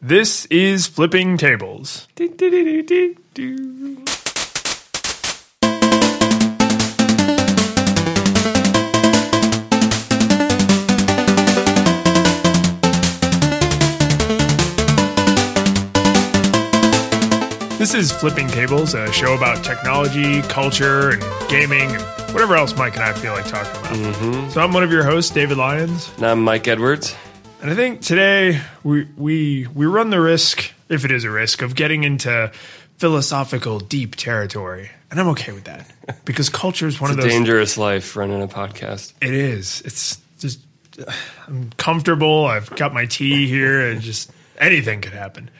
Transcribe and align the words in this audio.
This 0.00 0.46
is 0.46 0.86
Flipping 0.86 1.36
Tables. 1.36 2.06
This 2.14 2.30
is 17.92 18.12
Flipping 18.12 18.46
Tables, 18.46 18.94
a 18.94 19.12
show 19.12 19.34
about 19.34 19.64
technology, 19.64 20.42
culture, 20.42 21.10
and 21.10 21.50
gaming, 21.50 21.90
and 21.90 22.02
whatever 22.32 22.54
else 22.54 22.76
Mike 22.76 22.94
and 22.94 23.02
I 23.02 23.12
feel 23.14 23.32
like 23.32 23.48
talking 23.48 23.72
about. 23.80 23.92
Mm-hmm. 23.94 24.50
So 24.50 24.60
I'm 24.60 24.72
one 24.72 24.84
of 24.84 24.92
your 24.92 25.02
hosts, 25.02 25.32
David 25.32 25.58
Lyons. 25.58 26.08
And 26.18 26.26
I'm 26.26 26.44
Mike 26.44 26.68
Edwards. 26.68 27.16
And 27.60 27.70
I 27.70 27.74
think 27.74 28.02
today 28.02 28.60
we 28.84 29.04
we 29.16 29.66
we 29.66 29.86
run 29.86 30.10
the 30.10 30.20
risk, 30.20 30.72
if 30.88 31.04
it 31.04 31.10
is 31.10 31.24
a 31.24 31.30
risk, 31.30 31.60
of 31.62 31.74
getting 31.74 32.04
into 32.04 32.52
philosophical 32.98 33.80
deep 33.80 34.14
territory, 34.14 34.90
and 35.10 35.18
I'm 35.20 35.28
okay 35.28 35.52
with 35.52 35.64
that 35.64 35.90
because 36.24 36.48
culture 36.50 36.86
is 36.86 37.00
one 37.00 37.10
of 37.10 37.18
a 37.18 37.22
those. 37.22 37.30
dangerous 37.32 37.76
life 37.76 38.14
running 38.16 38.40
a 38.42 38.48
podcast. 38.48 39.12
It 39.20 39.34
is. 39.34 39.80
It's 39.82 40.20
just 40.38 40.60
I'm 41.48 41.70
comfortable. 41.76 42.46
I've 42.46 42.70
got 42.76 42.94
my 42.94 43.06
tea 43.06 43.48
here, 43.48 43.90
and 43.90 44.00
just 44.00 44.30
anything 44.58 45.00
could 45.00 45.12
happen. 45.12 45.50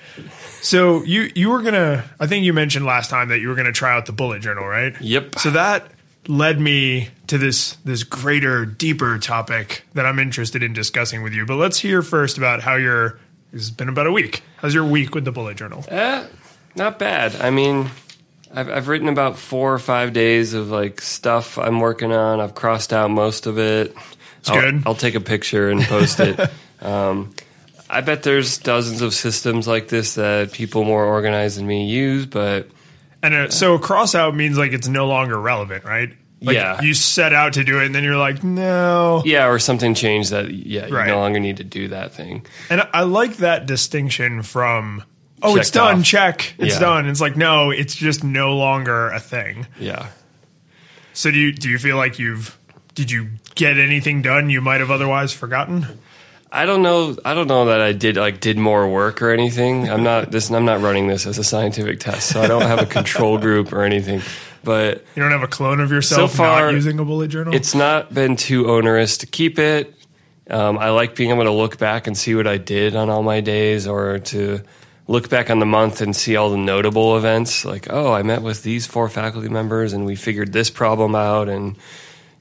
So 0.60 1.02
you 1.02 1.30
you 1.34 1.50
were 1.50 1.62
gonna. 1.62 2.04
I 2.20 2.28
think 2.28 2.44
you 2.44 2.52
mentioned 2.52 2.86
last 2.86 3.10
time 3.10 3.30
that 3.30 3.40
you 3.40 3.48
were 3.48 3.56
gonna 3.56 3.72
try 3.72 3.96
out 3.96 4.06
the 4.06 4.12
bullet 4.12 4.40
journal, 4.40 4.66
right? 4.66 4.94
Yep. 5.00 5.40
So 5.40 5.50
that 5.50 5.90
led 6.28 6.60
me 6.60 7.08
to 7.26 7.38
this 7.38 7.74
this 7.84 8.04
greater, 8.04 8.64
deeper 8.64 9.18
topic 9.18 9.84
that 9.94 10.06
I'm 10.06 10.18
interested 10.18 10.62
in 10.62 10.72
discussing 10.72 11.22
with 11.22 11.32
you. 11.32 11.44
But 11.44 11.56
let's 11.56 11.80
hear 11.80 12.02
first 12.02 12.38
about 12.38 12.60
how 12.60 12.76
your. 12.76 13.18
It's 13.52 13.70
been 13.70 13.88
about 13.88 14.06
a 14.06 14.12
week. 14.12 14.42
How's 14.58 14.74
your 14.74 14.84
week 14.84 15.14
with 15.14 15.24
the 15.24 15.32
bullet 15.32 15.56
journal? 15.56 15.82
Eh, 15.88 16.26
not 16.76 16.98
bad. 16.98 17.34
I 17.40 17.48
mean, 17.48 17.88
I've, 18.52 18.68
I've 18.68 18.88
written 18.88 19.08
about 19.08 19.38
four 19.38 19.72
or 19.72 19.78
five 19.78 20.12
days 20.12 20.52
of 20.52 20.70
like 20.70 21.00
stuff 21.00 21.58
I'm 21.58 21.80
working 21.80 22.12
on. 22.12 22.40
I've 22.40 22.54
crossed 22.54 22.92
out 22.92 23.10
most 23.10 23.46
of 23.46 23.58
it. 23.58 23.94
It's 24.40 24.50
good. 24.50 24.82
I'll 24.86 24.94
take 24.94 25.14
a 25.14 25.20
picture 25.20 25.70
and 25.70 25.82
post 25.82 26.20
it. 26.20 26.38
um, 26.82 27.34
I 27.88 28.02
bet 28.02 28.22
there's 28.22 28.58
dozens 28.58 29.00
of 29.00 29.14
systems 29.14 29.66
like 29.66 29.88
this 29.88 30.14
that 30.16 30.52
people 30.52 30.84
more 30.84 31.04
organized 31.04 31.58
than 31.58 31.66
me 31.66 31.88
use, 31.88 32.26
but 32.26 32.68
And 33.22 33.34
uh, 33.34 33.50
so 33.50 33.78
cross 33.78 34.14
out 34.14 34.34
means 34.34 34.56
like 34.58 34.72
it's 34.72 34.88
no 34.88 35.06
longer 35.08 35.38
relevant, 35.40 35.84
right? 35.84 36.10
Like 36.40 36.54
Yeah. 36.54 36.80
You 36.80 36.94
set 36.94 37.32
out 37.32 37.54
to 37.54 37.64
do 37.64 37.80
it, 37.80 37.86
and 37.86 37.94
then 37.94 38.04
you're 38.04 38.16
like, 38.16 38.44
no. 38.44 39.22
yeah, 39.24 39.48
or 39.48 39.58
something 39.58 39.94
changed 39.94 40.30
that. 40.30 40.52
Yeah, 40.52 40.86
you 40.86 40.94
Right. 40.94 41.08
no 41.08 41.18
longer 41.18 41.40
need 41.40 41.56
to 41.56 41.64
do 41.64 41.88
that 41.88 42.12
thing. 42.12 42.46
And 42.70 42.86
I 42.92 43.02
like 43.02 43.38
that 43.38 43.66
distinction 43.66 44.42
from, 44.42 45.02
oh, 45.42 45.56
it's 45.56 45.70
done, 45.72 45.98
off. 46.00 46.04
check, 46.04 46.54
it's 46.58 46.74
Yeah. 46.74 46.80
done. 46.80 47.08
It's 47.08 47.20
like, 47.20 47.36
no, 47.36 47.70
it's 47.70 47.94
just 47.96 48.22
no 48.22 48.56
longer 48.56 49.10
a 49.10 49.18
thing. 49.18 49.66
Yeah. 49.80 50.06
So 51.12 51.32
do 51.32 51.38
you 51.40 51.50
do 51.52 51.68
you 51.68 51.78
feel 51.80 51.96
like 51.96 52.20
you've 52.20 52.56
did 52.94 53.10
you 53.10 53.30
get 53.56 53.76
anything 53.78 54.22
done 54.22 54.48
you 54.50 54.60
might 54.60 54.78
have 54.80 54.92
otherwise 54.92 55.32
forgotten? 55.32 55.86
I 56.50 56.64
don't 56.64 56.82
know. 56.82 57.16
I 57.24 57.34
don't 57.34 57.46
know 57.46 57.66
that 57.66 57.80
I 57.80 57.92
did 57.92 58.16
like 58.16 58.40
did 58.40 58.56
more 58.56 58.88
work 58.88 59.20
or 59.20 59.30
anything. 59.30 59.88
I'm 59.88 60.02
not 60.02 60.30
this. 60.30 60.50
I'm 60.50 60.64
not 60.64 60.80
running 60.80 61.06
this 61.06 61.26
as 61.26 61.38
a 61.38 61.44
scientific 61.44 62.00
test, 62.00 62.30
so 62.30 62.40
I 62.40 62.46
don't 62.46 62.62
have 62.62 62.80
a 62.80 62.86
control 62.86 63.38
group 63.38 63.72
or 63.72 63.82
anything. 63.82 64.22
But 64.64 65.04
You 65.14 65.22
don't 65.22 65.32
have 65.32 65.42
a 65.42 65.48
clone 65.48 65.80
of 65.80 65.90
yourself 65.90 66.32
So 66.32 66.36
far, 66.38 66.66
not 66.66 66.74
using 66.74 66.98
a 66.98 67.04
bullet 67.04 67.28
journal? 67.28 67.54
it's 67.54 67.74
not 67.74 68.12
been 68.12 68.36
too 68.36 68.70
onerous 68.70 69.18
to 69.18 69.26
keep 69.26 69.58
it. 69.58 69.94
Um, 70.50 70.78
I 70.78 70.90
like 70.90 71.14
being 71.14 71.30
able 71.30 71.44
to 71.44 71.52
look 71.52 71.78
back 71.78 72.06
and 72.06 72.16
see 72.16 72.34
what 72.34 72.46
I 72.46 72.56
did 72.56 72.96
on 72.96 73.10
all 73.10 73.22
my 73.22 73.40
days, 73.40 73.86
or 73.86 74.18
to 74.18 74.62
look 75.06 75.28
back 75.28 75.50
on 75.50 75.58
the 75.58 75.66
month 75.66 76.00
and 76.00 76.16
see 76.16 76.36
all 76.36 76.50
the 76.50 76.56
notable 76.56 77.16
events. 77.18 77.64
Like, 77.66 77.88
oh, 77.90 78.12
I 78.12 78.22
met 78.22 78.42
with 78.42 78.62
these 78.62 78.86
four 78.86 79.08
faculty 79.08 79.48
members 79.48 79.92
and 79.92 80.04
we 80.06 80.16
figured 80.16 80.52
this 80.52 80.70
problem 80.70 81.14
out, 81.14 81.48
and 81.50 81.76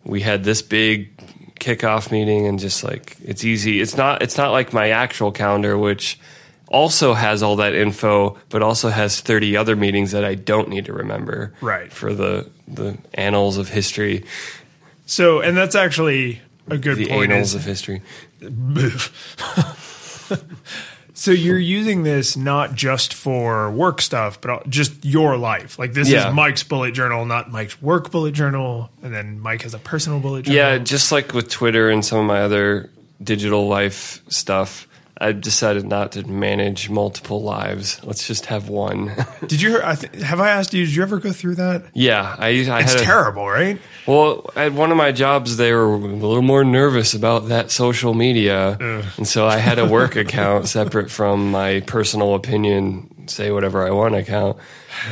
we 0.06 0.22
had 0.22 0.44
this 0.46 0.62
big 0.62 1.10
kickoff 1.60 2.12
meeting, 2.12 2.48
and 2.48 2.60
just 2.60 2.84
like 2.84 3.18
it's 3.24 3.44
easy. 3.44 3.82
It's 3.82 3.98
not. 3.98 4.22
It's 4.22 4.38
not 4.38 4.52
like 4.52 4.74
my 4.74 4.90
actual 4.90 5.32
calendar, 5.32 5.78
which 5.78 6.20
also 6.68 7.14
has 7.14 7.42
all 7.42 7.56
that 7.58 7.74
info, 7.74 8.38
but 8.50 8.62
also 8.62 8.90
has 8.90 9.22
30 9.22 9.56
other 9.56 9.76
meetings 9.76 10.12
that 10.12 10.26
I 10.26 10.36
don't 10.36 10.70
need 10.70 10.86
to 10.86 10.94
remember. 10.94 11.54
Right. 11.62 11.92
For 11.92 12.14
the 12.14 12.50
the 12.68 12.98
annals 13.14 13.58
of 13.58 13.70
history, 13.70 14.26
so 15.06 15.42
and 15.42 15.56
that's 15.56 15.76
actually 15.76 16.42
a 16.70 16.78
good 16.78 16.98
the 16.98 17.08
point. 17.08 17.32
annals 17.32 17.50
Is, 17.50 17.56
of 17.56 17.64
history. 17.64 18.02
so 21.20 21.32
you're 21.32 21.58
using 21.58 22.04
this 22.04 22.38
not 22.38 22.76
just 22.76 23.14
for 23.14 23.72
work 23.72 24.02
stuff, 24.02 24.40
but 24.40 24.70
just 24.70 25.04
your 25.04 25.36
life. 25.36 25.80
Like 25.80 25.94
this 25.94 26.08
Yeah. 26.08 26.30
is 26.30 26.34
Mike's 26.36 26.62
bullet 26.64 26.94
journal, 26.94 27.26
not 27.26 27.52
Mike's 27.52 27.82
work 27.82 28.12
bullet 28.12 28.34
journal, 28.34 28.92
and 29.02 29.14
then 29.14 29.40
Mike 29.40 29.64
has 29.64 29.74
a 29.74 29.80
personal 29.80 30.20
bullet 30.20 30.46
journal. 30.46 30.58
Yeah, 30.58 30.78
just 30.78 31.12
like 31.12 31.34
with 31.34 31.50
Twitter 31.50 31.90
and 31.90 32.06
some 32.06 32.20
of 32.20 32.26
my 32.26 32.42
other 32.42 32.92
digital 33.24 33.68
life 33.68 34.22
stuff, 34.30 34.87
I've 35.20 35.42
decided 35.42 35.86
not 35.86 36.12
to 36.14 36.28
manage 36.28 36.90
multiple 36.90 37.42
lives. 37.42 38.00
Let's 38.04 38.28
just 38.28 38.46
have 38.48 38.70
one. 38.70 39.12
Did 39.48 39.62
you? 39.62 39.82
I 39.84 39.96
th- 39.96 40.24
have 40.24 40.40
I 40.40 40.50
asked 40.50 40.74
you? 40.74 40.86
Did 40.86 40.94
you 40.96 41.02
ever 41.04 41.20
go 41.20 41.32
through 41.32 41.56
that? 41.56 41.86
yeah, 41.94 42.36
I, 42.38 42.48
I 42.48 42.50
It's 42.52 42.68
had 42.94 43.02
a, 43.02 43.04
terrible, 43.04 43.48
right? 43.48 43.80
Well, 44.06 44.50
at 44.56 44.74
one 44.74 44.92
of 44.92 44.98
my 44.98 45.12
jobs, 45.12 45.58
they 45.58 45.74
were 45.74 45.86
a 45.86 45.98
little 45.98 46.42
more 46.42 46.64
nervous 46.64 47.14
about 47.14 47.48
that 47.48 47.72
social 47.72 48.14
media, 48.14 48.78
and 49.18 49.28
so 49.28 49.48
I 49.48 49.58
had 49.58 49.80
a 49.80 49.86
work 49.88 50.16
account 50.16 50.68
separate 50.78 51.10
from 51.10 51.52
my 51.52 51.82
personal 51.82 52.36
opinion, 52.36 53.28
say 53.28 53.52
whatever 53.52 53.86
I 53.86 53.92
want 53.92 54.16
account, 54.16 54.58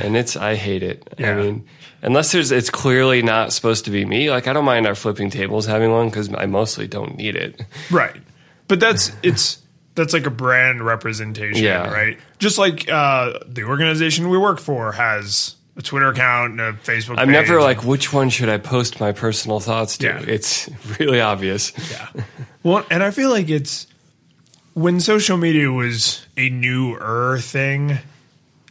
and 0.02 0.16
it's 0.16 0.36
I 0.38 0.56
hate 0.56 0.84
it. 0.84 1.08
Yeah. 1.18 1.32
I 1.32 1.36
mean, 1.42 1.66
unless 2.02 2.32
there's 2.32 2.52
it's 2.52 2.70
clearly 2.70 3.22
not 3.24 3.52
supposed 3.54 3.86
to 3.86 3.92
be 3.92 4.06
me. 4.06 4.30
Like 4.30 4.48
I 4.48 4.54
don't 4.54 4.66
mind 4.66 4.86
our 4.88 4.96
flipping 4.96 5.30
tables 5.32 5.66
having 5.66 5.92
one 5.92 6.10
because 6.10 6.32
I 6.34 6.46
mostly 6.46 6.88
don't 6.88 7.18
need 7.18 7.36
it. 7.36 7.66
Right. 7.90 8.22
But 8.68 8.80
that's 8.80 9.12
it's 9.24 9.60
that's 9.96 10.14
like 10.14 10.26
a 10.26 10.30
brand 10.32 10.86
representation, 10.86 11.64
Yeah. 11.64 11.92
right? 11.92 12.18
Just 12.38 12.58
like 12.58 12.90
uh, 12.90 13.40
the 13.48 13.64
organization 13.64 14.30
we 14.30 14.38
work 14.38 14.60
for 14.60 14.92
has 14.92 15.56
a 15.78 15.82
Twitter 15.82 16.08
account 16.10 16.52
and 16.52 16.62
a 16.62 16.74
Facebook. 16.74 17.14
Account. 17.14 17.20
I'm 17.20 17.28
page. 17.28 17.48
never 17.48 17.62
like, 17.62 17.84
which 17.84 18.14
one 18.14 18.30
should 18.30 18.50
I 18.50 18.58
post 18.58 19.00
my 19.00 19.12
personal 19.12 19.60
thoughts 19.60 19.98
to? 20.00 20.06
Yeah. 20.08 20.22
It's 20.28 20.70
really 21.00 21.20
obvious. 21.22 21.74
yeah. 21.92 22.24
Well, 22.64 22.86
and 22.90 23.04
I 23.04 23.12
feel 23.12 23.30
like 23.30 23.50
it's 23.50 23.88
when 24.74 25.00
social 25.00 25.38
media 25.38 25.72
was 25.72 26.26
a 26.38 26.50
newer 26.50 27.40
thing. 27.42 27.98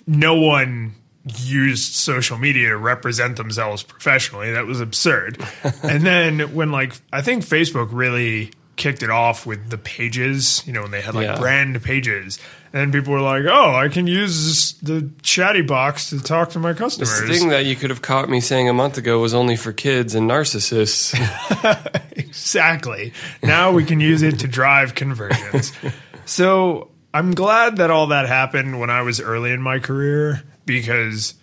No 0.06 0.34
one 0.36 0.94
used 1.38 1.94
social 1.94 2.36
media 2.36 2.68
to 2.68 2.76
represent 2.76 3.36
themselves 3.36 3.82
professionally. 3.82 4.52
That 4.52 4.66
was 4.66 4.80
absurd. 4.80 5.42
and 5.82 6.04
then 6.04 6.54
when 6.54 6.70
like 6.70 6.92
I 7.12 7.22
think 7.22 7.44
Facebook 7.44 7.88
really 7.92 8.52
kicked 8.76 9.02
it 9.02 9.10
off 9.10 9.46
with 9.46 9.70
the 9.70 9.78
pages, 9.78 10.62
you 10.66 10.72
know, 10.72 10.82
when 10.82 10.90
they 10.90 11.00
had 11.00 11.14
like 11.14 11.26
Yeah. 11.26 11.38
brand 11.38 11.82
pages. 11.82 12.38
And 12.72 12.92
people 12.92 13.12
were 13.12 13.20
like, 13.20 13.44
"Oh, 13.48 13.76
I 13.76 13.86
can 13.88 14.08
use 14.08 14.72
the 14.82 15.08
chatty 15.22 15.62
box 15.62 16.10
to 16.10 16.20
talk 16.20 16.50
to 16.50 16.58
my 16.58 16.72
customers." 16.72 17.20
This 17.22 17.38
thing 17.38 17.50
that 17.50 17.66
you 17.66 17.76
could 17.76 17.90
have 17.90 18.02
caught 18.02 18.28
me 18.28 18.40
saying 18.40 18.68
a 18.68 18.72
month 18.72 18.98
ago 18.98 19.20
was 19.20 19.32
only 19.32 19.54
for 19.56 19.72
kids 19.72 20.14
and 20.16 20.28
narcissists. 20.28 21.14
Exactly. 22.16 23.12
Now 23.42 23.70
we 23.72 23.84
can 23.84 24.00
use 24.00 24.22
it 24.22 24.40
to 24.40 24.48
drive 24.48 24.94
conversions. 24.94 25.72
so 26.24 26.90
I'm 27.12 27.32
glad 27.32 27.76
that 27.76 27.90
all 27.90 28.08
that 28.08 28.26
happened 28.28 28.80
when 28.80 28.90
I 28.90 29.02
was 29.02 29.20
early 29.20 29.50
in 29.52 29.62
my 29.62 29.78
career 29.78 30.42
because 30.66 31.34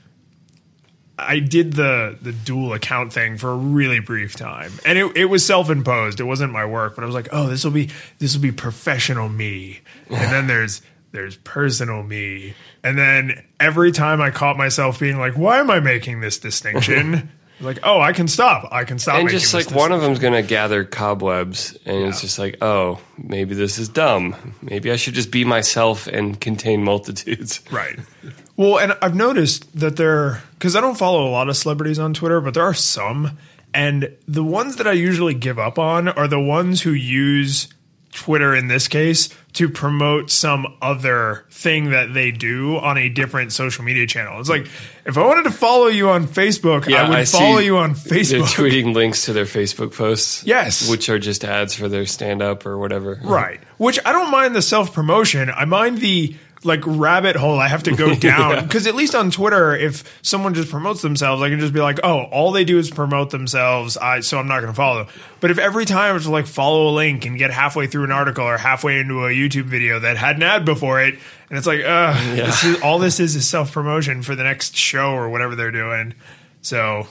I 1.17 1.39
did 1.39 1.73
the 1.73 2.17
the 2.21 2.31
dual 2.31 2.73
account 2.73 3.13
thing 3.13 3.37
for 3.37 3.51
a 3.51 3.55
really 3.55 3.99
brief 3.99 4.35
time. 4.35 4.71
And 4.85 4.97
it, 4.97 5.15
it 5.17 5.25
was 5.25 5.45
self 5.45 5.69
imposed. 5.69 6.19
It 6.19 6.23
wasn't 6.23 6.51
my 6.51 6.65
work, 6.65 6.95
but 6.95 7.03
I 7.03 7.05
was 7.05 7.15
like, 7.15 7.29
oh, 7.31 7.47
this 7.47 7.63
will 7.63 7.71
be 7.71 7.89
this 8.19 8.33
will 8.35 8.41
be 8.41 8.51
professional 8.51 9.29
me. 9.29 9.81
And 10.09 10.31
then 10.31 10.47
there's 10.47 10.81
there's 11.11 11.35
personal 11.37 12.03
me. 12.03 12.53
And 12.83 12.97
then 12.97 13.43
every 13.59 13.91
time 13.91 14.21
I 14.21 14.31
caught 14.31 14.57
myself 14.57 14.99
being 14.99 15.19
like, 15.19 15.37
why 15.37 15.59
am 15.59 15.69
I 15.69 15.79
making 15.81 16.21
this 16.21 16.39
distinction? 16.39 17.29
like, 17.59 17.79
oh, 17.83 17.99
I 18.01 18.13
can 18.13 18.27
stop. 18.27 18.69
I 18.71 18.85
can 18.85 18.97
stop. 18.97 19.19
and 19.19 19.29
just 19.29 19.53
like 19.53 19.69
one 19.71 19.91
of 19.91 20.01
them's 20.01 20.17
going 20.19 20.33
to 20.33 20.41
gather 20.41 20.83
cobwebs 20.85 21.77
and 21.85 22.07
it's 22.07 22.21
just 22.21 22.39
like 22.39 22.57
oh 22.63 22.99
maybe 23.17 23.53
this 23.53 23.77
is 23.77 23.87
dumb 23.89 24.55
maybe 24.63 24.89
i 24.91 24.95
should 24.95 25.13
just 25.13 25.29
be 25.29 25.45
myself 25.45 26.07
and 26.07 26.41
contain 26.41 26.83
multitudes 26.83 27.61
Right. 27.69 27.99
Well, 28.61 28.77
and 28.77 28.95
I've 29.01 29.15
noticed 29.15 29.75
that 29.79 29.95
there, 29.95 30.43
because 30.53 30.75
I 30.75 30.81
don't 30.81 30.95
follow 30.95 31.27
a 31.27 31.31
lot 31.31 31.49
of 31.49 31.57
celebrities 31.57 31.97
on 31.97 32.13
Twitter, 32.13 32.39
but 32.41 32.53
there 32.53 32.63
are 32.63 32.75
some. 32.75 33.39
And 33.73 34.15
the 34.27 34.43
ones 34.43 34.75
that 34.75 34.85
I 34.85 34.91
usually 34.91 35.33
give 35.33 35.57
up 35.57 35.79
on 35.79 36.07
are 36.07 36.27
the 36.27 36.39
ones 36.39 36.83
who 36.83 36.91
use 36.91 37.69
Twitter 38.13 38.53
in 38.53 38.67
this 38.67 38.87
case 38.87 39.29
to 39.53 39.67
promote 39.67 40.29
some 40.29 40.77
other 40.79 41.45
thing 41.49 41.89
that 41.89 42.13
they 42.13 42.29
do 42.29 42.77
on 42.77 42.99
a 42.99 43.09
different 43.09 43.51
social 43.51 43.83
media 43.83 44.05
channel. 44.05 44.39
It's 44.39 44.47
like 44.49 44.67
if 45.05 45.17
I 45.17 45.25
wanted 45.25 45.45
to 45.45 45.51
follow 45.51 45.87
you 45.87 46.09
on 46.09 46.27
Facebook, 46.27 46.93
I 46.93 47.09
would 47.09 47.27
see 47.27 47.39
follow 47.39 47.57
you 47.57 47.77
on 47.77 47.95
Facebook. 47.95 48.29
they're 48.29 48.41
tweeting 48.69 48.93
links 48.93 49.25
to 49.25 49.33
their 49.33 49.45
facebook 49.45 49.95
posts 49.97 50.43
Yes. 50.45 50.87
which 50.87 51.09
are 51.09 51.17
just 51.17 51.43
ads 51.43 51.73
for 51.73 51.89
their 51.89 52.05
stand-up 52.05 52.65
or 52.67 52.77
whatever 52.77 53.19
Right. 53.23 53.59
Which 53.77 53.97
I 54.05 54.11
don't 54.11 54.29
mind 54.29 54.55
the 54.55 54.61
self 54.61 54.93
promotion. 54.93 55.49
I 55.49 55.65
mind 55.65 55.97
the 55.99 56.35
like 56.63 56.81
rabbit 56.85 57.35
hole 57.35 57.59
I 57.59 57.67
have 57.67 57.83
to 57.83 57.95
go 57.95 58.13
down 58.15 58.63
because 58.63 58.87
at 58.87 58.95
least 58.95 59.15
on 59.15 59.31
Twitter, 59.31 59.75
if 59.75 60.19
someone 60.21 60.53
just 60.53 60.69
promotes 60.69 61.01
themselves, 61.01 61.41
I 61.41 61.49
can 61.49 61.59
just 61.59 61.73
be 61.73 61.79
like, 61.79 61.99
oh, 62.03 62.23
all 62.25 62.51
they 62.51 62.63
do 62.63 62.77
is 62.77 62.89
promote 62.89 63.29
themselves. 63.29 63.97
I 63.97 64.19
so 64.21 64.37
I'm 64.37 64.47
not 64.47 64.61
going 64.61 64.71
to 64.71 64.75
follow 64.75 65.03
them. 65.03 65.13
But 65.39 65.51
if 65.51 65.57
every 65.57 65.85
time 65.85 66.11
I 66.11 66.11
was 66.13 66.23
to 66.23 66.31
like 66.31 66.47
follow 66.47 66.89
a 66.89 66.93
link 66.93 67.25
and 67.25 67.37
get 67.37 67.51
halfway 67.51 67.87
through 67.87 68.03
an 68.03 68.11
article 68.11 68.45
or 68.45 68.57
halfway 68.57 68.99
into 68.99 69.25
a 69.25 69.29
YouTube 69.29 69.65
video 69.65 69.99
that 69.99 70.17
had 70.17 70.35
an 70.37 70.43
ad 70.43 70.65
before 70.65 71.01
it, 71.01 71.15
and 71.49 71.57
it's 71.57 71.67
like, 71.67 71.81
uh, 71.83 72.13
this 72.35 72.63
is, 72.63 72.81
all 72.81 72.99
this 72.99 73.19
is 73.19 73.35
is 73.35 73.47
self 73.47 73.71
promotion 73.71 74.21
for 74.21 74.35
the 74.35 74.43
next 74.43 74.75
show 74.75 75.11
or 75.11 75.29
whatever 75.29 75.55
they're 75.55 75.71
doing. 75.71 76.13
So 76.61 77.07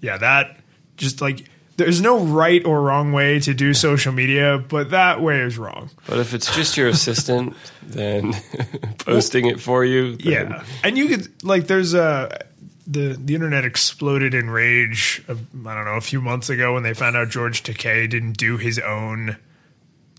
yeah, 0.00 0.18
that 0.18 0.58
just 0.96 1.20
like 1.20 1.44
there's 1.76 2.00
no 2.00 2.18
right 2.24 2.64
or 2.64 2.82
wrong 2.82 3.12
way 3.12 3.40
to 3.40 3.52
do 3.54 3.74
social 3.74 4.12
media, 4.12 4.58
but 4.58 4.90
that 4.90 5.20
way 5.20 5.40
is 5.40 5.58
wrong. 5.58 5.90
But 6.06 6.18
if 6.18 6.32
it's 6.34 6.54
just 6.54 6.76
your 6.76 6.88
assistant, 6.88 7.54
then 7.82 8.34
posting 8.98 9.46
it 9.46 9.60
for 9.60 9.84
you, 9.84 10.16
then- 10.16 10.50
Yeah, 10.50 10.64
and 10.84 10.96
you 10.98 11.08
could 11.08 11.42
like 11.44 11.66
there's 11.66 11.94
a 11.94 12.44
the 12.86 13.18
the 13.18 13.34
internet 13.34 13.64
exploded 13.64 14.34
in 14.34 14.50
rage. 14.50 15.22
uh, 15.28 15.32
I 15.32 15.74
don't 15.74 15.84
know 15.84 15.96
a 15.96 16.00
few 16.02 16.20
months 16.20 16.50
ago 16.50 16.74
when 16.74 16.82
they 16.82 16.92
found 16.94 17.16
out 17.16 17.28
George 17.30 17.62
Takei 17.62 18.08
didn't 18.08 18.36
do 18.36 18.56
his 18.58 18.78
own 18.78 19.36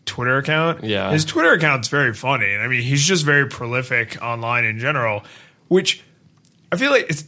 Twitter 0.05 0.37
account. 0.37 0.83
Yeah. 0.83 1.11
his 1.11 1.25
Twitter 1.25 1.53
account's 1.53 1.87
very 1.87 2.13
funny, 2.13 2.51
and 2.53 2.61
I 2.63 2.67
mean 2.67 2.81
he's 2.81 3.05
just 3.05 3.23
very 3.23 3.47
prolific 3.47 4.17
online 4.21 4.65
in 4.65 4.79
general. 4.79 5.23
Which 5.67 6.03
I 6.71 6.77
feel 6.77 6.91
like 6.91 7.05
it's 7.09 7.23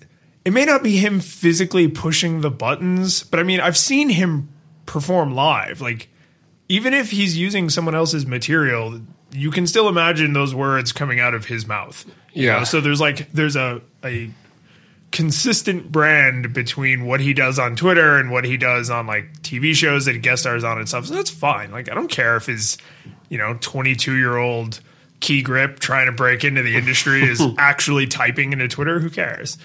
it 0.48 0.52
may 0.54 0.64
not 0.64 0.82
be 0.82 0.96
him 0.96 1.20
physically 1.20 1.90
pushing 1.90 2.40
the 2.40 2.50
buttons, 2.50 3.22
but 3.24 3.40
I 3.40 3.44
mean 3.44 3.60
I've 3.60 3.76
seen 3.78 4.08
him 4.10 4.48
perform 4.86 5.36
live. 5.36 5.82
Like 5.82 6.08
even 6.70 6.94
if 6.94 7.12
he's 7.12 7.38
using 7.38 7.70
someone 7.70 7.96
else's 7.96 8.26
material, 8.26 9.02
you 9.34 9.52
can 9.52 9.68
still 9.68 9.90
imagine 9.90 10.32
those 10.32 10.56
words 10.56 10.94
coming 10.94 11.20
out 11.20 11.34
of 11.34 11.46
his 11.48 11.68
mouth. 11.68 12.06
You 12.34 12.46
Yeah. 12.46 12.60
know? 12.60 12.64
So 12.64 12.80
there's 12.80 13.02
like 13.02 13.32
there's 13.34 13.58
a 13.58 13.82
a 14.06 14.30
consistent 15.12 15.92
brand 15.92 16.54
between 16.54 17.06
what 17.06 17.20
he 17.20 17.34
does 17.34 17.58
on 17.60 17.76
Twitter 17.76 18.18
and 18.18 18.30
what 18.30 18.46
he 18.46 18.56
does 18.58 18.90
on 18.90 19.08
like 19.08 19.42
TV 19.42 19.74
shows 19.74 20.06
that 20.06 20.14
he 20.14 20.20
guest 20.20 20.44
stars 20.44 20.64
on 20.64 20.78
and 20.78 20.88
stuff. 20.88 21.06
So 21.08 21.14
that's 21.16 21.30
fine. 21.30 21.72
Like 21.72 21.90
I 21.92 21.94
don't 21.96 22.10
care 22.12 22.36
if 22.38 22.46
his, 22.46 22.78
you 23.30 23.38
know, 23.38 23.58
22 23.60 24.16
year 24.16 24.38
old 24.38 24.80
key 25.20 25.42
grip 25.42 25.80
trying 25.80 26.06
to 26.06 26.12
break 26.12 26.44
into 26.44 26.62
the 26.62 26.76
industry 26.76 27.24
is 27.24 27.42
actually 27.58 28.06
typing 28.08 28.54
into 28.54 28.68
Twitter. 28.68 29.00
Who 29.00 29.10
cares? 29.10 29.58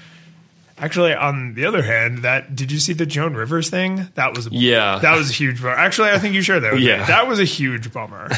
Actually, 0.83 1.15
on 1.15 1.55
the 1.55 1.65
other 1.65 1.83
hand, 1.83 2.19
that 2.19 2.55
did 2.57 2.71
you 2.73 2.79
see 2.81 2.93
the 2.93 3.07
Joan 3.07 3.35
Rivers 3.35 3.71
thing? 3.71 4.09
That 4.17 4.35
was 4.37 4.49
a, 4.49 4.51
Yeah. 4.51 4.99
that 4.99 5.17
was 5.17 5.31
a 5.31 5.33
huge 5.33 5.63
bummer. 5.63 5.75
Actually, 5.77 6.11
I 6.11 6.19
think 6.19 6.35
you 6.35 6.43
shared 6.43 6.65
that. 6.65 6.73
With 6.75 6.83
Yeah. 6.83 6.99
me. 6.99 7.05
that 7.07 7.27
was 7.29 7.39
a 7.39 7.45
huge 7.45 7.93
bummer. 7.93 8.29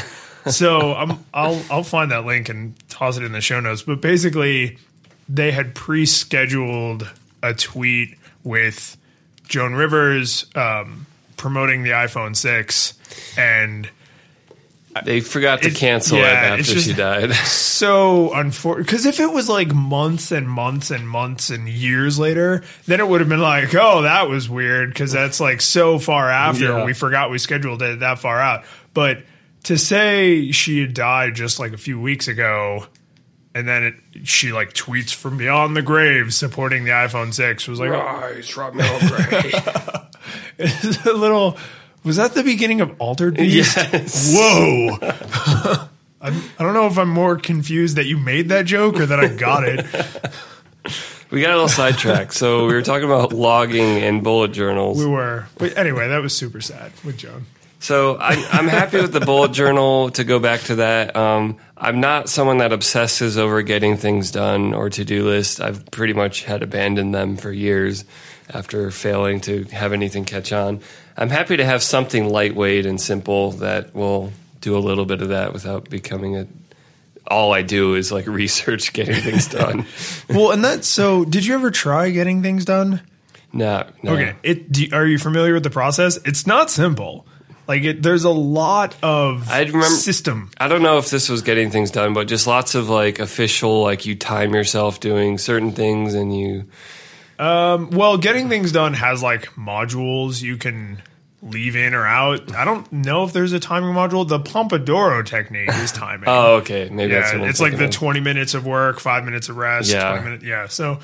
so 0.47 0.93
I'm, 0.93 1.25
I'll 1.33 1.61
I'll 1.71 1.83
find 1.83 2.11
that 2.11 2.23
link 2.25 2.47
and 2.49 2.75
toss 2.87 3.17
it 3.17 3.23
in 3.23 3.31
the 3.31 3.41
show 3.41 3.59
notes. 3.59 3.81
But 3.81 3.99
basically, 3.99 4.77
they 5.27 5.51
had 5.51 5.73
pre-scheduled 5.73 7.09
a 7.41 7.53
tweet 7.55 8.15
with 8.43 8.95
Joan 9.47 9.73
Rivers 9.73 10.45
um, 10.55 11.07
promoting 11.37 11.81
the 11.83 11.91
iPhone 11.91 12.35
six, 12.35 12.93
and 13.37 13.89
they 15.03 15.19
forgot 15.19 15.61
to 15.63 15.71
cancel 15.71 16.17
yeah, 16.17 16.53
it 16.55 16.59
after 16.59 16.73
just- 16.73 16.87
she 16.87 16.93
died. 16.93 17.33
so 17.75 18.33
unfortunate 18.33 18.85
because 18.85 19.05
if 19.05 19.19
it 19.19 19.31
was 19.31 19.49
like 19.49 19.73
months 19.73 20.31
and 20.31 20.47
months 20.49 20.91
and 20.91 21.07
months 21.09 21.49
and 21.49 21.67
years 21.67 22.17
later 22.17 22.63
then 22.85 22.99
it 23.01 23.07
would 23.07 23.19
have 23.19 23.27
been 23.29 23.41
like 23.41 23.75
oh 23.75 24.03
that 24.03 24.29
was 24.29 24.47
weird 24.49 24.89
because 24.89 25.11
that's 25.11 25.39
like 25.41 25.59
so 25.59 25.99
far 25.99 26.29
after 26.29 26.65
Yeah. 26.65 26.85
we 26.85 26.93
forgot 26.93 27.29
we 27.29 27.37
scheduled 27.37 27.81
it 27.81 27.99
that 27.99 28.19
far 28.19 28.39
out 28.39 28.63
but 28.93 29.23
to 29.63 29.77
say 29.77 30.51
she 30.51 30.79
had 30.79 30.93
died 30.93 31.35
just 31.35 31.59
like 31.59 31.73
a 31.73 31.77
few 31.77 31.99
weeks 31.99 32.27
ago 32.29 32.85
and 33.53 33.67
then 33.67 33.83
it, 33.83 33.95
she 34.27 34.51
like 34.53 34.73
tweets 34.73 35.13
from 35.13 35.37
beyond 35.37 35.75
the 35.75 35.81
grave 35.81 36.33
supporting 36.33 36.85
the 36.85 36.91
iphone 36.91 37.33
6 37.33 37.67
was 37.67 37.79
like 37.79 37.89
Rise 37.89 38.47
from 38.47 38.79
your 38.79 38.99
grave. 38.99 39.53
it's 40.57 41.05
a 41.05 41.11
little 41.13 41.57
was 42.05 42.15
that 42.17 42.33
the 42.33 42.43
beginning 42.43 42.79
of 42.81 42.95
altered 42.99 43.35
beast 43.35 43.75
Yes. 43.75 44.33
whoa 44.35 44.97
I'm, 46.21 46.33
i 46.57 46.63
don't 46.63 46.73
know 46.73 46.87
if 46.87 46.97
i'm 46.97 47.09
more 47.09 47.37
confused 47.37 47.97
that 47.97 48.05
you 48.05 48.17
made 48.17 48.49
that 48.49 48.65
joke 48.65 48.99
or 48.99 49.05
that 49.05 49.19
i 49.19 49.27
got 49.27 49.63
it 49.67 49.85
we 51.31 51.41
got 51.41 51.49
a 51.49 51.53
little 51.53 51.67
sidetracked. 51.67 52.33
So 52.33 52.67
we 52.67 52.73
were 52.73 52.83
talking 52.83 53.05
about 53.05 53.33
logging 53.33 53.97
and 54.03 54.23
bullet 54.23 54.51
journals. 54.53 54.97
we 54.99 55.05
were 55.09 55.47
but 55.57 55.77
anyway 55.77 56.07
that 56.07 56.21
was 56.21 56.35
super 56.37 56.61
sad 56.61 56.91
with 57.03 57.17
joan 57.17 57.45
So 57.79 58.15
I, 58.17 58.33
I'm 58.51 58.67
happy 58.67 58.97
with 59.01 59.11
the 59.11 59.19
bullet 59.19 59.51
journal. 59.51 60.09
To 60.11 60.23
go 60.23 60.39
back 60.39 60.61
to 60.61 60.75
that, 60.75 61.15
um, 61.15 61.57
I'm 61.77 61.99
not 61.99 62.29
someone 62.29 62.57
that 62.59 62.71
obsesses 62.73 63.37
over 63.37 63.61
getting 63.63 63.97
things 63.97 64.31
done 64.31 64.73
or 64.73 64.89
to 64.89 65.03
do 65.05 65.25
list. 65.25 65.59
I've 65.61 65.85
pretty 65.91 66.13
much 66.13 66.43
had 66.45 66.63
abandoned 66.63 67.13
them 67.13 67.37
for 67.37 67.51
years 67.51 68.05
after 68.49 68.89
failing 68.91 69.41
to 69.41 69.65
have 69.65 69.93
anything 69.93 70.25
catch 70.25 70.51
on. 70.53 70.79
I'm 71.17 71.29
happy 71.29 71.57
to 71.57 71.65
have 71.65 71.81
something 71.81 72.29
lightweight 72.29 72.85
and 72.85 72.99
simple 72.99 73.51
that 73.53 73.95
will 73.95 74.31
do 74.61 74.77
a 74.77 74.79
little 74.79 75.05
bit 75.05 75.21
of 75.21 75.29
that 75.29 75.53
without 75.53 75.89
becoming 75.89 76.35
a. 76.35 76.47
All 77.27 77.53
I 77.53 77.61
do 77.63 77.95
is 77.95 78.11
like 78.11 78.27
research 78.41 78.93
getting 78.93 79.15
things 79.21 79.47
done. 79.47 79.85
well 80.29 80.51
and 80.51 80.63
that 80.65 80.85
so 80.85 81.25
did 81.25 81.45
you 81.45 81.55
ever 81.55 81.71
try 81.71 82.09
getting 82.11 82.41
things 82.43 82.65
done 82.65 83.01
no, 83.53 83.87
no. 84.03 84.13
okay 84.13 84.35
it 84.43 84.71
do, 84.71 84.87
are 84.91 85.05
you 85.05 85.17
familiar 85.17 85.53
with 85.53 85.63
the 85.63 85.69
process 85.69 86.17
it's 86.25 86.45
not 86.45 86.69
simple 86.69 87.25
like 87.67 87.83
it 87.83 88.03
there's 88.03 88.25
a 88.25 88.29
lot 88.29 88.95
of 89.01 89.49
I 89.49 89.61
remember- 89.61 89.85
system 89.87 90.51
I 90.59 90.67
don't 90.67 90.83
know 90.83 90.97
if 90.99 91.09
this 91.09 91.29
was 91.29 91.41
getting 91.41 91.71
things 91.71 91.89
done, 91.89 92.13
but 92.13 92.27
just 92.27 92.45
lots 92.47 92.75
of 92.75 92.89
like 92.89 93.17
official, 93.19 93.81
like 93.81 94.05
you 94.05 94.15
time 94.15 94.53
yourself 94.53 94.99
doing 94.99 95.37
certain 95.39 95.71
things 95.71 96.13
and 96.13 96.37
you. 96.37 96.65
Um, 97.37 97.89
well, 97.89 98.17
getting 98.17 98.49
things 98.49 98.71
done 98.71 98.93
has 98.93 99.21
like 99.21 99.45
modules 99.55 100.41
you 100.41 100.57
can 100.57 101.01
leave 101.41 101.75
in 101.75 101.93
or 101.93 102.05
out. 102.05 102.53
I 102.55 102.65
don't 102.65 102.91
know 102.91 103.23
if 103.23 103.33
there's 103.33 103.53
a 103.53 103.59
timing 103.59 103.93
module. 103.93 104.27
The 104.27 104.39
Pomodoro 104.39 105.25
technique 105.25 105.69
is 105.69 105.91
timing. 105.91 106.27
Oh, 106.27 106.55
okay. 106.55 106.89
Maybe 106.89 107.13
that's 107.13 107.31
what 107.31 107.39
yeah, 107.39 107.43
I'm 107.43 107.49
it's 107.49 107.59
like 107.59 107.71
the 107.73 107.77
thinking 107.77 107.95
of. 107.95 107.99
20 107.99 108.19
minutes 108.21 108.53
of 108.53 108.65
work, 108.65 108.99
five 108.99 109.23
minutes 109.23 109.49
of 109.49 109.57
rest. 109.57 109.91
Yeah. 109.91 110.09
20 110.11 110.23
minutes, 110.23 110.43
yeah. 110.43 110.67
So 110.67 110.99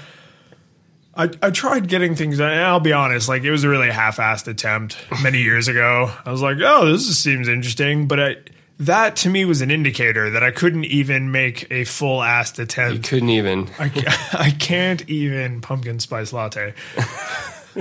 I, 1.15 1.29
I 1.41 1.51
tried 1.51 1.87
getting 1.87 2.15
things 2.15 2.39
done. 2.39 2.51
And 2.51 2.61
I'll 2.61 2.79
be 2.79 2.93
honest, 2.93 3.29
like 3.29 3.43
it 3.43 3.51
was 3.51 3.63
a 3.63 3.69
really 3.69 3.91
half-assed 3.91 4.47
attempt 4.47 4.97
many 5.21 5.41
years 5.41 5.67
ago. 5.67 6.11
I 6.25 6.31
was 6.31 6.41
like, 6.41 6.57
oh, 6.61 6.91
this 6.91 7.17
seems 7.19 7.47
interesting, 7.47 8.07
but 8.07 8.19
I, 8.19 8.35
that 8.81 9.15
to 9.17 9.29
me 9.29 9.45
was 9.45 9.61
an 9.61 9.69
indicator 9.69 10.31
that 10.31 10.43
I 10.43 10.49
couldn't 10.49 10.85
even 10.85 11.31
make 11.31 11.67
a 11.69 11.85
full-assed 11.85 12.57
attempt. 12.57 12.95
You 12.95 13.01
couldn't 13.01 13.29
even. 13.29 13.69
I, 13.77 13.91
I 14.33 14.51
can't 14.51 15.07
even 15.07 15.61
pumpkin 15.61 15.99
spice 15.99 16.33
latte. 16.33 16.73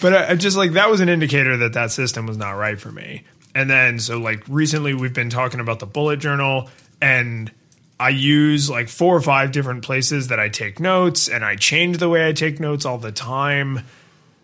but 0.00 0.12
I, 0.14 0.30
I 0.30 0.34
just 0.36 0.56
like 0.56 0.72
that 0.72 0.90
was 0.90 1.00
an 1.00 1.08
indicator 1.08 1.56
that 1.58 1.72
that 1.72 1.90
system 1.90 2.26
was 2.26 2.36
not 2.36 2.52
right 2.52 2.80
for 2.80 2.92
me. 2.92 3.24
And 3.54 3.68
then 3.68 3.98
so 3.98 4.18
like 4.18 4.44
recently 4.48 4.94
we've 4.94 5.12
been 5.12 5.30
talking 5.30 5.58
about 5.58 5.80
the 5.80 5.86
bullet 5.86 6.20
journal 6.20 6.70
and 7.00 7.50
I 7.98 8.10
use 8.10 8.70
like 8.70 8.88
four 8.88 9.16
or 9.16 9.20
five 9.20 9.50
different 9.50 9.82
places 9.82 10.28
that 10.28 10.38
I 10.38 10.48
take 10.48 10.78
notes 10.78 11.28
and 11.28 11.44
I 11.44 11.56
change 11.56 11.98
the 11.98 12.08
way 12.08 12.28
I 12.28 12.32
take 12.32 12.60
notes 12.60 12.84
all 12.84 12.98
the 12.98 13.10
time 13.10 13.80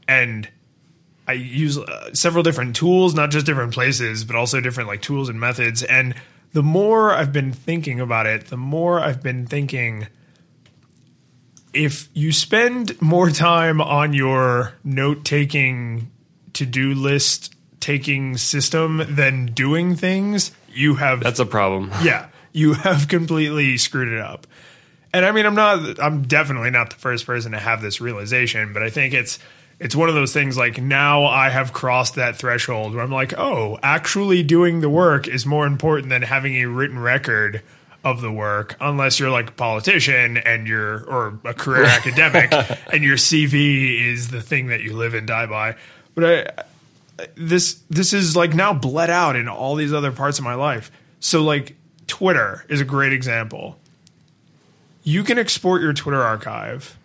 and 0.09 0.49
I 1.27 1.33
use 1.33 1.79
uh, 1.79 2.13
several 2.13 2.43
different 2.43 2.77
tools, 2.77 3.15
not 3.15 3.31
just 3.31 3.47
different 3.47 3.73
places, 3.73 4.25
but 4.25 4.37
also 4.37 4.61
different 4.61 4.89
like 4.89 5.03
tools 5.03 5.29
and 5.29 5.41
methods. 5.41 5.83
And 5.83 6.15
the 6.53 6.63
more 6.63 7.13
I've 7.13 7.33
been 7.33 7.53
thinking 7.53 8.01
about 8.01 8.27
it, 8.27 8.47
the 8.47 8.57
more 8.57 9.01
I've 9.01 9.23
been 9.23 9.47
thinking 9.47 10.07
if 11.73 12.09
you 12.15 12.33
spend 12.33 13.01
more 13.03 13.31
time 13.31 13.81
on 13.81 14.13
your 14.13 14.75
note 14.85 15.25
taking 15.25 16.11
to 16.53 16.65
do 16.65 16.95
list 16.95 17.55
taking 17.81 18.37
system 18.37 19.03
than 19.09 19.47
doing 19.47 19.95
things, 19.97 20.53
you 20.73 20.95
have 20.95 21.21
That's 21.21 21.41
a 21.41 21.47
problem. 21.47 21.93
yeah, 22.03 22.29
you 22.53 22.75
have 22.75 23.09
completely 23.09 23.77
screwed 23.77 24.09
it 24.09 24.21
up. 24.21 24.47
And 25.13 25.25
I 25.25 25.33
mean, 25.33 25.47
I'm 25.47 25.55
not, 25.55 26.01
I'm 26.01 26.23
definitely 26.23 26.71
not 26.71 26.91
the 26.91 26.97
first 26.97 27.27
person 27.27 27.53
to 27.53 27.59
have 27.59 27.83
this 27.83 28.01
realization, 28.01 28.73
but 28.73 28.83
I 28.83 28.91
think 28.91 29.15
it's, 29.15 29.39
it's 29.81 29.97
one 29.97 30.09
of 30.09 30.15
those 30.15 30.33
things 30.33 30.57
like 30.57 30.81
now 30.81 31.25
I 31.25 31.51
have 31.51 31.73
crossed 31.73 32.15
that 32.15 32.37
threshold 32.37 32.95
where 32.95 33.03
I'm 33.03 33.11
like, 33.11 33.37
oh, 33.37 33.79
actually 33.83 34.43
doing 34.43 34.81
the 34.81 34.89
work 34.89 35.27
is 35.27 35.45
more 35.45 35.67
important 35.67 36.11
than 36.11 36.23
having 36.23 36.57
a 36.57 36.67
written 36.67 36.99
record 36.99 37.63
of 38.05 38.21
the 38.21 38.31
work, 38.31 38.77
unless 38.81 39.19
you're 39.19 39.31
like 39.31 39.49
a 39.49 39.53
politician 39.53 40.37
and 40.37 40.69
you're, 40.69 41.05
or 41.05 41.39
a 41.45 41.55
career 41.55 41.85
academic 41.85 42.53
and 42.93 43.03
your 43.03 43.17
CV 43.17 44.13
is 44.13 44.29
the 44.29 44.43
thing 44.43 44.67
that 44.69 44.83
you 44.83 44.95
live 44.95 45.15
and 45.15 45.27
die 45.27 45.47
by. 45.47 45.75
But 46.15 46.25
I, 46.25 46.65
this 47.37 47.75
this 47.91 48.13
is 48.13 48.37
like 48.37 48.55
now 48.55 48.73
bled 48.73 49.11
out 49.11 49.37
in 49.37 49.49
all 49.49 49.75
these 49.77 49.93
other 49.93 50.13
parts 50.13 50.39
of 50.39 50.45
my 50.45 50.55
life. 50.55 50.91
So 51.21 51.43
like 51.43 51.77
Twitter 52.07 52.65
is 52.69 52.81
a 52.81 52.85
great 52.85 53.13
example. 53.13 53.79
You 55.03 55.23
can 55.23 55.39
export 55.39 55.83
your 55.83 55.93
Twitter 55.93 56.23
archive, 56.23 56.97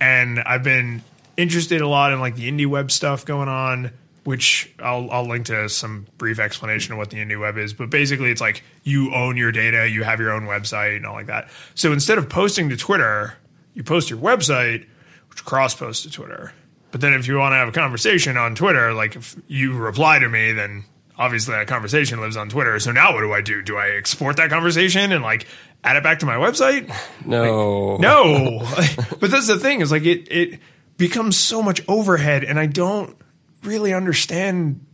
and 0.00 0.40
I've 0.40 0.62
been 0.62 1.02
interested 1.38 1.80
a 1.80 1.88
lot 1.88 2.12
in 2.12 2.20
like 2.20 2.36
the 2.36 2.50
indie 2.50 2.66
web 2.66 2.90
stuff 2.90 3.24
going 3.24 3.48
on 3.48 3.92
which 4.28 4.70
I'll, 4.78 5.10
I'll 5.10 5.26
link 5.26 5.46
to 5.46 5.70
some 5.70 6.06
brief 6.18 6.38
explanation 6.38 6.92
of 6.92 6.98
what 6.98 7.08
the 7.08 7.16
indie 7.16 7.40
web 7.40 7.56
is. 7.56 7.72
But 7.72 7.88
basically, 7.88 8.30
it's 8.30 8.42
like 8.42 8.62
you 8.82 9.14
own 9.14 9.38
your 9.38 9.52
data, 9.52 9.88
you 9.88 10.04
have 10.04 10.20
your 10.20 10.32
own 10.32 10.42
website, 10.42 10.96
and 10.96 11.06
all 11.06 11.14
like 11.14 11.28
that. 11.28 11.48
So 11.74 11.94
instead 11.94 12.18
of 12.18 12.28
posting 12.28 12.68
to 12.68 12.76
Twitter, 12.76 13.38
you 13.72 13.82
post 13.82 14.10
your 14.10 14.18
website, 14.18 14.86
which 15.30 15.46
cross 15.46 15.74
posts 15.74 16.02
to 16.02 16.10
Twitter. 16.10 16.52
But 16.90 17.00
then 17.00 17.14
if 17.14 17.26
you 17.26 17.38
want 17.38 17.52
to 17.52 17.56
have 17.56 17.68
a 17.68 17.72
conversation 17.72 18.36
on 18.36 18.54
Twitter, 18.54 18.92
like 18.92 19.16
if 19.16 19.34
you 19.46 19.74
reply 19.74 20.18
to 20.18 20.28
me, 20.28 20.52
then 20.52 20.84
obviously 21.16 21.54
that 21.54 21.66
conversation 21.66 22.20
lives 22.20 22.36
on 22.36 22.50
Twitter. 22.50 22.78
So 22.80 22.92
now 22.92 23.14
what 23.14 23.22
do 23.22 23.32
I 23.32 23.40
do? 23.40 23.62
Do 23.62 23.78
I 23.78 23.92
export 23.96 24.36
that 24.36 24.50
conversation 24.50 25.10
and 25.10 25.22
like 25.22 25.46
add 25.82 25.96
it 25.96 26.02
back 26.02 26.18
to 26.18 26.26
my 26.26 26.36
website? 26.36 26.94
No. 27.24 27.96
No. 27.96 28.58
but 29.20 29.30
that's 29.30 29.46
the 29.46 29.58
thing 29.58 29.80
is 29.80 29.90
like 29.90 30.04
it 30.04 30.30
it 30.30 30.60
becomes 30.98 31.36
so 31.38 31.62
much 31.62 31.80
overhead 31.88 32.44
and 32.44 32.58
I 32.58 32.66
don't 32.66 33.16
really 33.62 33.94
understand 33.94 34.84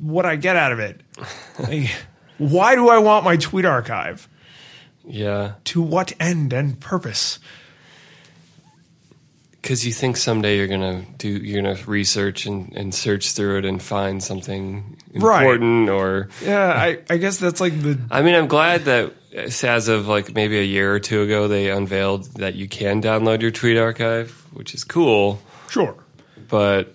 what 0.00 0.26
I 0.26 0.36
get 0.36 0.56
out 0.56 0.72
of 0.72 0.78
it. 0.78 1.00
Like, 1.58 1.90
why 2.38 2.76
do 2.76 2.88
I 2.88 2.98
want 2.98 3.24
my 3.24 3.36
tweet 3.36 3.64
archive? 3.64 4.28
Yeah. 5.04 5.54
To 5.64 5.82
what 5.82 6.12
end 6.20 6.52
and 6.52 6.78
purpose? 6.78 7.40
Because 9.60 9.84
you 9.84 9.92
think 9.92 10.16
someday 10.16 10.56
you're 10.56 10.68
gonna 10.68 11.04
do, 11.18 11.28
you're 11.28 11.60
gonna 11.62 11.76
research 11.86 12.46
and, 12.46 12.72
and 12.76 12.94
search 12.94 13.32
through 13.32 13.58
it 13.58 13.64
and 13.64 13.82
find 13.82 14.22
something 14.22 14.96
Right. 15.14 15.42
important, 15.42 15.88
or 15.88 16.28
Yeah, 16.44 16.68
I, 16.72 16.98
I 17.10 17.16
guess 17.16 17.38
that's 17.38 17.60
like 17.60 17.80
the 17.82 17.98
I 18.10 18.22
mean, 18.22 18.36
I'm 18.36 18.46
glad 18.46 18.84
that 18.84 19.12
as 19.34 19.88
of 19.88 20.06
like 20.06 20.32
maybe 20.34 20.58
a 20.60 20.62
year 20.64 20.94
or 20.94 21.00
two 21.00 21.22
ago, 21.22 21.48
they 21.48 21.70
unveiled 21.70 22.24
that 22.36 22.54
you 22.54 22.68
can 22.68 23.02
download 23.02 23.42
your 23.42 23.50
tweet 23.50 23.76
archive, 23.78 24.46
which 24.58 24.74
is 24.74 24.84
cool. 24.84 25.40
sure. 25.70 25.96
But 26.48 26.94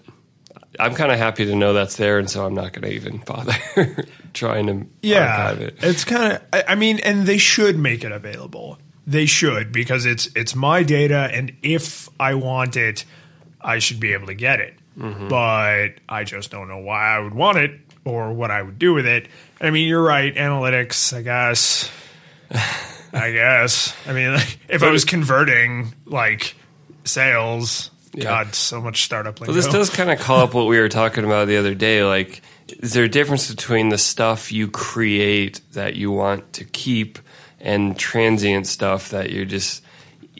I'm 0.79 0.93
kind 0.95 1.11
of 1.11 1.17
happy 1.17 1.45
to 1.45 1.55
know 1.55 1.73
that's 1.73 1.95
there, 1.97 2.19
and 2.19 2.29
so 2.29 2.45
I'm 2.45 2.53
not 2.53 2.73
going 2.73 2.83
to 2.83 2.93
even 2.93 3.17
bother 3.17 3.53
trying 4.33 4.67
to 4.67 4.85
Yeah, 5.01 5.47
archive 5.47 5.61
it. 5.61 5.77
it's 5.81 6.03
kind 6.05 6.33
of. 6.33 6.41
I, 6.51 6.63
I 6.69 6.75
mean, 6.75 6.99
and 6.99 7.25
they 7.25 7.37
should 7.37 7.77
make 7.77 8.03
it 8.03 8.11
available. 8.11 8.77
They 9.05 9.25
should 9.25 9.71
because 9.71 10.05
it's 10.05 10.27
it's 10.35 10.55
my 10.55 10.81
data, 10.83 11.29
and 11.33 11.53
if 11.61 12.09
I 12.19 12.35
want 12.35 12.77
it, 12.77 13.05
I 13.61 13.79
should 13.79 13.99
be 13.99 14.13
able 14.13 14.27
to 14.27 14.33
get 14.33 14.59
it. 14.59 14.75
Mm-hmm. 14.97 15.27
But 15.27 15.95
I 16.07 16.23
just 16.23 16.51
don't 16.51 16.67
know 16.67 16.77
why 16.79 17.15
I 17.15 17.19
would 17.19 17.33
want 17.33 17.57
it 17.57 17.79
or 18.05 18.31
what 18.33 18.49
I 18.51 18.61
would 18.61 18.77
do 18.79 18.93
with 18.93 19.05
it. 19.05 19.27
I 19.61 19.69
mean, 19.71 19.87
you're 19.87 20.03
right. 20.03 20.33
Analytics, 20.35 21.15
I 21.17 21.21
guess. 21.21 21.89
I 23.13 23.31
guess. 23.31 23.95
I 24.07 24.13
mean, 24.13 24.33
like, 24.33 24.57
if 24.69 24.83
I 24.83 24.89
was 24.89 25.05
converting 25.05 25.93
like 26.05 26.55
sales, 27.05 27.91
God, 28.17 28.53
so 28.53 28.81
much 28.81 29.03
startup. 29.03 29.39
Well, 29.39 29.53
this 29.53 29.67
does 29.67 29.89
kind 29.89 30.11
of 30.11 30.19
call 30.19 30.41
up 30.41 30.53
what 30.53 30.67
we 30.67 30.77
were 30.77 30.89
talking 30.89 31.25
about 31.25 31.47
the 31.47 31.57
other 31.57 31.73
day. 31.73 32.03
Like, 32.03 32.41
is 32.67 32.93
there 32.93 33.03
a 33.03 33.09
difference 33.09 33.49
between 33.49 33.89
the 33.89 33.97
stuff 33.97 34.51
you 34.51 34.69
create 34.69 35.61
that 35.73 35.95
you 35.95 36.11
want 36.11 36.53
to 36.53 36.65
keep 36.65 37.19
and 37.59 37.97
transient 37.97 38.67
stuff 38.67 39.09
that 39.09 39.31
you're 39.31 39.45
just 39.45 39.83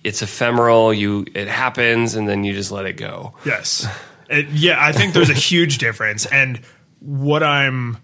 it's 0.03 0.21
ephemeral, 0.21 0.93
you 0.93 1.25
it 1.33 1.47
happens 1.47 2.15
and 2.15 2.27
then 2.27 2.43
you 2.43 2.53
just 2.53 2.71
let 2.71 2.85
it 2.85 2.97
go. 2.97 3.33
Yes. 3.45 3.87
It, 4.29 4.49
yeah, 4.49 4.83
I 4.83 4.91
think 4.91 5.13
there's 5.13 5.29
a 5.29 5.33
huge 5.33 5.77
difference. 5.77 6.25
And 6.25 6.59
what 6.99 7.43
I'm 7.43 7.97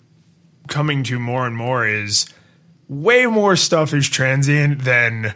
coming 0.67 1.03
to 1.03 1.19
more 1.19 1.45
and 1.45 1.55
more 1.55 1.85
is 1.85 2.27
way 2.87 3.25
more 3.25 3.55
stuff 3.55 3.93
is 3.93 4.07
transient 4.07 4.83
than 4.83 5.35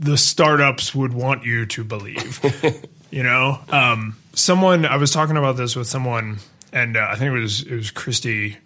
the 0.00 0.16
startups 0.16 0.94
would 0.94 1.12
want 1.12 1.44
you 1.44 1.66
to 1.66 1.84
believe. 1.84 2.40
you 3.10 3.22
know, 3.22 3.60
um, 3.68 4.16
someone 4.32 4.86
I 4.86 4.96
was 4.96 5.12
talking 5.12 5.36
about 5.36 5.56
this 5.56 5.76
with 5.76 5.86
someone, 5.86 6.38
and 6.72 6.96
uh, 6.96 7.06
I 7.10 7.16
think 7.16 7.34
it 7.34 7.38
was 7.38 7.62
it 7.62 7.76
was 7.76 7.90
Christy 7.90 8.56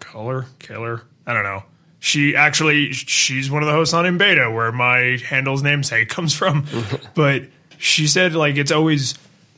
Keller, 0.00 0.46
Keller. 0.58 1.02
I 1.26 1.32
don't 1.32 1.44
know. 1.44 1.62
She 2.00 2.36
actually 2.36 2.92
she's 2.92 3.50
one 3.50 3.62
of 3.62 3.68
the 3.68 3.72
hosts 3.72 3.94
on 3.94 4.06
In 4.06 4.18
Beta, 4.18 4.50
where 4.50 4.72
my 4.72 5.18
handle's 5.24 5.62
namesake 5.62 6.08
comes 6.10 6.34
from. 6.34 6.66
but 7.14 7.44
she 7.78 8.08
said 8.08 8.34
like 8.34 8.56
it's 8.56 8.72
always 8.72 9.14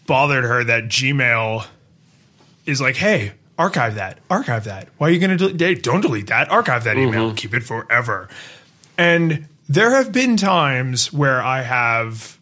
bothered 0.07 0.45
her 0.45 0.62
that 0.64 0.85
Gmail 0.85 1.67
is 2.67 2.83
like, 2.83 2.97
hey, 2.97 3.33
archive 3.59 3.95
that, 3.95 4.19
archive 4.29 4.64
that. 4.64 4.88
Why 4.99 5.09
are 5.09 5.11
you 5.11 5.21
going 5.21 5.38
to 5.38 5.52
delete? 5.52 5.83
Don't 5.83 6.02
delete 6.02 6.26
that. 6.26 6.50
Archive 6.50 6.85
that 6.85 6.99
email. 6.99 7.33
Keep 7.33 7.55
it 7.55 7.62
forever. 7.62 8.29
And 8.99 9.47
there 9.71 9.93
have 9.93 10.11
been 10.11 10.37
times 10.37 11.12
where 11.12 11.41
I 11.41 11.62
have 11.62 12.41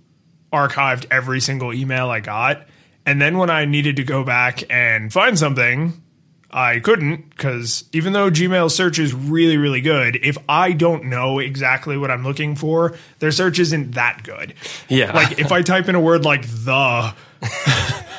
archived 0.50 1.04
every 1.10 1.40
single 1.40 1.74
email 1.74 2.08
I 2.08 2.20
got. 2.20 2.66
And 3.04 3.20
then 3.20 3.36
when 3.36 3.50
I 3.50 3.66
needed 3.66 3.96
to 3.96 4.02
go 4.02 4.24
back 4.24 4.64
and 4.70 5.12
find 5.12 5.38
something, 5.38 6.02
I 6.50 6.80
couldn't 6.80 7.28
because 7.28 7.84
even 7.92 8.14
though 8.14 8.30
Gmail 8.30 8.70
search 8.70 8.98
is 8.98 9.12
really, 9.12 9.58
really 9.58 9.82
good, 9.82 10.16
if 10.16 10.38
I 10.48 10.72
don't 10.72 11.04
know 11.04 11.38
exactly 11.38 11.98
what 11.98 12.10
I'm 12.10 12.24
looking 12.24 12.56
for, 12.56 12.96
their 13.18 13.30
search 13.30 13.58
isn't 13.58 13.92
that 13.92 14.22
good. 14.22 14.54
Yeah. 14.88 15.12
Like 15.12 15.38
if 15.38 15.52
I 15.52 15.60
type 15.60 15.86
in 15.90 15.94
a 15.94 16.00
word 16.00 16.24
like 16.24 16.46
the, 16.46 17.14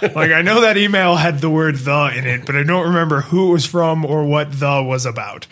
like 0.04 0.32
I 0.32 0.44
know 0.44 0.62
that 0.62 0.78
email 0.78 1.16
had 1.16 1.40
the 1.40 1.50
word 1.50 1.78
the 1.78 2.14
in 2.16 2.28
it, 2.28 2.46
but 2.46 2.56
I 2.56 2.62
don't 2.62 2.90
remember 2.90 3.22
who 3.22 3.50
it 3.50 3.54
was 3.54 3.66
from 3.66 4.06
or 4.06 4.24
what 4.26 4.52
the 4.52 4.84
was 4.84 5.08
about. 5.08 5.48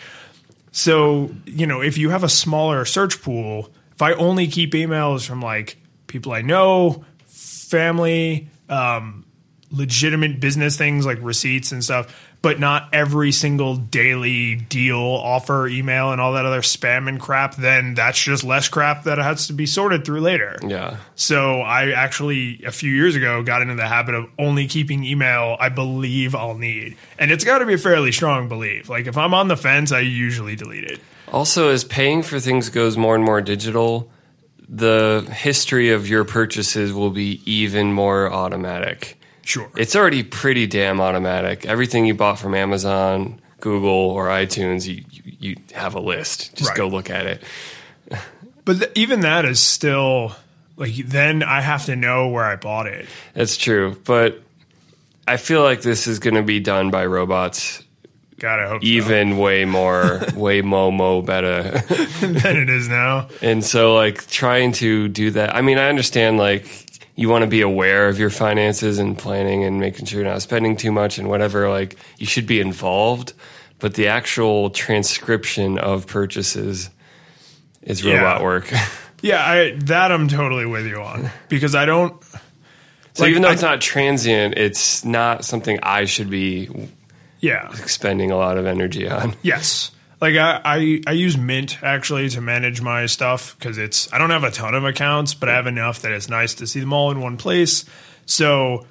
So, 0.72 1.34
you 1.44 1.66
know, 1.66 1.80
if 1.80 1.98
you 1.98 2.10
have 2.10 2.24
a 2.24 2.28
smaller 2.28 2.84
search 2.84 3.22
pool, 3.22 3.70
if 3.92 4.02
I 4.02 4.12
only 4.12 4.46
keep 4.46 4.72
emails 4.72 5.26
from 5.26 5.40
like 5.40 5.76
people 6.06 6.32
I 6.32 6.42
know, 6.42 7.04
family, 7.26 8.48
um, 8.68 9.24
legitimate 9.70 10.40
business 10.40 10.76
things 10.76 11.04
like 11.04 11.18
receipts 11.20 11.72
and 11.72 11.82
stuff, 11.82 12.14
but 12.48 12.58
not 12.58 12.88
every 12.94 13.30
single 13.30 13.76
daily 13.76 14.54
deal 14.54 14.96
offer 14.96 15.68
email 15.68 16.12
and 16.12 16.18
all 16.18 16.32
that 16.32 16.46
other 16.46 16.62
spam 16.62 17.06
and 17.06 17.20
crap, 17.20 17.56
then 17.56 17.92
that's 17.92 18.18
just 18.18 18.42
less 18.42 18.70
crap 18.70 19.04
that 19.04 19.18
has 19.18 19.48
to 19.48 19.52
be 19.52 19.66
sorted 19.66 20.02
through 20.02 20.22
later. 20.22 20.56
Yeah. 20.66 20.96
So 21.14 21.60
I 21.60 21.90
actually 21.90 22.64
a 22.64 22.72
few 22.72 22.90
years 22.90 23.16
ago 23.16 23.42
got 23.42 23.60
into 23.60 23.74
the 23.74 23.86
habit 23.86 24.14
of 24.14 24.30
only 24.38 24.66
keeping 24.66 25.04
email 25.04 25.58
I 25.60 25.68
believe 25.68 26.34
I'll 26.34 26.56
need. 26.56 26.96
And 27.18 27.30
it's 27.30 27.44
got 27.44 27.58
to 27.58 27.66
be 27.66 27.74
a 27.74 27.78
fairly 27.78 28.12
strong 28.12 28.48
belief. 28.48 28.88
Like 28.88 29.06
if 29.06 29.18
I'm 29.18 29.34
on 29.34 29.48
the 29.48 29.56
fence, 29.58 29.92
I 29.92 30.00
usually 30.00 30.56
delete 30.56 30.84
it. 30.84 31.00
Also, 31.30 31.68
as 31.68 31.84
paying 31.84 32.22
for 32.22 32.40
things 32.40 32.70
goes 32.70 32.96
more 32.96 33.14
and 33.14 33.22
more 33.22 33.42
digital, 33.42 34.10
the 34.70 35.30
history 35.36 35.90
of 35.90 36.08
your 36.08 36.24
purchases 36.24 36.94
will 36.94 37.10
be 37.10 37.42
even 37.44 37.92
more 37.92 38.32
automatic. 38.32 39.17
Sure. 39.48 39.70
It's 39.78 39.96
already 39.96 40.22
pretty 40.24 40.66
damn 40.66 41.00
automatic. 41.00 41.64
Everything 41.64 42.04
you 42.04 42.12
bought 42.12 42.38
from 42.38 42.54
Amazon, 42.54 43.40
Google, 43.60 43.88
or 44.10 44.26
iTunes, 44.26 44.86
you 44.86 45.02
you, 45.10 45.36
you 45.40 45.56
have 45.72 45.94
a 45.94 46.00
list. 46.00 46.54
Just 46.54 46.68
Right. 46.68 46.76
go 46.76 46.88
look 46.88 47.08
at 47.08 47.24
it. 47.24 47.42
but 48.66 48.78
th- 48.78 48.92
even 48.94 49.20
that 49.20 49.46
is 49.46 49.58
still 49.58 50.36
like 50.76 50.94
then 50.96 51.42
I 51.42 51.62
have 51.62 51.86
to 51.86 51.96
know 51.96 52.28
where 52.28 52.44
I 52.44 52.56
bought 52.56 52.88
it. 52.88 53.06
That's 53.32 53.56
true, 53.56 53.96
but 54.04 54.42
I 55.26 55.38
feel 55.38 55.62
like 55.62 55.80
this 55.80 56.06
is 56.06 56.18
going 56.18 56.34
to 56.34 56.42
be 56.42 56.60
done 56.60 56.90
by 56.90 57.06
robots. 57.06 57.82
God, 58.38 58.60
I 58.60 58.68
hope 58.68 58.84
Even 58.84 59.38
way 59.38 59.64
more, 59.64 60.20
way 60.36 60.60
mo 60.60 60.90
mo 60.90 61.22
better. 61.22 61.62
than 62.20 62.56
it 62.58 62.68
is 62.68 62.86
now. 62.86 63.28
And 63.42 63.64
so, 63.64 63.94
like, 63.94 64.26
trying 64.28 64.72
to 64.74 65.08
do 65.08 65.30
that. 65.32 65.56
I 65.56 65.60
mean, 65.62 65.76
I 65.78 65.88
understand, 65.88 66.36
like, 66.38 66.66
you 67.18 67.28
want 67.28 67.42
to 67.42 67.48
be 67.48 67.60
aware 67.62 68.08
of 68.08 68.18
your 68.18 68.30
finances 68.30 68.98
and 69.00 69.18
planning 69.18 69.64
and 69.64 69.80
making 69.80 70.06
sure 70.06 70.20
you're 70.20 70.30
not 70.30 70.40
spending 70.40 70.76
too 70.76 70.92
much 70.92 71.18
and 71.18 71.28
whatever. 71.28 71.68
Like, 71.68 71.96
you 72.16 72.26
should 72.26 72.46
be 72.46 72.60
involved, 72.60 73.32
but 73.80 73.94
the 73.94 74.06
actual 74.06 74.70
transcription 74.70 75.78
of 75.78 76.06
purchases 76.06 76.90
is 77.82 78.04
Yeah. 78.04 78.14
robot 78.18 78.42
work. 78.42 78.72
Yeah, 79.20 79.44
I 79.44 79.72
that 79.86 80.12
I'm 80.12 80.28
totally 80.28 80.64
with 80.64 80.86
you 80.86 81.00
on 81.02 81.28
because 81.48 81.74
I 81.74 81.86
don't. 81.86 82.22
so, 83.14 83.24
Like, 83.24 83.30
even 83.30 83.42
though 83.42 83.48
I- 83.48 83.52
it's 83.54 83.62
not 83.62 83.80
transient, 83.80 84.54
it's 84.56 85.04
not 85.04 85.44
something 85.44 85.80
I 85.82 86.04
should 86.04 86.30
be 86.30 86.68
Yeah, 87.40 87.68
expending 87.80 88.30
a 88.30 88.36
lot 88.36 88.58
of 88.58 88.66
energy 88.66 89.08
on. 89.08 89.34
Yes. 89.42 89.90
Like 90.20 90.34
I, 90.34 90.60
I, 90.64 91.00
I 91.06 91.12
use 91.12 91.36
Mint 91.36 91.82
actually 91.82 92.28
to 92.30 92.40
manage 92.40 92.80
my 92.80 93.06
stuff 93.06 93.56
because 93.58 93.78
it's 93.78 94.12
I 94.12 94.18
don't 94.18 94.30
have 94.30 94.44
a 94.44 94.50
ton 94.50 94.74
of 94.74 94.84
accounts, 94.84 95.34
but 95.34 95.48
I 95.48 95.54
have 95.54 95.66
enough 95.66 96.02
that 96.02 96.12
it's 96.12 96.28
nice 96.28 96.54
to 96.54 96.66
see 96.66 96.80
them 96.80 96.92
all 96.92 97.10
in 97.10 97.20
one 97.20 97.36
place. 97.36 97.84
So 98.26 98.84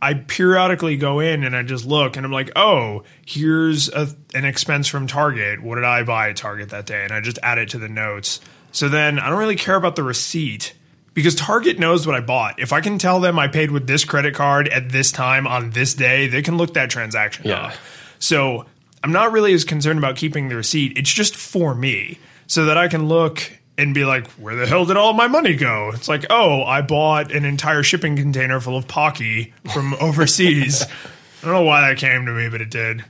I 0.00 0.14
periodically 0.14 0.96
go 0.96 1.20
in 1.20 1.44
and 1.44 1.54
I 1.54 1.62
just 1.62 1.84
look 1.86 2.16
and 2.16 2.24
I'm 2.24 2.32
like, 2.32 2.50
oh, 2.56 3.02
here's 3.26 3.88
a, 3.90 4.08
an 4.34 4.44
expense 4.44 4.88
from 4.88 5.06
Target. 5.06 5.62
What 5.62 5.74
did 5.76 5.84
I 5.84 6.02
buy 6.02 6.30
at 6.30 6.36
Target 6.36 6.70
that 6.70 6.86
day? 6.86 7.04
And 7.04 7.12
I 7.12 7.20
just 7.20 7.38
add 7.42 7.58
it 7.58 7.68
to 7.70 7.78
the 7.78 7.88
notes. 7.88 8.40
So 8.72 8.88
then 8.88 9.18
I 9.18 9.28
don't 9.28 9.38
really 9.38 9.56
care 9.56 9.76
about 9.76 9.96
the 9.96 10.02
receipt 10.02 10.74
because 11.12 11.34
Target 11.34 11.78
knows 11.78 12.06
what 12.06 12.16
I 12.16 12.20
bought. 12.20 12.58
If 12.58 12.72
I 12.72 12.80
can 12.80 12.98
tell 12.98 13.20
them 13.20 13.38
I 13.38 13.48
paid 13.48 13.70
with 13.70 13.86
this 13.86 14.04
credit 14.04 14.34
card 14.34 14.68
at 14.68 14.88
this 14.90 15.12
time 15.12 15.46
on 15.46 15.70
this 15.70 15.94
day, 15.94 16.26
they 16.26 16.42
can 16.42 16.56
look 16.56 16.74
that 16.74 16.90
transaction 16.90 17.46
Yeah. 17.46 17.66
up. 17.66 17.74
So 18.18 18.66
I'm 19.04 19.12
not 19.12 19.32
really 19.32 19.52
as 19.52 19.64
concerned 19.64 19.98
about 19.98 20.16
keeping 20.16 20.48
the 20.48 20.56
receipt. 20.56 20.96
It's 20.96 21.12
just 21.12 21.36
for 21.36 21.74
me 21.74 22.18
so 22.46 22.64
that 22.64 22.78
I 22.78 22.88
can 22.88 23.06
look 23.06 23.52
and 23.76 23.92
be 23.94 24.04
like, 24.06 24.26
where 24.32 24.54
the 24.56 24.66
hell 24.66 24.86
did 24.86 24.96
all 24.96 25.12
my 25.12 25.28
money 25.28 25.54
go? 25.56 25.90
It's 25.94 26.08
like, 26.08 26.24
oh, 26.30 26.62
I 26.64 26.80
bought 26.80 27.30
an 27.30 27.44
entire 27.44 27.82
shipping 27.82 28.16
container 28.16 28.60
full 28.60 28.76
of 28.78 28.88
Pocky 28.88 29.52
from 29.72 29.92
overseas. 30.00 30.82
I 30.82 31.44
don't 31.44 31.52
know 31.52 31.62
why 31.64 31.82
that 31.88 31.98
came 31.98 32.24
to 32.24 32.32
me, 32.32 32.48
but 32.48 32.62
it 32.62 32.70
did. 32.70 33.04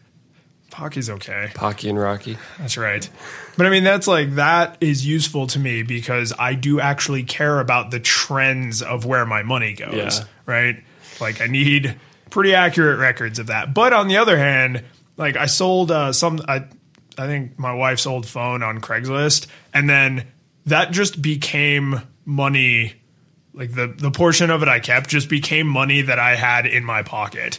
Pocky's 0.72 1.08
okay. 1.08 1.52
Pocky 1.54 1.88
and 1.88 1.96
Rocky. 2.00 2.36
That's 2.58 2.76
right. 2.76 3.08
But 3.56 3.66
I 3.66 3.70
mean, 3.70 3.84
that's 3.84 4.08
like, 4.08 4.34
that 4.34 4.76
is 4.80 5.06
useful 5.06 5.46
to 5.48 5.60
me 5.60 5.84
because 5.84 6.32
I 6.36 6.54
do 6.54 6.80
actually 6.80 7.22
care 7.22 7.60
about 7.60 7.92
the 7.92 8.00
trends 8.00 8.82
of 8.82 9.04
where 9.04 9.24
my 9.24 9.44
money 9.44 9.74
goes, 9.74 9.94
Yeah. 10.18 10.24
right? 10.46 10.82
Like, 11.20 11.40
I 11.40 11.46
need 11.46 11.94
pretty 12.30 12.52
accurate 12.56 12.98
records 12.98 13.38
of 13.38 13.46
that. 13.46 13.72
But 13.72 13.92
on 13.92 14.08
the 14.08 14.16
other 14.16 14.36
hand, 14.36 14.82
like, 15.16 15.36
I 15.36 15.46
sold 15.46 15.90
uh, 15.90 16.12
some, 16.12 16.40
I, 16.48 16.66
I 17.16 17.26
think 17.26 17.58
my 17.58 17.74
wife's 17.74 18.06
old 18.06 18.26
phone 18.26 18.62
on 18.62 18.80
Craigslist, 18.80 19.46
and 19.72 19.88
then 19.88 20.26
that 20.66 20.90
just 20.90 21.20
became 21.20 22.02
money. 22.24 22.94
Like 23.52 23.72
the 23.72 23.86
the 23.86 24.10
portion 24.10 24.50
of 24.50 24.62
it 24.62 24.68
I 24.68 24.80
kept 24.80 25.08
just 25.08 25.28
became 25.28 25.68
money 25.68 26.02
that 26.02 26.18
I 26.18 26.34
had 26.34 26.66
in 26.66 26.84
my 26.84 27.02
pocket. 27.02 27.58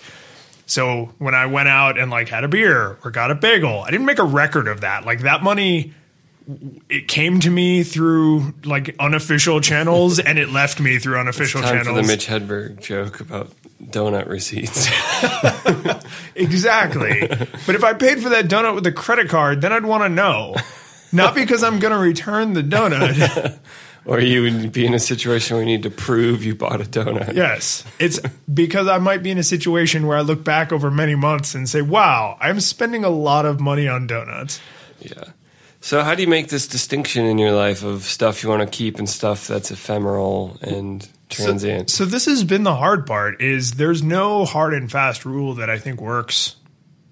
So 0.65 1.13
when 1.19 1.35
I 1.35 1.45
went 1.45 1.69
out 1.69 1.97
and 1.97 2.11
like 2.11 2.27
had 2.27 2.43
a 2.43 2.47
beer 2.47 2.97
or 3.03 3.11
got 3.11 3.31
a 3.31 3.35
bagel, 3.35 3.81
I 3.81 3.91
didn't 3.91 4.05
make 4.05 4.19
a 4.19 4.25
record 4.25 4.67
of 4.67 4.81
that. 4.81 5.05
Like 5.05 5.21
that 5.21 5.43
money 5.43 5.93
it 6.89 7.07
came 7.07 7.39
to 7.39 7.49
me 7.49 7.83
through 7.83 8.53
like 8.63 8.95
unofficial 8.99 9.61
channels 9.61 10.19
and 10.19 10.37
it 10.37 10.49
left 10.49 10.79
me 10.79 10.99
through 10.99 11.17
unofficial 11.17 11.61
Time 11.61 11.77
channels. 11.77 11.97
for 11.97 12.01
the 12.01 12.07
Mitch 12.07 12.27
Hedberg 12.27 12.81
joke 12.81 13.19
about 13.19 13.51
donut 13.91 14.27
receipts. 14.27 14.87
Exactly. 16.35 17.27
but 17.29 17.75
if 17.75 17.83
I 17.83 17.93
paid 17.93 18.21
for 18.21 18.29
that 18.29 18.45
donut 18.45 18.75
with 18.75 18.85
a 18.85 18.91
credit 18.91 19.29
card, 19.29 19.61
then 19.61 19.71
I'd 19.71 19.85
want 19.85 20.03
to 20.03 20.09
know. 20.09 20.55
Not 21.11 21.33
because 21.33 21.63
I'm 21.63 21.79
going 21.79 21.93
to 21.93 21.99
return 21.99 22.53
the 22.53 22.61
donut. 22.61 23.57
or 24.05 24.19
you 24.19 24.41
would 24.41 24.71
be 24.71 24.85
in 24.85 24.93
a 24.93 24.99
situation 24.99 25.55
where 25.55 25.63
you 25.63 25.71
need 25.71 25.83
to 25.83 25.89
prove 25.89 26.43
you 26.43 26.53
bought 26.53 26.81
a 26.81 26.83
donut. 26.83 27.35
yes. 27.35 27.85
It's 27.99 28.19
because 28.53 28.87
I 28.87 28.97
might 28.97 29.23
be 29.23 29.31
in 29.31 29.37
a 29.37 29.43
situation 29.43 30.07
where 30.07 30.17
I 30.17 30.21
look 30.21 30.43
back 30.43 30.73
over 30.73 30.91
many 30.91 31.15
months 31.15 31.55
and 31.55 31.69
say, 31.69 31.81
wow, 31.81 32.37
I'm 32.41 32.59
spending 32.59 33.05
a 33.05 33.09
lot 33.09 33.45
of 33.45 33.61
money 33.61 33.87
on 33.87 34.07
donuts. 34.07 34.59
Yeah. 34.99 35.23
So 35.79 36.01
how 36.01 36.15
do 36.15 36.23
you 36.23 36.27
make 36.27 36.49
this 36.49 36.67
distinction 36.67 37.25
in 37.25 37.37
your 37.37 37.51
life 37.51 37.83
of 37.83 38.03
stuff 38.03 38.43
you 38.43 38.49
want 38.49 38.61
to 38.61 38.67
keep 38.67 38.97
and 38.97 39.09
stuff 39.09 39.47
that's 39.47 39.71
ephemeral 39.71 40.57
and 40.61 41.07
transient? 41.29 41.89
So 41.89 42.05
this 42.05 42.25
has 42.25 42.43
been 42.43 42.63
the 42.63 42.75
hard 42.75 43.05
part 43.05 43.41
is 43.41 43.73
there's 43.73 44.03
no 44.03 44.45
hard 44.45 44.73
and 44.73 44.91
fast 44.91 45.25
rule 45.25 45.53
that 45.55 45.69
I 45.69 45.77
think 45.77 46.01
works 46.01 46.55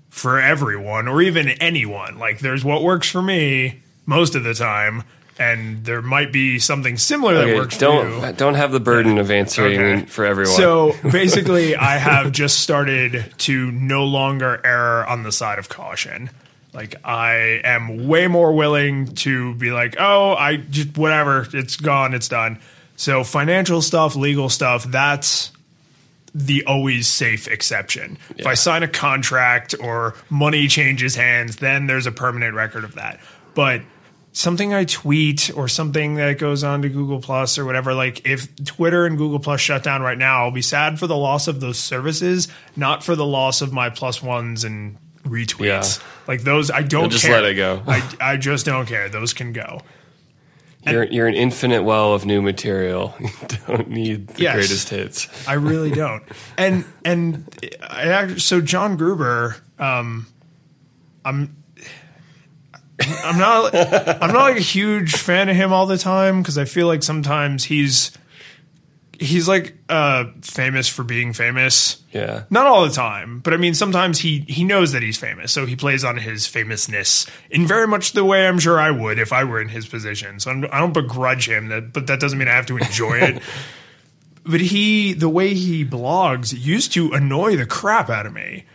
for 0.10 0.40
everyone 0.40 1.08
or 1.08 1.22
even 1.22 1.50
anyone. 1.50 2.20
Like 2.20 2.40
there's 2.40 2.64
what 2.64 2.84
works 2.84 3.10
for 3.10 3.22
me 3.22 3.82
most 4.06 4.36
of 4.36 4.44
the 4.44 4.54
time 4.54 5.04
and 5.40 5.84
there 5.84 6.04
might 6.04 6.32
be 6.32 6.60
something 6.60 6.96
similar 6.96 7.34
that 7.34 7.44
Okay, 7.46 7.56
works 7.56 7.76
for 7.78 7.86
you. 7.86 8.22
don't 8.22 8.38
don't 8.38 8.54
have 8.54 8.72
the 8.72 8.80
burden 8.80 9.18
of 9.18 9.32
answering 9.32 9.80
Okay. 9.80 10.06
for 10.06 10.26
everyone. 10.26 10.54
So 10.56 10.94
basically, 11.12 11.76
I 11.76 11.98
have 11.98 12.32
just 12.32 12.60
started 12.60 13.34
to 13.40 13.72
no 13.72 14.06
longer 14.06 14.62
err 14.64 15.04
on 15.08 15.24
the 15.24 15.32
side 15.32 15.58
of 15.58 15.70
caution. 15.70 16.30
Like 16.72 16.96
I 17.04 17.62
am 17.64 18.08
way 18.08 18.28
more 18.28 18.54
willing 18.54 19.08
to 19.16 19.56
be 19.56 19.72
like, 19.72 19.96
oh, 20.00 20.34
I 20.36 20.58
just 20.58 20.96
whatever, 20.98 21.48
it's 21.52 21.78
gone, 21.78 22.14
it's 22.14 22.28
done. 22.28 22.60
So 22.96 23.24
financial 23.24 23.82
stuff, 23.82 24.16
legal 24.16 24.50
stuff, 24.50 24.84
that's 24.84 25.52
the 26.36 26.66
always 26.66 27.08
safe 27.08 27.48
exception. 27.48 28.18
If 28.38 28.48
I 28.48 28.56
sign 28.56 28.84
a 28.84 28.88
contract 28.88 29.76
or 29.80 30.16
money 30.30 30.68
changes 30.68 31.16
hands, 31.16 31.58
then 31.58 31.86
there's 31.88 32.08
a 32.08 32.12
permanent 32.12 32.56
record 32.56 32.84
of 32.84 32.96
that. 32.96 33.20
But 33.54 33.82
something 34.32 34.74
I 34.74 34.86
tweet 34.86 35.56
or 35.56 35.68
something 35.68 36.16
that 36.16 36.40
goes 36.40 36.64
on 36.64 36.82
to 36.82 36.90
Google 36.90 37.22
Plus 37.22 37.58
or 37.58 37.66
whatever, 37.66 37.94
like 37.94 38.26
if 38.28 38.54
Twitter 38.66 39.06
and 39.06 39.18
Google 39.18 39.40
Plus 39.40 39.62
shut 39.62 39.84
down 39.84 40.02
right 40.02 40.18
now, 40.18 40.44
I'll 40.44 40.52
be 40.52 40.64
sad 40.64 41.00
for 41.00 41.08
the 41.08 41.16
loss 41.16 41.48
of 41.48 41.60
those 41.60 41.78
services, 41.78 42.48
not 42.76 43.04
for 43.04 43.16
the 43.16 43.26
loss 43.26 43.62
of 43.62 43.72
my 43.72 43.90
plus 43.90 44.22
ones 44.22 44.64
and 44.64 44.98
retweets. 45.24 46.00
Yeah. 46.00 46.08
Like 46.28 46.42
those, 46.42 46.72
I 46.72 46.82
don't 46.82 47.12
just 47.12 47.26
care. 47.26 47.42
let 47.42 47.52
it 47.52 47.56
go. 47.56 47.84
I, 47.86 48.16
I 48.20 48.38
just 48.38 48.66
don't 48.66 48.88
care. 48.88 49.08
Those 49.08 49.34
can 49.34 49.54
go. 49.54 49.82
You're 50.86 51.04
you're 51.06 51.28
an 51.28 51.36
infinite 51.36 51.84
well 51.84 52.14
of 52.14 52.26
new 52.26 52.42
material. 52.42 53.14
You 53.70 53.78
don't 53.78 53.90
need 53.90 54.28
the 54.28 54.42
Yes. 54.44 54.54
greatest 54.56 54.90
hits. 54.90 55.48
I 55.48 55.54
really 55.54 55.92
don't. 56.04 56.24
And 56.58 56.84
and 57.06 57.48
I 57.82 58.36
so 58.38 58.60
John 58.62 58.98
Gruber, 58.98 59.56
um, 59.80 60.28
I'm. 61.26 61.56
I'm 63.24 63.38
not. 63.40 63.74
I'm 63.76 64.32
not 64.34 64.42
like 64.44 64.58
a 64.58 64.62
huge 64.62 65.16
fan 65.16 65.50
of 65.50 65.56
him 65.56 65.74
all 65.74 65.86
the 65.88 65.98
time 65.98 66.42
because 66.42 66.58
I 66.58 66.66
feel 66.66 66.88
like 66.88 67.02
sometimes 67.04 67.64
he's 67.64 68.12
he's 69.20 69.48
like 69.48 69.76
uh, 69.90 70.26
famous 70.42 70.88
for 70.88 71.04
being 71.04 71.34
famous. 71.34 72.04
Yeah. 72.12 72.44
Not 72.50 72.66
all 72.66 72.84
the 72.86 72.92
time, 72.92 73.40
but 73.40 73.54
I 73.54 73.58
mean 73.58 73.74
sometimes 73.74 74.20
he 74.20 74.42
he 74.48 74.64
knows 74.64 74.92
that 74.92 75.04
he's 75.04 75.18
famous, 75.18 75.52
so 75.52 75.66
he 75.66 75.76
plays 75.76 76.04
on 76.04 76.18
his 76.18 76.46
famousness 76.48 77.28
in 77.50 77.68
very 77.68 77.88
much 77.88 78.14
the 78.14 78.26
way 78.26 78.48
I'm 78.48 78.60
sure 78.60 78.80
I 78.80 78.92
would 78.92 79.20
if 79.20 79.34
I 79.34 79.44
were 79.44 79.62
in 79.62 79.70
his 79.70 79.86
position. 79.88 80.40
So 80.40 80.52
I'm, 80.52 80.66
I 80.66 80.80
don't 80.80 80.94
begrudge 80.94 81.48
him, 81.48 81.70
that, 81.70 81.94
but 81.94 82.08
that 82.08 82.20
doesn't 82.20 82.38
mean 82.38 82.48
I 82.48 82.54
have 82.54 82.68
to 82.68 82.78
enjoy 82.78 83.18
it. 83.18 83.42
But 84.46 84.60
he, 84.60 85.14
the 85.14 85.30
way 85.30 85.54
he 85.54 85.86
blogs, 85.86 86.54
used 86.54 86.92
to 86.94 87.14
annoy 87.14 87.56
the 87.56 87.66
crap 87.66 88.10
out 88.10 88.26
of 88.26 88.34
me 88.34 88.66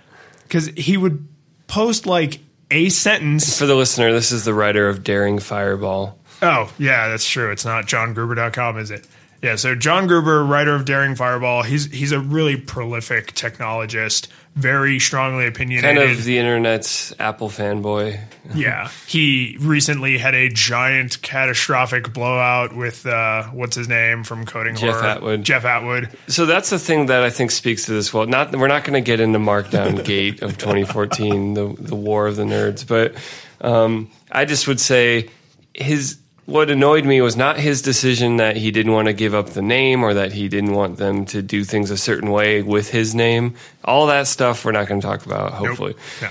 because 0.44 0.68
he 0.68 0.96
would 0.96 1.28
post 1.66 2.06
like 2.06 2.40
a 2.70 2.88
sentence. 2.88 3.58
For 3.58 3.66
the 3.66 3.74
listener, 3.74 4.12
this 4.12 4.32
is 4.32 4.44
the 4.44 4.54
writer 4.54 4.88
of 4.88 5.04
Daring 5.04 5.38
Fireball. 5.38 6.18
Oh, 6.40 6.72
yeah, 6.78 7.08
that's 7.08 7.28
true. 7.28 7.50
It's 7.50 7.64
not 7.64 7.86
johngruber.com, 7.86 8.78
is 8.78 8.90
it? 8.90 9.06
Yeah, 9.40 9.54
so 9.54 9.76
John 9.76 10.08
Gruber, 10.08 10.44
writer 10.44 10.74
of 10.74 10.84
Daring 10.84 11.14
Fireball, 11.14 11.62
he's 11.62 11.84
he's 11.92 12.10
a 12.10 12.18
really 12.18 12.56
prolific 12.56 13.34
technologist, 13.34 14.26
very 14.56 14.98
strongly 14.98 15.46
opinionated. 15.46 15.96
Kind 15.96 16.10
of 16.10 16.24
the 16.24 16.38
internet's 16.38 17.14
Apple 17.20 17.48
fanboy. 17.48 18.18
yeah, 18.52 18.90
he 19.06 19.56
recently 19.60 20.18
had 20.18 20.34
a 20.34 20.48
giant 20.48 21.22
catastrophic 21.22 22.12
blowout 22.12 22.74
with 22.74 23.06
uh, 23.06 23.44
what's 23.44 23.76
his 23.76 23.88
name 23.88 24.24
from 24.24 24.44
Coding 24.44 24.74
Jeff 24.74 24.96
Horror, 24.96 25.04
Atwood. 25.06 25.44
Jeff 25.44 25.64
Atwood. 25.64 26.08
So 26.26 26.44
that's 26.44 26.70
the 26.70 26.78
thing 26.80 27.06
that 27.06 27.22
I 27.22 27.30
think 27.30 27.52
speaks 27.52 27.84
to 27.86 27.92
this. 27.92 28.12
Well, 28.12 28.26
not 28.26 28.56
we're 28.56 28.66
not 28.66 28.82
going 28.82 28.94
to 28.94 29.06
get 29.06 29.20
into 29.20 29.38
Markdown 29.38 30.04
Gate 30.04 30.42
of 30.42 30.58
2014, 30.58 31.54
the 31.54 31.76
the 31.78 31.94
War 31.94 32.26
of 32.26 32.34
the 32.34 32.42
Nerds, 32.44 32.84
but 32.84 33.14
um, 33.60 34.10
I 34.32 34.46
just 34.46 34.66
would 34.66 34.80
say 34.80 35.30
his 35.74 36.18
what 36.48 36.70
annoyed 36.70 37.04
me 37.04 37.20
was 37.20 37.36
not 37.36 37.58
his 37.58 37.82
decision 37.82 38.38
that 38.38 38.56
he 38.56 38.70
didn't 38.70 38.92
want 38.92 39.06
to 39.06 39.12
give 39.12 39.34
up 39.34 39.50
the 39.50 39.60
name 39.60 40.02
or 40.02 40.14
that 40.14 40.32
he 40.32 40.48
didn't 40.48 40.72
want 40.72 40.96
them 40.96 41.26
to 41.26 41.42
do 41.42 41.62
things 41.62 41.90
a 41.90 41.96
certain 41.98 42.30
way 42.30 42.62
with 42.62 42.90
his 42.90 43.14
name. 43.14 43.54
All 43.84 44.06
that 44.06 44.26
stuff 44.26 44.64
we're 44.64 44.72
not 44.72 44.88
going 44.88 44.98
to 45.00 45.06
talk 45.06 45.26
about. 45.26 45.52
Nope. 45.52 45.66
Hopefully, 45.68 45.94
No. 46.22 46.28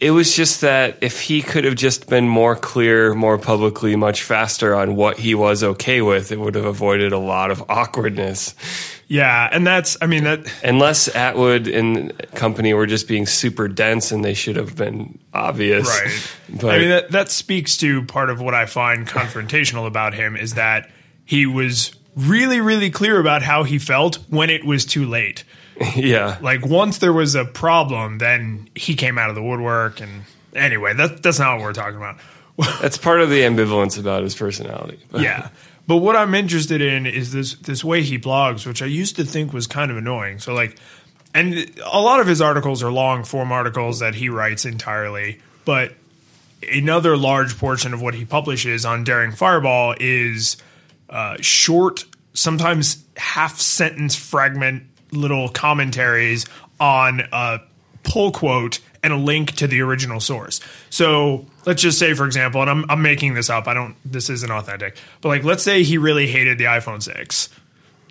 it 0.00 0.10
was 0.12 0.34
just 0.34 0.62
that 0.62 0.96
if 1.02 1.20
he 1.20 1.42
could 1.42 1.64
have 1.64 1.74
just 1.74 2.08
been 2.08 2.26
more 2.26 2.56
clear, 2.56 3.12
more 3.14 3.36
publicly, 3.36 3.94
much 3.94 4.22
faster 4.22 4.74
on 4.74 4.96
what 4.96 5.18
he 5.18 5.34
was 5.34 5.62
okay 5.62 6.00
with, 6.00 6.32
it 6.32 6.40
would 6.40 6.54
have 6.54 6.64
avoided 6.64 7.12
a 7.12 7.18
lot 7.18 7.50
of 7.50 7.62
awkwardness. 7.68 8.54
Yeah, 9.12 9.46
and 9.52 9.66
that's 9.66 9.98
I 10.00 10.06
mean 10.06 10.24
that 10.24 10.50
Unless 10.64 11.14
Atwood 11.14 11.68
and 11.68 12.16
company 12.28 12.72
were 12.72 12.86
just 12.86 13.06
being 13.06 13.26
super 13.26 13.68
dense 13.68 14.10
and 14.10 14.24
they 14.24 14.32
should 14.32 14.56
have 14.56 14.74
been 14.74 15.18
obvious. 15.34 15.86
Right. 15.86 16.58
But 16.62 16.70
I 16.74 16.78
mean, 16.78 16.88
that, 16.88 17.10
that 17.10 17.30
speaks 17.30 17.76
to 17.78 18.06
part 18.06 18.30
of 18.30 18.40
what 18.40 18.54
I 18.54 18.64
find 18.64 19.06
confrontational 19.06 19.86
about 19.86 20.14
him 20.14 20.34
is 20.34 20.54
that 20.54 20.90
he 21.26 21.44
was 21.44 21.94
really, 22.16 22.62
really 22.62 22.90
clear 22.90 23.20
about 23.20 23.42
how 23.42 23.64
he 23.64 23.78
felt 23.78 24.16
when 24.30 24.48
it 24.48 24.64
was 24.64 24.86
too 24.86 25.04
late. 25.04 25.44
yeah. 25.94 26.38
Like 26.40 26.64
once 26.64 26.96
there 26.96 27.12
was 27.12 27.34
a 27.34 27.44
problem, 27.44 28.16
then 28.16 28.70
he 28.74 28.94
came 28.94 29.18
out 29.18 29.28
of 29.28 29.34
the 29.34 29.42
woodwork. 29.42 30.00
And 30.00 30.22
anyway, 30.54 30.94
that, 30.94 31.22
that's 31.22 31.38
not 31.38 31.56
what 31.56 31.64
we're 31.64 31.74
talking 31.74 31.98
about. 31.98 32.16
That's 32.80 32.98
part 32.98 33.20
of 33.20 33.30
the 33.30 33.40
ambivalence 33.40 33.98
about 33.98 34.22
his 34.22 34.34
personality. 34.34 35.00
But 35.10 35.22
yeah. 35.22 35.48
But 35.92 35.98
what 35.98 36.16
I'm 36.16 36.34
interested 36.34 36.80
in 36.80 37.04
is 37.04 37.32
this 37.32 37.54
this 37.56 37.84
way 37.84 38.00
he 38.00 38.18
blogs, 38.18 38.66
which 38.66 38.80
I 38.80 38.86
used 38.86 39.16
to 39.16 39.24
think 39.24 39.52
was 39.52 39.66
kind 39.66 39.90
of 39.90 39.98
annoying. 39.98 40.38
So 40.38 40.54
like, 40.54 40.78
and 41.34 41.70
a 41.84 42.00
lot 42.00 42.18
of 42.18 42.26
his 42.26 42.40
articles 42.40 42.82
are 42.82 42.90
long 42.90 43.24
form 43.24 43.52
articles 43.52 43.98
that 43.98 44.14
he 44.14 44.30
writes 44.30 44.64
entirely, 44.64 45.42
but 45.66 45.92
another 46.72 47.14
large 47.14 47.58
portion 47.58 47.92
of 47.92 48.00
what 48.00 48.14
he 48.14 48.24
publishes 48.24 48.86
on 48.86 49.04
Daring 49.04 49.32
Fireball 49.32 49.94
is 50.00 50.56
uh, 51.10 51.36
short, 51.42 52.06
sometimes 52.32 53.04
half 53.18 53.60
sentence 53.60 54.16
fragment 54.16 54.84
little 55.10 55.50
commentaries 55.50 56.46
on 56.80 57.20
a 57.32 57.60
pull 58.02 58.32
quote 58.32 58.80
and 59.02 59.12
a 59.12 59.16
link 59.16 59.52
to 59.52 59.66
the 59.66 59.80
original 59.80 60.20
source. 60.20 60.60
So 60.90 61.46
let's 61.66 61.82
just 61.82 61.98
say, 61.98 62.14
for 62.14 62.24
example, 62.24 62.60
and 62.60 62.70
I'm, 62.70 62.84
I'm 62.88 63.02
making 63.02 63.34
this 63.34 63.50
up. 63.50 63.66
I 63.66 63.74
don't. 63.74 63.96
This 64.04 64.30
isn't 64.30 64.50
authentic. 64.50 64.96
But 65.20 65.28
like, 65.28 65.44
let's 65.44 65.62
say 65.62 65.82
he 65.82 65.98
really 65.98 66.26
hated 66.26 66.58
the 66.58 66.64
iPhone 66.64 67.02
six. 67.02 67.48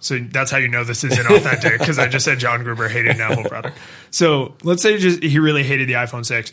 So 0.02 0.18
that's 0.18 0.50
how 0.50 0.58
you 0.58 0.68
know 0.68 0.84
this 0.84 1.04
isn't 1.04 1.26
authentic 1.32 1.80
because 1.80 2.00
I 2.00 2.08
just 2.08 2.26
said 2.26 2.40
John 2.40 2.64
Gruber 2.64 2.90
hated 2.90 3.16
an 3.16 3.22
Apple 3.22 3.44
product. 3.44 3.78
So 4.10 4.56
let's 4.64 4.82
say 4.82 4.98
just 4.98 5.24
he 5.24 5.40
really 5.40 5.64
hated 5.64 5.88
the 5.88 5.94
iPhone 5.94 6.26
six, 6.26 6.52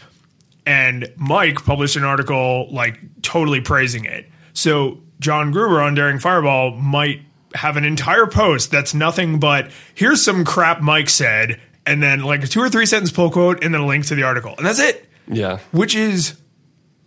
and 0.66 1.12
Mike 1.16 1.64
published 1.64 1.96
an 1.96 2.04
article 2.04 2.68
like 2.70 3.00
totally 3.22 3.60
praising 3.60 4.04
it. 4.04 4.28
So 4.52 5.00
John 5.18 5.50
Gruber 5.50 5.80
on 5.80 5.94
Daring 5.94 6.18
Fireball 6.18 6.72
might 6.72 7.22
have 7.54 7.76
an 7.76 7.84
entire 7.84 8.26
post 8.26 8.70
that's 8.70 8.92
nothing 8.92 9.40
but 9.40 9.70
here's 9.94 10.22
some 10.22 10.44
crap 10.44 10.82
Mike 10.82 11.08
said, 11.08 11.58
and 11.88 12.02
then 12.02 12.20
like 12.20 12.44
a 12.44 12.46
two 12.46 12.60
or 12.60 12.68
three 12.68 12.86
sentence 12.86 13.10
pull 13.10 13.30
quote, 13.30 13.64
and 13.64 13.72
then 13.74 13.80
a 13.80 13.86
link 13.86 14.06
to 14.06 14.14
the 14.14 14.22
article, 14.22 14.54
and 14.56 14.64
that's 14.66 14.78
it. 14.78 15.08
Yeah. 15.26 15.58
Which 15.72 15.96
is 15.96 16.36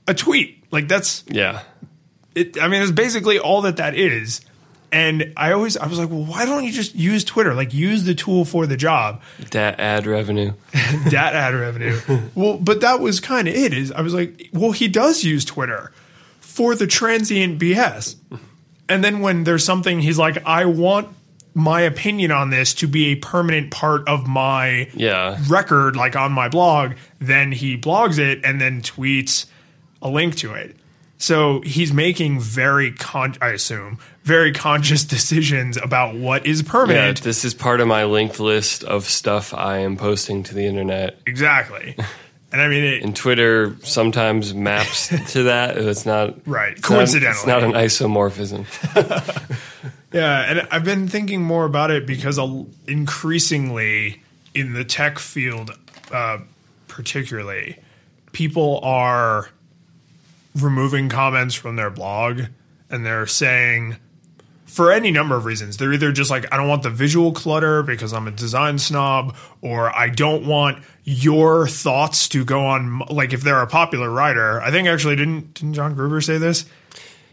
a 0.08 0.14
tweet. 0.14 0.64
Like 0.72 0.88
that's 0.88 1.24
Yeah. 1.30 1.62
it. 2.36 2.62
I 2.62 2.68
mean, 2.68 2.82
it's 2.82 2.92
basically 2.92 3.40
all 3.40 3.62
that 3.62 3.78
that 3.78 3.96
is. 3.96 4.42
And 4.94 5.32
I 5.38 5.54
always, 5.54 5.78
I 5.78 5.88
was 5.88 5.98
like, 6.00 6.10
well, 6.10 6.26
why 6.26 6.46
don't 6.46 6.66
you 6.66 6.72
just 6.74 6.96
use 6.96 7.24
Twitter? 7.24 7.54
Like, 7.54 7.74
use 7.74 8.04
the 8.04 8.14
tool 8.14 8.44
for 8.44 8.68
the 8.68 8.76
job. 8.76 9.22
Dat 9.50 9.80
ad 9.80 10.06
revenue. 10.06 10.52
that 11.12 11.34
ad 11.34 11.54
revenue. 11.54 11.98
well, 12.36 12.58
but 12.58 12.82
that 12.82 13.00
was 13.00 13.22
kind 13.22 13.48
of 13.48 13.54
it. 13.56 13.74
Is 13.74 13.94
I 13.94 14.02
was 14.02 14.14
like, 14.14 14.50
well, 14.52 14.72
he 14.74 14.90
does 14.90 15.24
use 15.24 15.46
Twitter 15.46 15.94
for 16.42 16.76
the 16.76 16.88
transient 16.88 17.58
BS. 17.62 18.16
And 18.90 19.02
then 19.02 19.22
when 19.22 19.46
there's 19.46 19.64
something, 19.64 20.02
he's 20.02 20.18
like, 20.20 20.46
I 20.46 20.66
want 20.66 21.08
my 21.54 21.82
opinion 21.82 22.32
on 22.32 22.50
this 22.50 22.74
to 22.76 22.88
be 22.88 23.08
a 23.08 23.16
permanent 23.16 23.72
part 23.72 24.08
of 24.08 24.28
my 24.28 24.88
Yeah. 24.94 25.38
record, 25.50 25.96
like 25.96 26.16
on 26.16 26.32
my 26.32 26.48
blog. 26.50 26.94
Then 27.20 27.52
he 27.52 27.78
blogs 27.78 28.20
it 28.20 28.40
and 28.44 28.62
then 28.62 28.82
tweets 28.82 29.46
a 30.02 30.10
link 30.10 30.36
to 30.38 30.54
it. 30.54 30.76
So 31.18 31.62
he's 31.62 31.94
making 31.94 32.40
very 32.40 32.92
con, 32.92 33.36
I 33.42 33.50
assume, 33.50 34.00
very 34.24 34.52
conscious 34.52 35.04
decisions 35.16 35.78
about 35.78 36.16
what 36.16 36.46
is 36.48 36.62
Yeah. 36.64 36.72
permanent. 36.72 37.22
This 37.22 37.46
is 37.46 37.54
part 37.54 37.80
of 37.82 37.88
my 37.88 38.06
linked 38.06 38.40
list 38.40 38.84
of 38.84 39.06
stuff 39.06 39.54
I 39.54 39.80
am 39.80 39.98
posting 39.98 40.42
to 40.44 40.56
the 40.56 40.66
internet. 40.66 41.20
Exactly. 41.28 41.96
And 42.54 42.62
I 42.62 42.68
mean, 42.68 42.84
it, 42.84 43.04
And 43.04 43.16
Twitter 43.16 43.76
sometimes 43.84 44.54
maps 44.54 45.08
to 45.34 45.44
that. 45.44 45.78
It's 45.78 46.06
not 46.06 46.36
Right. 46.48 46.74
it's 46.78 46.90
not- 46.90 47.02
it's 47.14 47.46
not 47.46 47.64
an 47.64 47.74
isomorphism. 47.74 48.66
Yeah, 50.14 50.42
and 50.42 50.68
I've 50.72 50.84
been 50.84 51.08
thinking 51.08 51.42
more 51.42 51.66
about 51.66 51.90
it 51.90 52.06
because 52.06 52.38
increasingly 52.88 54.22
in 54.54 54.74
the 54.74 54.84
tech 54.84 55.20
field, 55.20 55.72
uh, 56.12 56.40
particularly, 56.88 57.78
people 58.34 58.80
are 58.84 59.50
removing 60.56 61.08
comments 61.08 61.56
from 61.56 61.78
their 61.78 61.90
blog 61.90 62.42
and 62.90 63.06
they're 63.06 63.28
saying, 63.28 63.96
for 64.66 64.92
any 64.92 65.12
number 65.12 65.36
of 65.36 65.46
reasons, 65.46 65.78
they're 65.78 65.94
either 65.94 66.12
just 66.12 66.30
like, 66.30 66.52
I 66.54 66.58
don't 66.58 66.68
want 66.68 66.84
the 66.84 66.90
visual 66.90 67.32
clutter 67.34 67.84
because 67.84 68.14
I'm 68.14 68.28
a 68.28 68.32
design 68.32 68.80
snob, 68.80 69.36
or 69.62 69.94
I 69.94 70.08
don't 70.08 70.46
want 70.46 70.82
your 71.04 71.68
thoughts 71.68 72.30
to 72.30 72.46
go 72.46 72.66
on. 72.68 73.00
Like, 73.10 73.34
if 73.34 73.42
they're 73.42 73.62
a 73.62 73.68
popular 73.68 74.10
writer, 74.10 74.62
I 74.62 74.72
think 74.72 74.88
actually, 74.88 75.18
didn't, 75.18 75.56
didn't 75.56 75.74
John 75.74 75.94
Gruber 75.94 76.22
say 76.22 76.38
this? 76.38 76.66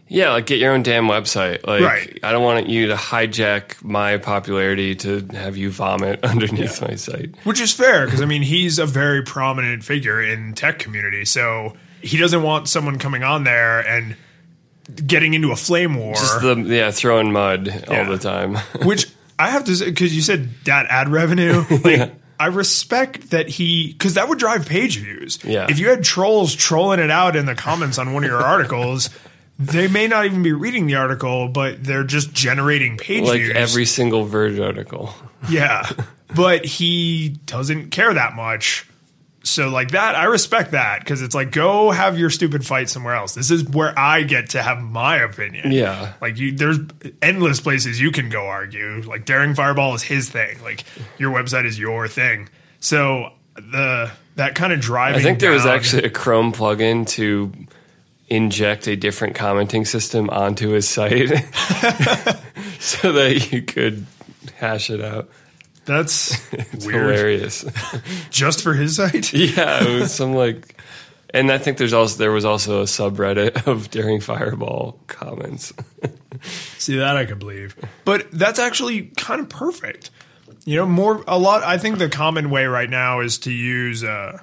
Yeah, 0.09 0.33
like 0.33 0.47
get 0.47 0.59
your 0.59 0.73
own 0.73 0.83
damn 0.83 1.07
website. 1.07 1.66
Like 1.66 1.83
Right. 1.83 2.18
I 2.23 2.33
don't 2.33 2.42
want 2.42 2.68
you 2.68 2.87
to 2.88 2.94
hijack 2.94 3.83
my 3.85 4.16
popularity 4.18 4.94
to 4.97 5.27
have 5.35 5.57
you 5.57 5.71
vomit 5.71 6.21
underneath 6.25 6.81
my 6.83 6.94
site. 6.94 7.35
Which 7.44 7.61
is 7.61 7.73
fair 7.73 8.05
because 8.07 8.21
I 8.23 8.25
mean 8.25 8.42
he's 8.42 8.79
a 8.79 8.87
very 8.87 9.23
prominent 9.23 9.85
figure 9.85 10.23
in 10.23 10.55
tech 10.55 10.79
community, 10.79 11.25
so 11.25 11.77
he 12.01 12.16
doesn't 12.16 12.42
want 12.42 12.68
someone 12.68 12.99
coming 12.99 13.23
on 13.23 13.44
there 13.44 13.81
and 13.81 14.16
getting 15.07 15.35
into 15.35 15.51
a 15.53 15.57
flame 15.57 15.94
war. 15.94 16.14
Just 16.14 16.40
the 16.40 16.57
yeah, 16.57 16.90
throwing 16.90 17.33
mud 17.33 17.66
Yeah. 17.66 17.99
all 17.99 18.11
the 18.11 18.18
time. 18.18 18.57
which 18.85 19.07
I 19.38 19.51
have 19.51 19.64
to 19.64 19.77
say 19.77 19.87
because 19.87 20.14
you 20.16 20.23
said 20.23 20.49
that 20.64 20.87
ad 20.88 21.09
revenue, 21.09 21.64
like. 21.85 22.12
I 22.40 22.47
respect 22.47 23.31
that 23.31 23.49
he 23.49 23.88
because 23.92 24.14
that 24.14 24.29
would 24.29 24.38
drive 24.38 24.64
page 24.68 24.99
views. 25.01 25.40
Yeah. 25.42 25.66
If 25.68 25.81
you 25.81 25.88
had 25.88 26.05
trolls 26.05 26.55
trolling 26.55 27.01
it 27.01 27.11
out 27.11 27.35
in 27.35 27.47
the 27.47 27.57
comments 27.57 27.99
on 27.99 28.12
one 28.12 28.23
of 28.23 28.31
your 28.31 28.40
articles, 28.40 29.11
they 29.59 29.88
may 29.88 30.07
not 30.07 30.25
even 30.25 30.42
be 30.42 30.53
reading 30.53 30.87
the 30.87 30.94
article, 30.94 31.49
but 31.49 31.83
they're 31.83 32.05
just 32.05 32.33
generating 32.33 32.97
page 32.97 33.25
like 33.25 33.40
views. 33.40 33.57
every 33.57 33.85
single 33.87 34.25
Verge 34.25 34.61
article. 34.61 35.12
Yeah. 35.51 35.88
but 36.35 36.64
he 36.64 37.38
doesn't 37.47 37.90
care 37.90 38.14
that 38.14 38.35
much. 38.35 38.87
So 39.42 39.68
like 39.68 39.92
that, 39.92 40.14
I 40.14 40.25
respect 40.25 40.73
that 40.73 41.01
because 41.01 41.23
it's 41.23 41.35
like 41.35 41.53
go 41.53 41.90
have 41.90 42.18
your 42.18 42.29
stupid 42.29 42.66
fight 42.66 42.88
somewhere 42.88 43.14
else. 43.14 43.35
This 43.35 43.51
is 43.51 43.64
where 43.64 43.99
I 43.99 44.23
get 44.23 44.51
to 44.51 44.62
have 44.62 44.81
my 44.81 45.16
opinion. 45.18 45.73
Yeah. 45.73 46.12
Like 46.21 46.38
you, 46.38 46.53
there's 46.53 46.79
endless 47.23 47.61
places 47.61 48.01
you 48.01 48.11
can 48.12 48.29
go 48.29 48.47
argue. 48.47 49.03
Like 49.03 49.25
Daring 49.25 49.55
Fireball 49.55 49.94
is 49.94 50.03
his 50.03 50.29
thing. 50.29 50.62
Like 50.62 50.85
your 51.18 51.33
website 51.33 51.64
is 51.64 51.79
your 51.79 52.09
thing. 52.09 52.49
So 52.81 53.33
the 53.55 54.11
that 54.37 54.55
kind 54.55 54.73
of 54.73 54.81
driving. 54.81 55.21
I 55.21 55.23
think 55.23 55.40
there 55.40 55.51
was 55.51 55.66
actually 55.66 56.05
a 56.05 56.11
Chrome 56.11 56.53
plugin 56.53 57.07
to 57.09 57.53
inject 58.29 58.87
a 58.87 58.97
different 58.97 59.35
commenting 59.35 59.85
system 59.85 60.29
onto 60.31 60.71
his 60.71 60.88
site 60.88 61.29
so 62.79 63.12
that 63.12 63.49
you 63.51 63.62
could 63.62 64.07
hash 64.57 64.91
it 64.91 65.01
out. 65.01 65.29
that's 65.85 66.35
hilarious. 66.85 67.64
Just 68.31 68.62
for 68.62 68.75
his 68.75 68.97
site. 68.97 69.33
yeah, 69.33 69.85
it 69.85 70.01
was 70.01 70.12
some 70.12 70.35
like 70.35 70.81
and 71.35 71.51
I 71.51 71.59
think 71.59 71.77
there's 71.79 71.93
also 71.93 72.19
there 72.19 72.33
was 72.33 72.45
also 72.45 72.81
a 72.81 72.85
subreddit 72.85 73.67
of 73.67 73.91
Daring 73.91 74.21
Fireball 74.21 75.01
comments. 75.07 75.73
See 76.43 76.97
that 76.97 77.17
I 77.17 77.25
could 77.25 77.38
believe. 77.38 77.77
But 78.05 78.31
that's 78.33 78.59
actually 78.59 79.12
kind 79.17 79.41
of 79.41 79.49
perfect. 79.49 80.11
You 80.64 80.77
know, 80.77 80.87
more 80.87 81.25
a 81.27 81.38
lot 81.38 81.62
I 81.62 81.79
think 81.79 81.99
the 81.99 82.09
common 82.09 82.51
way 82.51 82.67
right 82.67 82.88
now 82.88 83.21
is 83.21 83.38
to 83.41 83.53
use 83.53 84.05
uh, 84.05 84.41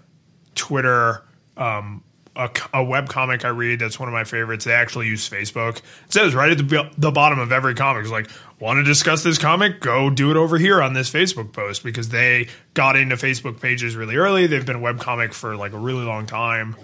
Twitter 0.54 1.24
um, 1.58 2.04
a, 2.36 2.50
a 2.74 2.84
web 2.84 3.10
comic 3.10 3.46
I 3.46 3.50
read 3.50 3.80
that's 3.80 4.00
one 4.00 4.10
of 4.10 4.14
my 4.14 4.24
favorites. 4.24 4.66
They 4.66 4.74
actually 4.74 5.08
use 5.08 5.30
Facebook. 5.30 5.78
It 5.78 6.14
says 6.14 6.36
right 6.36 6.52
at 6.52 6.58
the, 6.58 6.92
the 6.98 7.12
bottom 7.12 7.40
of 7.40 7.52
every 7.52 7.76
comic 7.76 8.06
is 8.06 8.12
like, 8.12 8.30
want 8.60 8.78
to 8.78 8.84
discuss 8.84 9.24
this 9.24 9.38
comic? 9.38 9.80
Go 9.80 10.10
do 10.10 10.32
it 10.32 10.38
over 10.38 10.58
here 10.58 10.82
on 10.82 10.94
this 10.94 11.10
Facebook 11.10 11.54
post 11.54 11.84
because 11.84 12.10
they 12.10 12.48
got 12.74 12.96
into 12.96 13.16
Facebook 13.16 13.62
pages 13.62 13.96
really 13.96 14.18
early. 14.18 14.48
They've 14.48 14.66
been 14.66 14.76
a 14.76 14.80
web 14.80 15.00
comic 15.00 15.34
for 15.34 15.56
like 15.56 15.74
a 15.74 15.78
really 15.78 16.04
long 16.04 16.26
time. 16.26 16.76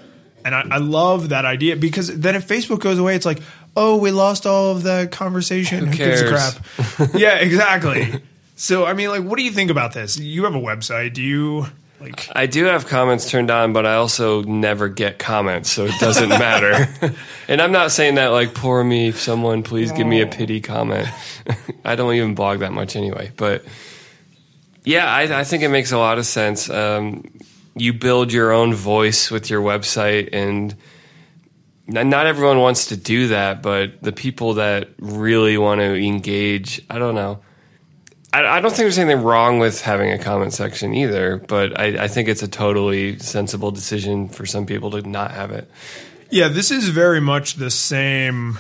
And 0.44 0.56
I, 0.56 0.64
I 0.72 0.78
love 0.78 1.30
that 1.30 1.46
idea 1.46 1.76
because 1.76 2.08
then 2.18 2.36
if 2.36 2.48
Facebook 2.48 2.80
goes 2.80 2.98
away, 2.98 3.16
it's 3.16 3.26
like, 3.26 3.42
oh, 3.76 3.98
we 3.98 4.12
lost 4.12 4.46
all 4.46 4.72
of 4.72 4.84
the 4.84 5.08
conversation. 5.12 5.88
Who, 5.88 5.94
gives 5.98 6.22
a 6.22 6.28
crap? 6.28 7.14
yeah, 7.14 7.36
exactly. 7.36 8.22
So, 8.56 8.86
I 8.86 8.94
mean, 8.94 9.10
like, 9.10 9.24
what 9.24 9.38
do 9.38 9.44
you 9.44 9.52
think 9.52 9.70
about 9.70 9.94
this? 9.94 10.18
You 10.18 10.46
have 10.46 10.56
a 10.56 10.60
website. 10.60 11.14
Do 11.14 11.22
you 11.22 11.68
like? 12.02 12.28
I 12.36 12.46
do 12.48 12.66
have 12.66 12.88
comments 12.88 13.30
turned 13.30 13.52
on, 13.52 13.74
but 13.74 13.86
I 13.86 13.96
also 13.96 14.44
never 14.44 14.90
get 14.90 15.20
comments, 15.20 15.70
so 15.70 15.86
it 15.86 16.00
doesn't 16.00 16.30
matter. 16.30 16.90
and 17.48 17.62
I'm 17.62 17.72
not 17.72 17.92
saying 17.92 18.16
that 18.16 18.28
like 18.28 18.54
poor 18.54 18.84
me, 18.84 19.12
someone 19.12 19.64
please 19.64 19.92
give 19.92 20.08
me 20.08 20.22
a 20.22 20.28
pity 20.28 20.62
comment. 20.62 21.08
I 21.86 21.96
don't 21.96 22.14
even 22.14 22.36
blog 22.36 22.60
that 22.60 22.74
much 22.74 22.96
anyway, 22.96 23.32
but 23.38 23.64
yeah, 24.84 25.06
I, 25.06 25.42
I 25.42 25.44
think 25.44 25.64
it 25.64 25.70
makes 25.70 25.92
a 25.92 25.98
lot 25.98 26.18
of 26.18 26.26
sense. 26.26 26.70
Um, 26.70 27.24
you 27.76 27.94
build 27.94 28.34
your 28.34 28.52
own 28.52 28.74
voice 28.74 29.32
with 29.32 29.50
your 29.50 29.62
website, 29.62 30.30
and 30.34 30.76
not 31.88 32.26
everyone 32.26 32.60
wants 32.60 32.88
to 32.88 32.98
do 32.98 33.30
that, 33.30 33.62
but 33.62 34.02
the 34.02 34.12
people 34.12 34.56
that 34.56 34.90
really 35.00 35.58
want 35.58 35.80
to 35.80 35.96
engage, 35.96 36.82
I 36.90 36.98
don't 36.98 37.16
know. 37.16 37.42
I, 38.34 38.46
I 38.46 38.62
don't 38.62 38.72
think 38.72 38.86
there's 38.86 38.98
anything 38.98 39.24
wrong 39.24 39.60
with 39.60 39.82
having 39.82 40.12
a 40.12 40.18
comment 40.18 40.54
section 40.54 40.94
either, 40.94 41.38
but 41.38 41.80
I, 41.80 42.04
I 42.04 42.08
think 42.08 42.28
it's 42.28 42.44
a 42.44 42.48
totally 42.48 43.20
sensible 43.20 43.72
decision 43.72 44.30
for 44.30 44.46
some 44.46 44.66
people 44.66 44.92
to 44.92 45.02
not 45.02 45.32
have 45.32 45.52
it. 45.52 45.70
Yeah, 46.30 46.48
this 46.48 46.72
is 46.72 46.90
very 46.90 47.20
much 47.20 47.56
the 47.56 47.70
same. 47.70 48.58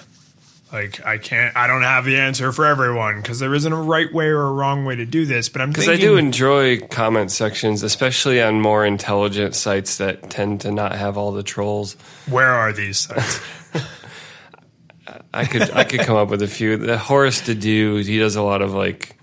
Like, 0.73 1.05
I 1.05 1.17
can't, 1.17 1.55
I 1.55 1.67
don't 1.67 1.83
have 1.83 2.05
the 2.05 2.17
answer 2.17 2.51
for 2.51 2.65
everyone 2.65 3.21
because 3.21 3.39
there 3.39 3.53
isn't 3.53 3.71
a 3.71 3.81
right 3.81 4.11
way 4.13 4.27
or 4.27 4.41
a 4.41 4.51
wrong 4.51 4.85
way 4.85 4.95
to 4.95 5.05
do 5.05 5.25
this. 5.25 5.49
But 5.49 5.61
I'm 5.61 5.69
Because 5.71 5.89
I 5.89 5.97
do 5.97 6.15
enjoy 6.17 6.79
comment 6.79 7.31
sections, 7.31 7.83
especially 7.83 8.41
on 8.41 8.61
more 8.61 8.85
intelligent 8.85 9.55
sites 9.55 9.97
that 9.97 10.29
tend 10.29 10.61
to 10.61 10.71
not 10.71 10.95
have 10.95 11.17
all 11.17 11.31
the 11.31 11.43
trolls. 11.43 11.95
where 12.29 12.51
are 12.51 12.71
these 12.71 12.99
sites? 12.99 13.41
I 15.33 15.45
could 15.45 15.71
I 15.71 15.83
could 15.85 16.01
come 16.01 16.17
up 16.17 16.29
with 16.29 16.41
a 16.41 16.47
few. 16.47 16.77
The 16.77 16.97
Horace 16.97 17.41
Dediu 17.41 18.03
he 18.05 18.17
does 18.19 18.35
a 18.35 18.41
lot 18.41 18.61
of 18.61 18.73
like 18.73 19.17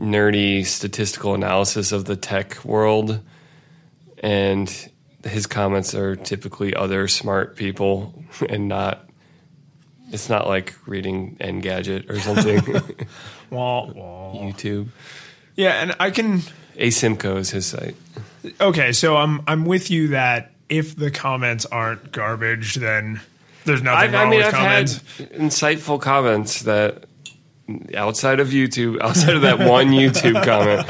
nerdy 0.00 0.64
statistical 0.64 1.34
analysis 1.34 1.92
of 1.92 2.06
the 2.06 2.16
tech 2.16 2.64
world, 2.64 3.20
and 4.18 4.90
his 5.24 5.46
comments 5.46 5.94
are 5.94 6.16
typically 6.16 6.74
other 6.74 7.06
smart 7.08 7.56
people 7.56 8.24
and 8.48 8.68
not. 8.68 9.06
It's 10.12 10.28
not 10.28 10.48
like 10.48 10.74
reading 10.86 11.36
Engadget 11.40 12.10
or 12.10 12.18
something. 12.18 12.82
wah, 13.50 13.86
wah. 13.86 14.34
YouTube. 14.34 14.88
Yeah, 15.54 15.80
and 15.82 15.94
I 16.00 16.10
can. 16.10 16.40
Asymco 16.76 17.36
is 17.36 17.50
his 17.50 17.66
site. 17.66 17.94
Okay, 18.60 18.92
so 18.92 19.16
I'm 19.16 19.42
I'm 19.46 19.64
with 19.66 19.90
you 19.90 20.08
that 20.08 20.50
if 20.68 20.96
the 20.96 21.10
comments 21.10 21.66
aren't 21.66 22.10
garbage, 22.10 22.76
then 22.76 23.20
there's 23.64 23.82
nothing 23.82 24.14
I, 24.14 24.18
I 24.18 24.22
wrong 24.22 24.30
mean, 24.30 24.38
with 24.38 24.46
I've 24.46 24.52
comments. 24.52 25.18
had 25.18 25.32
insightful 25.32 26.00
comments 26.00 26.62
that 26.62 27.04
outside 27.94 28.40
of 28.40 28.48
YouTube, 28.48 29.00
outside 29.00 29.34
of 29.34 29.42
that 29.42 29.58
one 29.58 29.88
YouTube 29.88 30.42
comment, 30.44 30.86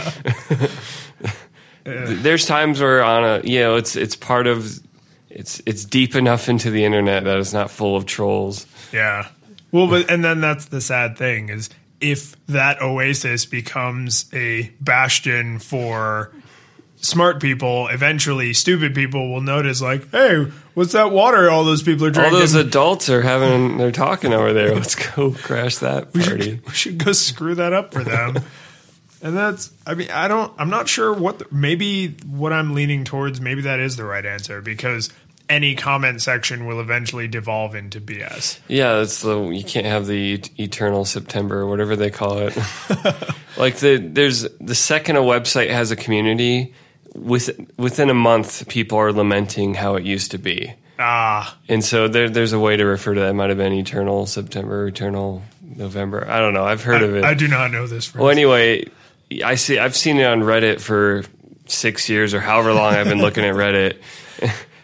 there's 2.22 2.46
times 2.46 2.80
where 2.80 3.02
on 3.02 3.24
a 3.24 3.40
you 3.44 3.60
know 3.60 3.76
it's 3.76 3.96
it's 3.96 4.16
part 4.16 4.46
of 4.46 4.80
it's 5.28 5.62
it's 5.66 5.84
deep 5.84 6.14
enough 6.14 6.48
into 6.48 6.70
the 6.70 6.84
internet 6.84 7.24
that 7.24 7.38
it's 7.38 7.52
not 7.52 7.70
full 7.70 7.96
of 7.96 8.06
trolls. 8.06 8.66
yeah, 8.92 9.28
Well, 9.72 9.88
but 9.88 10.10
and 10.10 10.24
then 10.24 10.40
that's 10.40 10.66
the 10.66 10.80
sad 10.80 11.16
thing 11.16 11.48
is 11.48 11.70
if 12.00 12.34
that 12.46 12.80
oasis 12.80 13.46
becomes 13.46 14.26
a 14.32 14.70
bastion 14.80 15.58
for 15.58 16.32
smart 17.00 17.40
people, 17.40 17.88
eventually 17.88 18.52
stupid 18.52 18.94
people 18.94 19.30
will 19.30 19.40
notice 19.40 19.80
like, 19.80 20.10
hey, 20.10 20.46
what's 20.74 20.92
that 20.92 21.10
water 21.10 21.50
all 21.50 21.64
those 21.64 21.82
people 21.82 22.06
are 22.06 22.10
drinking? 22.10 22.34
All 22.34 22.40
those 22.40 22.54
adults 22.54 23.08
are 23.08 23.22
having, 23.22 23.78
they're 23.78 23.92
talking 23.92 24.32
over 24.32 24.52
there. 24.52 24.74
Let's 24.74 24.94
go 24.94 25.32
crash 25.32 25.78
that 25.78 26.12
we, 26.12 26.22
party. 26.22 26.42
should, 26.42 26.66
we 26.66 26.72
should 26.72 26.98
go 26.98 27.12
screw 27.12 27.54
that 27.56 27.72
up 27.72 27.92
for 27.92 28.04
them. 28.04 28.36
and 29.22 29.36
that's, 29.36 29.72
I 29.86 29.94
mean, 29.94 30.10
I 30.10 30.28
don't, 30.28 30.52
I'm 30.58 30.70
not 30.70 30.88
sure 30.88 31.12
what, 31.12 31.40
the, 31.40 31.46
maybe 31.50 32.08
what 32.26 32.52
I'm 32.52 32.74
leaning 32.74 33.04
towards, 33.04 33.40
maybe 33.40 33.62
that 33.62 33.80
is 33.80 33.96
the 33.96 34.04
right 34.04 34.24
answer 34.24 34.60
because 34.60 35.10
any 35.50 35.74
comment 35.74 36.22
section 36.22 36.64
will 36.64 36.80
eventually 36.80 37.26
devolve 37.26 37.74
into 37.74 38.00
BS. 38.00 38.60
Yeah, 38.68 38.98
that's 38.98 39.20
the 39.20 39.48
you 39.48 39.64
can't 39.64 39.84
have 39.84 40.06
the 40.06 40.40
eternal 40.58 41.04
September 41.04 41.60
or 41.60 41.66
whatever 41.66 41.96
they 41.96 42.10
call 42.10 42.38
it. 42.38 42.56
like 43.56 43.76
the 43.78 43.96
there's 43.96 44.42
the 44.60 44.76
second 44.76 45.16
a 45.16 45.20
website 45.20 45.70
has 45.70 45.90
a 45.90 45.96
community, 45.96 46.72
with 47.14 47.50
within 47.76 48.10
a 48.10 48.14
month 48.14 48.68
people 48.68 48.98
are 48.98 49.12
lamenting 49.12 49.74
how 49.74 49.96
it 49.96 50.04
used 50.04 50.30
to 50.32 50.38
be. 50.38 50.72
Ah, 50.98 51.56
And 51.68 51.82
so 51.84 52.08
there 52.08 52.28
there's 52.28 52.52
a 52.52 52.58
way 52.58 52.76
to 52.76 52.84
refer 52.84 53.14
to 53.14 53.20
that. 53.20 53.30
It 53.30 53.34
might 53.34 53.48
have 53.48 53.58
been 53.58 53.72
eternal 53.72 54.26
September, 54.26 54.86
eternal 54.88 55.42
November. 55.76 56.28
I 56.28 56.40
don't 56.40 56.52
know. 56.54 56.64
I've 56.64 56.82
heard 56.82 57.02
of 57.02 57.14
it. 57.14 57.24
I 57.24 57.34
do 57.34 57.48
not 57.48 57.70
know 57.70 57.86
this. 57.86 58.14
well, 58.14 58.28
anyway, 58.28 58.84
I 59.44 59.54
see 59.54 59.78
I've 59.78 59.96
seen 59.96 60.18
it 60.18 60.24
on 60.24 60.40
Reddit 60.42 60.80
for 60.80 61.24
6 61.66 62.08
years 62.08 62.34
or 62.34 62.40
however 62.40 62.72
long 62.74 62.94
I've 62.94 63.08
been 63.08 63.20
looking 63.22 63.44
at 63.44 63.54
Reddit. 63.64 63.96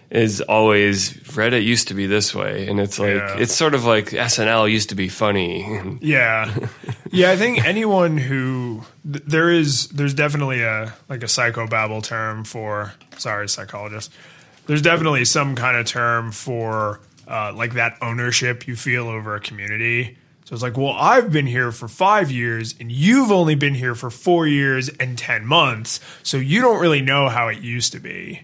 Is 0.08 0.40
always 0.40 1.12
Reddit 1.34 1.64
used 1.64 1.88
to 1.88 1.94
be 1.94 2.06
this 2.06 2.32
way, 2.32 2.68
and 2.68 2.78
it's 2.78 2.96
like 2.98 3.16
Yeah. 3.16 3.38
it's 3.38 3.52
sort 3.52 3.74
of 3.74 3.84
like 3.84 4.10
SNL 4.10 4.70
used 4.70 4.90
to 4.90 4.94
be 4.94 5.08
funny. 5.08 5.66
Yeah, 6.00 6.54
yeah. 7.10 7.32
I 7.32 7.36
think 7.36 7.64
anyone 7.66 8.16
who 8.16 8.82
th- 9.12 9.24
there 9.26 9.50
is, 9.50 9.88
there's 9.88 10.14
definitely 10.14 10.62
a 10.62 10.94
like 11.08 11.22
a 11.22 11.26
psychobabble 11.26 12.02
term 12.02 12.44
for. 12.44 12.94
Sorry, 13.18 13.48
psychologist. 13.48 14.12
There's 14.66 14.82
definitely 14.82 15.24
some 15.24 15.54
kind 15.54 15.76
of 15.76 15.86
term 15.86 16.32
for 16.32 17.00
uh, 17.26 17.52
like 17.54 17.74
that 17.74 17.96
ownership 18.02 18.66
you 18.66 18.76
feel 18.76 19.08
over 19.08 19.34
a 19.34 19.40
community. 19.40 20.18
So 20.44 20.54
it's 20.54 20.62
like, 20.62 20.76
well, 20.76 20.92
I've 20.92 21.32
been 21.32 21.46
here 21.46 21.72
for 21.72 21.88
five 21.88 22.30
years, 22.30 22.74
and 22.78 22.92
you've 22.92 23.32
only 23.32 23.56
been 23.56 23.74
here 23.74 23.96
for 23.96 24.10
four 24.10 24.46
years 24.46 24.88
and 24.88 25.18
ten 25.18 25.44
months, 25.44 25.98
so 26.22 26.36
you 26.36 26.60
don't 26.60 26.80
really 26.80 27.00
know 27.00 27.28
how 27.28 27.48
it 27.48 27.58
used 27.58 27.92
to 27.92 28.00
be. 28.00 28.42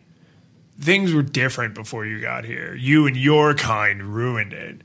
Things 0.80 1.12
were 1.12 1.22
different 1.22 1.74
before 1.74 2.04
you 2.06 2.20
got 2.20 2.44
here. 2.44 2.74
You 2.74 3.06
and 3.06 3.16
your 3.16 3.54
kind 3.54 4.02
ruined 4.02 4.52
it. 4.52 4.80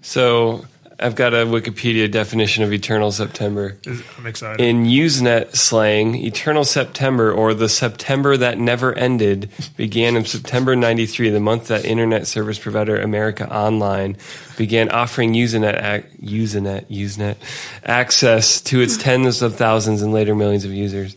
So 0.00 0.64
I've 1.02 1.14
got 1.14 1.32
a 1.32 1.38
Wikipedia 1.46 2.10
definition 2.10 2.62
of 2.62 2.72
eternal 2.74 3.10
September. 3.10 3.78
I'm 4.18 4.26
excited. 4.26 4.60
In 4.60 4.84
Usenet 4.84 5.56
slang, 5.56 6.14
eternal 6.14 6.64
September, 6.64 7.32
or 7.32 7.54
the 7.54 7.70
September 7.70 8.36
that 8.36 8.58
never 8.58 8.92
ended, 8.92 9.48
began 9.78 10.14
in 10.14 10.26
September 10.26 10.76
93, 10.76 11.30
the 11.30 11.40
month 11.40 11.68
that 11.68 11.86
internet 11.86 12.26
service 12.26 12.58
provider 12.58 13.00
America 13.00 13.50
Online 13.50 14.18
began 14.58 14.90
offering 14.90 15.32
Usenet, 15.32 15.82
ac- 15.82 16.06
Usenet, 16.22 16.84
Usenet 16.90 17.36
access 17.84 18.60
to 18.60 18.80
its 18.82 18.98
tens 18.98 19.40
of 19.40 19.56
thousands 19.56 20.02
and 20.02 20.12
later 20.12 20.34
millions 20.34 20.66
of 20.66 20.72
users. 20.72 21.16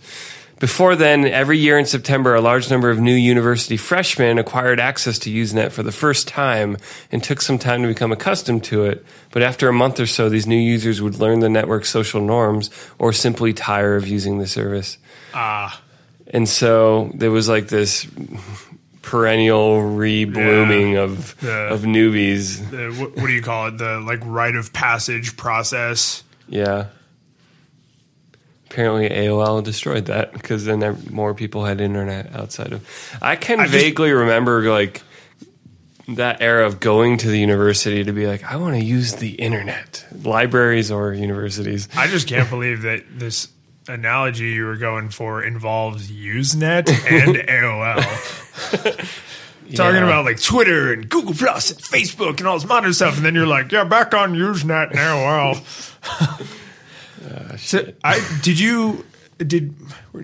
Before 0.63 0.95
then, 0.95 1.25
every 1.25 1.57
year 1.57 1.77
in 1.77 1.85
September, 1.85 2.35
a 2.35 2.39
large 2.39 2.69
number 2.71 2.89
of 2.89 2.97
new 2.97 3.13
university 3.13 3.75
freshmen 3.75 4.37
acquired 4.37 4.79
access 4.79 5.19
to 5.19 5.29
Usenet 5.29 5.73
for 5.73 5.83
the 5.83 5.91
first 5.91 6.25
time 6.25 6.77
and 7.11 7.21
took 7.21 7.41
some 7.41 7.59
time 7.59 7.81
to 7.81 7.89
become 7.89 8.13
accustomed 8.13 8.63
to 8.63 8.85
it. 8.85 9.05
But 9.33 9.41
after 9.43 9.67
a 9.67 9.73
month 9.73 9.99
or 9.99 10.05
so, 10.05 10.29
these 10.29 10.47
new 10.47 10.55
users 10.55 11.01
would 11.01 11.15
learn 11.15 11.41
the 11.41 11.49
network's 11.49 11.89
social 11.89 12.21
norms 12.21 12.69
or 12.97 13.11
simply 13.11 13.51
tire 13.51 13.97
of 13.97 14.07
using 14.07 14.37
the 14.37 14.47
service. 14.47 14.97
Ah. 15.33 15.81
And 16.27 16.47
so 16.47 17.11
there 17.13 17.29
was 17.29 17.49
like 17.49 17.67
this 17.67 18.07
perennial 19.01 19.81
reblooming 19.81 20.95
of 20.95 21.35
Yeah. 21.43 21.73
of 21.73 21.81
newbies. 21.81 22.69
the 22.71 22.89
what, 23.01 23.17
what 23.17 23.27
do 23.27 23.33
you 23.33 23.41
call 23.41 23.67
it? 23.67 23.79
The 23.79 23.99
like 23.99 24.21
rite 24.23 24.55
of 24.55 24.71
passage 24.71 25.35
process. 25.35 26.23
Yeah. 26.47 26.85
Apparently 28.73 29.07
AOL 29.07 29.63
destroyed 29.63 30.07
that 30.07 30.33
because 30.33 30.65
then 30.65 30.79
there, 30.79 30.97
more 31.11 31.35
people 31.35 31.63
had 31.63 31.79
internet 31.79 32.33
outside 32.35 32.73
of. 32.73 33.17
I 33.21 33.35
can 33.35 33.59
I 33.59 33.67
just- 33.67 33.75
vaguely 33.75 34.11
remember 34.11 34.63
like 34.71 35.03
that 36.07 36.41
era 36.41 36.65
of 36.65 36.79
going 36.79 37.17
to 37.19 37.27
the 37.27 37.39
university 37.39 38.03
to 38.03 38.11
be 38.11 38.25
like, 38.25 38.43
I 38.43 38.55
want 38.55 38.75
to 38.75 38.83
use 38.83 39.13
the 39.13 39.29
internet, 39.35 40.03
libraries 40.23 40.89
or 40.91 41.13
universities. 41.13 41.87
I 41.95 42.07
just 42.07 42.27
can't 42.27 42.49
believe 42.49 42.81
that 42.81 43.03
this 43.11 43.47
analogy 43.87 44.49
you 44.49 44.65
were 44.65 44.77
going 44.77 45.09
for 45.09 45.43
involves 45.43 46.09
Usenet 46.11 46.89
and 46.89 47.35
AOL. 47.47 49.09
Talking 49.75 49.95
Yeah. 50.01 50.03
about 50.05 50.25
like 50.25 50.41
Twitter 50.41 50.91
and 50.93 51.07
Google 51.07 51.35
Plus 51.35 51.69
and 51.71 51.79
Facebook 51.79 52.39
and 52.39 52.47
all 52.47 52.57
this 52.57 52.67
modern 52.67 52.91
stuff, 52.91 53.17
and 53.17 53.25
then 53.25 53.35
you're 53.35 53.45
like, 53.47 53.71
yeah, 53.71 53.83
back 53.83 54.13
on 54.15 54.33
Usenet 54.33 54.89
and 54.89 54.97
AOL. 54.99 56.49
so 57.57 57.91
I 58.03 58.19
did 58.41 58.59
you 58.59 59.05
did 59.47 59.75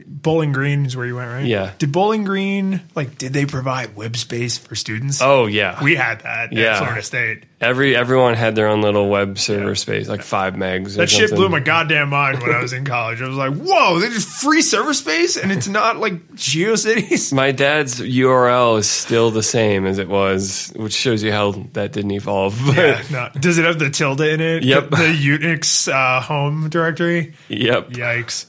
Bowling 0.08 0.52
Green 0.52 0.86
is 0.86 0.96
where 0.96 1.06
you 1.06 1.16
went, 1.16 1.32
right? 1.32 1.46
Yeah. 1.46 1.72
Did 1.78 1.92
Bowling 1.92 2.24
Green 2.24 2.82
like 2.96 3.18
did 3.18 3.34
they 3.34 3.46
provide 3.46 3.96
web 3.96 4.16
space 4.18 4.58
for 4.58 4.76
students? 4.76 5.22
Oh 5.22 5.46
yeah, 5.46 5.84
we 5.84 5.96
had 5.96 6.22
that 6.22 6.52
Yeah. 6.54 6.74
at 6.74 6.78
Florida 6.80 7.02
State. 7.04 7.44
every 7.62 7.96
everyone 7.96 8.36
had 8.36 8.56
their 8.56 8.68
own 8.68 8.82
little 8.82 9.10
web 9.10 9.38
server 9.40 9.76
space, 9.76 10.08
like 10.08 10.22
five 10.22 10.54
megs. 10.56 10.94
or 10.96 10.98
That 10.98 11.10
shit 11.10 11.30
something. 11.30 11.38
blew 11.38 11.50
my 11.50 11.60
goddamn 11.60 12.10
mind 12.10 12.42
when 12.42 12.52
I 12.52 12.62
was 12.62 12.74
in 12.74 12.86
college. 12.86 13.22
I 13.22 13.28
was 13.28 13.38
like, 13.38 13.54
whoa, 13.56 14.00
they 14.00 14.10
just 14.10 14.28
free 14.28 14.62
server 14.62 14.94
space 14.94 15.38
and 15.38 15.52
it's 15.52 15.68
not 15.68 15.98
like 15.98 16.28
GeoCities. 16.36 17.34
My 17.34 17.52
dad's 17.52 18.00
URL 18.00 18.78
is 18.80 18.90
still 18.90 19.32
the 19.32 19.44
same 19.44 19.86
as 19.86 19.98
it 19.98 20.08
was, 20.10 20.72
which 20.76 20.94
shows 20.94 21.24
you 21.24 21.32
how 21.32 21.52
that 21.74 21.92
didn't 21.94 22.12
evolve. 22.12 22.60
Yeah, 22.76 23.02
no. 23.12 23.30
Does 23.40 23.58
it 23.58 23.66
have 23.66 23.80
the 23.80 23.90
tilde 23.90 24.22
in 24.22 24.40
it? 24.42 24.64
Yep. 24.64 24.90
The, 24.92 24.96
Unix 25.20 25.92
uh, 25.92 26.22
home 26.22 26.70
directory? 26.70 27.34
yep. 27.48 27.90
Yikes. 27.90 28.46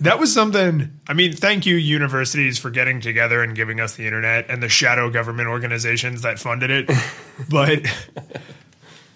That 0.00 0.18
was 0.18 0.32
something. 0.32 1.00
I 1.08 1.14
mean, 1.14 1.34
thank 1.34 1.66
you, 1.66 1.76
universities, 1.76 2.58
for 2.58 2.70
getting 2.70 3.00
together 3.00 3.42
and 3.42 3.54
giving 3.54 3.80
us 3.80 3.96
the 3.96 4.06
internet 4.06 4.50
and 4.50 4.62
the 4.62 4.68
shadow 4.68 5.10
government 5.10 5.48
organizations 5.48 6.22
that 6.22 6.38
funded 6.38 6.70
it. 6.70 6.90
but 7.48 7.82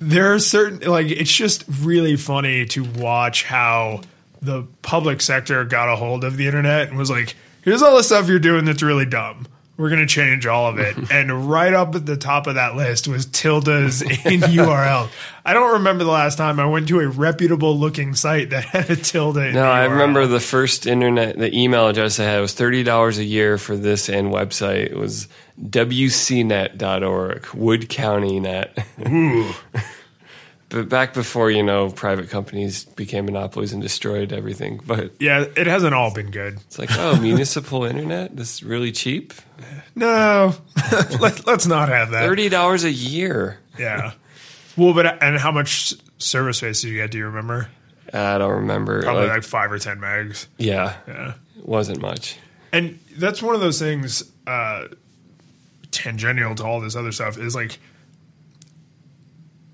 there 0.01 0.33
are 0.35 0.39
certain, 0.39 0.89
like, 0.91 1.09
it's 1.09 1.33
just 1.33 1.65
really 1.81 2.17
funny 2.17 2.67
to 2.67 2.85
watch 2.85 3.45
how 3.45 4.03
the 4.41 4.67
public 4.83 5.21
sector 5.21 5.65
got 5.65 5.93
a 5.93 5.97
hold 5.97 6.25
of 6.25 6.37
the 6.37 6.47
internet 6.47 6.89
and 6.89 6.97
was 6.97 7.11
like, 7.11 7.35
here's 7.63 7.83
all 7.83 7.97
the 7.97 8.03
stuff 8.03 8.29
you're 8.29 8.39
doing 8.39 8.65
that's 8.65 8.83
really 8.83 9.07
dumb. 9.07 9.47
We're 9.79 9.89
going 9.91 10.01
to 10.01 10.07
change 10.07 10.45
all 10.45 10.67
of 10.69 10.79
it. 10.79 10.97
and 11.11 11.49
right 11.49 11.73
up 11.73 11.95
at 11.95 12.05
the 12.05 12.17
top 12.17 12.47
of 12.49 12.57
that 12.57 12.75
list 12.75 13.09
was 13.09 13.25
tildes 13.27 14.03
in 14.03 14.41
URL. 14.41 15.09
I 15.45 15.55
don't 15.55 15.75
remember 15.75 16.05
the 16.05 16.11
last 16.11 16.37
time 16.37 16.61
I 16.61 16.67
went 16.67 16.89
to 16.89 17.01
a 17.01 17.09
reputable 17.09 17.79
looking 17.79 18.15
site 18.15 18.51
that 18.51 18.65
had 18.65 18.91
a 18.91 18.97
tilde 18.97 19.39
in 19.39 19.55
No, 19.55 19.65
I 19.65 19.85
remember 19.85 20.27
the 20.27 20.41
first 20.41 20.87
internet, 20.87 21.39
the 21.39 21.57
email 21.57 21.89
address 21.89 22.21
I 22.21 22.25
had 22.25 22.41
was 22.41 22.53
thirty 22.53 22.83
dollars 22.83 23.19
a 23.19 23.25
year 23.25 23.57
for 23.57 23.77
this 23.77 24.11
and 24.11 24.33
website. 24.33 24.91
It 24.91 24.97
was 24.97 25.29
wcnet.org, 25.63 27.47
Wood 27.55 27.89
County 27.89 28.41
Net. 28.41 28.87
Ooh. 29.09 29.55
but 30.71 30.89
back 30.89 31.15
before 31.15 31.51
you 31.51 31.63
know 31.63 31.91
private 31.91 32.29
companies 32.31 32.85
became 32.85 33.25
monopolies 33.27 33.73
and 33.73 33.81
destroyed 33.83 34.33
everything. 34.33 34.81
But 34.87 35.13
Yeah, 35.21 35.45
it 35.57 35.67
hasn't 35.67 35.95
all 35.95 36.13
been 36.13 36.31
good. 36.31 36.55
it's 36.67 36.79
like, 36.79 36.91
oh, 36.93 37.19
municipal 37.21 37.85
internet, 37.85 38.37
this 38.37 38.55
is 38.55 38.63
really 38.63 38.93
cheap. 38.93 39.33
No, 39.95 40.55
Let, 41.21 41.47
let's 41.47 41.67
not 41.67 41.89
have 41.89 42.11
that. 42.11 42.25
Thirty 42.27 42.49
dollars 42.49 42.85
a 42.85 42.93
year. 42.93 43.59
Yeah. 43.79 44.13
Well, 44.77 44.95
but 44.95 45.23
and 45.23 45.39
how 45.39 45.51
much 45.51 45.95
service 46.19 46.59
space 46.59 46.83
did 46.83 46.89
you 46.91 46.97
get? 46.99 47.11
Do 47.11 47.19
you 47.19 47.27
remember? 47.27 47.69
I 48.13 48.39
don't 48.39 48.53
remember. 48.53 49.03
Probably 49.03 49.25
Like, 49.25 49.33
like 49.39 49.43
five 49.43 49.73
or 49.73 49.79
ten 49.79 49.99
megs. 49.99 50.47
yeah, 50.57 50.97
Yeah. 51.07 51.35
it 51.59 51.67
wasn't 51.67 52.01
much. 52.01 52.37
And 52.73 52.99
that's 53.17 53.43
one 53.43 53.55
of 53.55 53.61
those 53.61 53.79
things 53.79 54.23
uh, 54.47 54.87
tangential 55.91 56.55
to 56.55 56.65
all 56.65 56.81
this 56.81 56.95
other 56.97 57.13
stuff 57.13 57.39
is 57.39 57.55
like 57.55 57.79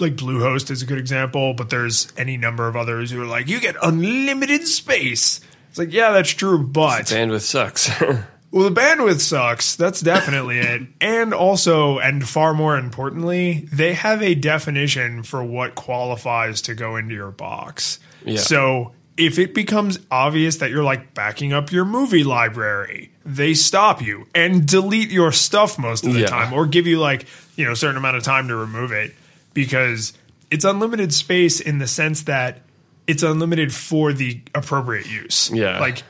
like 0.04 0.16
Bluehost 0.16 0.70
is 0.70 0.82
a 0.82 0.86
good 0.86 0.98
example, 0.98 1.54
but 1.54 1.70
there's 1.70 2.12
any 2.16 2.36
number 2.36 2.68
of 2.68 2.76
others 2.76 3.10
who 3.10 3.20
are 3.22 3.26
like 3.26 3.48
you 3.48 3.60
get 3.60 3.76
unlimited 3.82 4.66
space. 4.66 5.40
It's 5.70 5.78
like 5.78 5.92
yeah, 5.92 6.12
that's 6.12 6.30
true, 6.30 6.62
but 6.64 7.06
Bandwidth 7.06 7.40
sucks. 7.40 7.90
well, 8.50 8.70
the 8.70 8.80
bandwidth 8.80 9.20
sucks. 9.20 9.74
That's 9.76 10.00
definitely 10.00 10.58
it. 10.60 10.82
And 11.00 11.34
also, 11.34 11.98
and 11.98 12.26
far 12.26 12.54
more 12.54 12.76
importantly, 12.78 13.68
they 13.72 13.94
have 13.94 14.22
a 14.22 14.34
definition 14.36 15.24
for 15.24 15.42
what 15.42 15.74
qualifies 15.74 16.62
to 16.62 16.74
go 16.74 16.94
into 16.96 17.14
your 17.14 17.32
box. 17.32 17.98
Yeah. 18.24 18.38
So 18.38 18.92
if 19.16 19.38
it 19.38 19.54
becomes 19.54 19.98
obvious 20.10 20.56
that 20.58 20.70
you're 20.70 20.84
like 20.84 21.14
backing 21.14 21.52
up 21.52 21.72
your 21.72 21.84
movie 21.84 22.24
library, 22.24 23.10
they 23.24 23.54
stop 23.54 24.00
you 24.02 24.26
and 24.34 24.66
delete 24.66 25.10
your 25.10 25.32
stuff 25.32 25.78
most 25.78 26.04
of 26.06 26.14
the 26.14 26.20
Yeah. 26.20 26.26
time 26.26 26.52
or 26.52 26.66
give 26.66 26.86
you 26.86 26.98
like, 27.00 27.26
you 27.56 27.64
know, 27.64 27.72
a 27.72 27.76
certain 27.76 27.96
amount 27.96 28.16
of 28.16 28.22
time 28.22 28.48
to 28.48 28.56
remove 28.56 28.92
it 28.92 29.14
because 29.54 30.12
it's 30.50 30.64
unlimited 30.64 31.14
space 31.14 31.60
in 31.60 31.78
the 31.78 31.86
sense 31.86 32.22
that 32.22 32.60
it's 33.06 33.22
unlimited 33.22 33.72
for 33.72 34.12
the 34.12 34.40
appropriate 34.54 35.08
use. 35.10 35.50
Yeah. 35.50 35.78
Like 35.80 36.02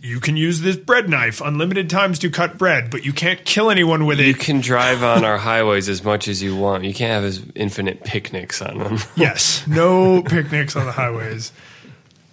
you 0.00 0.20
can 0.20 0.36
use 0.36 0.60
this 0.60 0.76
bread 0.76 1.08
knife 1.08 1.40
unlimited 1.40 1.90
times 1.90 2.20
to 2.20 2.30
cut 2.30 2.56
bread, 2.56 2.90
but 2.90 3.04
you 3.04 3.12
can't 3.12 3.44
kill 3.44 3.70
anyone 3.70 4.06
with 4.06 4.18
You 4.20 4.26
it. 4.26 4.28
You 4.28 4.34
can 4.34 4.60
drive 4.60 5.02
on 5.02 5.24
our 5.24 5.38
highways 5.38 5.88
as 5.88 6.04
much 6.04 6.28
as 6.28 6.42
you 6.42 6.54
want. 6.56 6.84
You 6.84 6.94
can't 6.94 7.10
have 7.10 7.24
as 7.24 7.44
infinite 7.54 8.04
picnics 8.04 8.62
on 8.62 8.78
them. 8.78 8.98
Yes, 9.16 9.66
no 9.66 10.22
picnics 10.22 10.76
on 10.76 10.86
the 10.86 10.92
highways. 10.92 11.52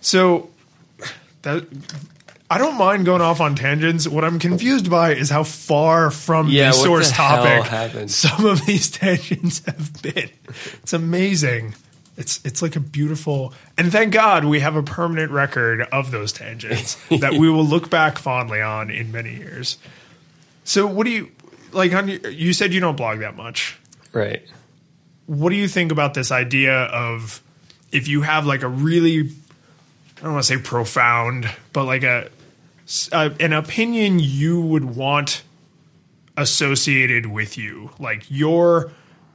So 0.01 0.49
that 1.41 1.65
I 2.49 2.57
don't 2.57 2.77
mind 2.77 3.05
going 3.05 3.21
off 3.21 3.41
on 3.41 3.55
tangents. 3.55 4.07
What 4.07 4.23
I'm 4.23 4.39
confused 4.39 4.89
by 4.89 5.13
is 5.13 5.29
how 5.29 5.43
far 5.43 6.09
from 6.11 6.47
Yeah, 6.47 6.67
the 6.71 6.73
source 6.77 7.09
the 7.09 7.15
topic 7.15 8.09
some 8.09 8.45
of 8.45 8.65
these 8.65 8.89
tangents 8.91 9.61
have 9.65 10.01
been. 10.01 10.29
It's 10.81 10.93
amazing. 10.93 11.75
It's 12.15 12.39
it's 12.45 12.61
like 12.61 12.75
a 12.75 12.79
beautiful 12.79 13.53
and 13.77 13.91
thank 13.91 14.13
God 14.13 14.45
we 14.45 14.61
have 14.61 14.75
a 14.75 14.81
permanent 14.83 15.31
record 15.31 15.81
of 15.91 16.09
those 16.11 16.31
tangents 16.31 16.95
that 17.19 17.33
we 17.33 17.49
will 17.49 17.65
look 17.65 17.89
back 17.89 18.17
fondly 18.17 18.61
on 18.61 18.89
in 18.89 19.11
many 19.11 19.35
years. 19.35 19.77
So 20.63 20.87
what 20.87 21.03
do 21.05 21.11
you 21.11 21.29
like 21.73 21.93
on 21.93 22.07
your, 22.07 22.29
you 22.29 22.53
said 22.53 22.73
you 22.73 22.79
don't 22.79 22.95
blog 22.95 23.19
that 23.19 23.35
much 23.35 23.77
Right. 24.13 24.41
what 25.25 25.49
do 25.49 25.57
you 25.57 25.67
think 25.67 25.91
about 25.91 26.13
this 26.13 26.31
idea 26.31 26.83
of 26.85 27.41
if 27.91 28.07
you 28.07 28.21
have 28.21 28.45
like 28.45 28.63
a 28.63 28.67
really 28.69 29.29
I 30.17 30.21
don't 30.23 30.33
want 30.33 30.45
to 30.45 30.55
say 30.55 30.59
profound, 30.59 31.47
but 31.73 31.83
like 31.83 32.01
a, 32.03 32.29
a 33.11 33.15
uh, 33.15 33.29
an 33.39 33.53
opinion 33.53 34.19
you 34.19 34.61
would 34.61 34.85
want 34.85 35.43
associated 36.37 37.25
with 37.25 37.57
you, 37.57 37.91
like 37.99 38.25
your 38.29 38.91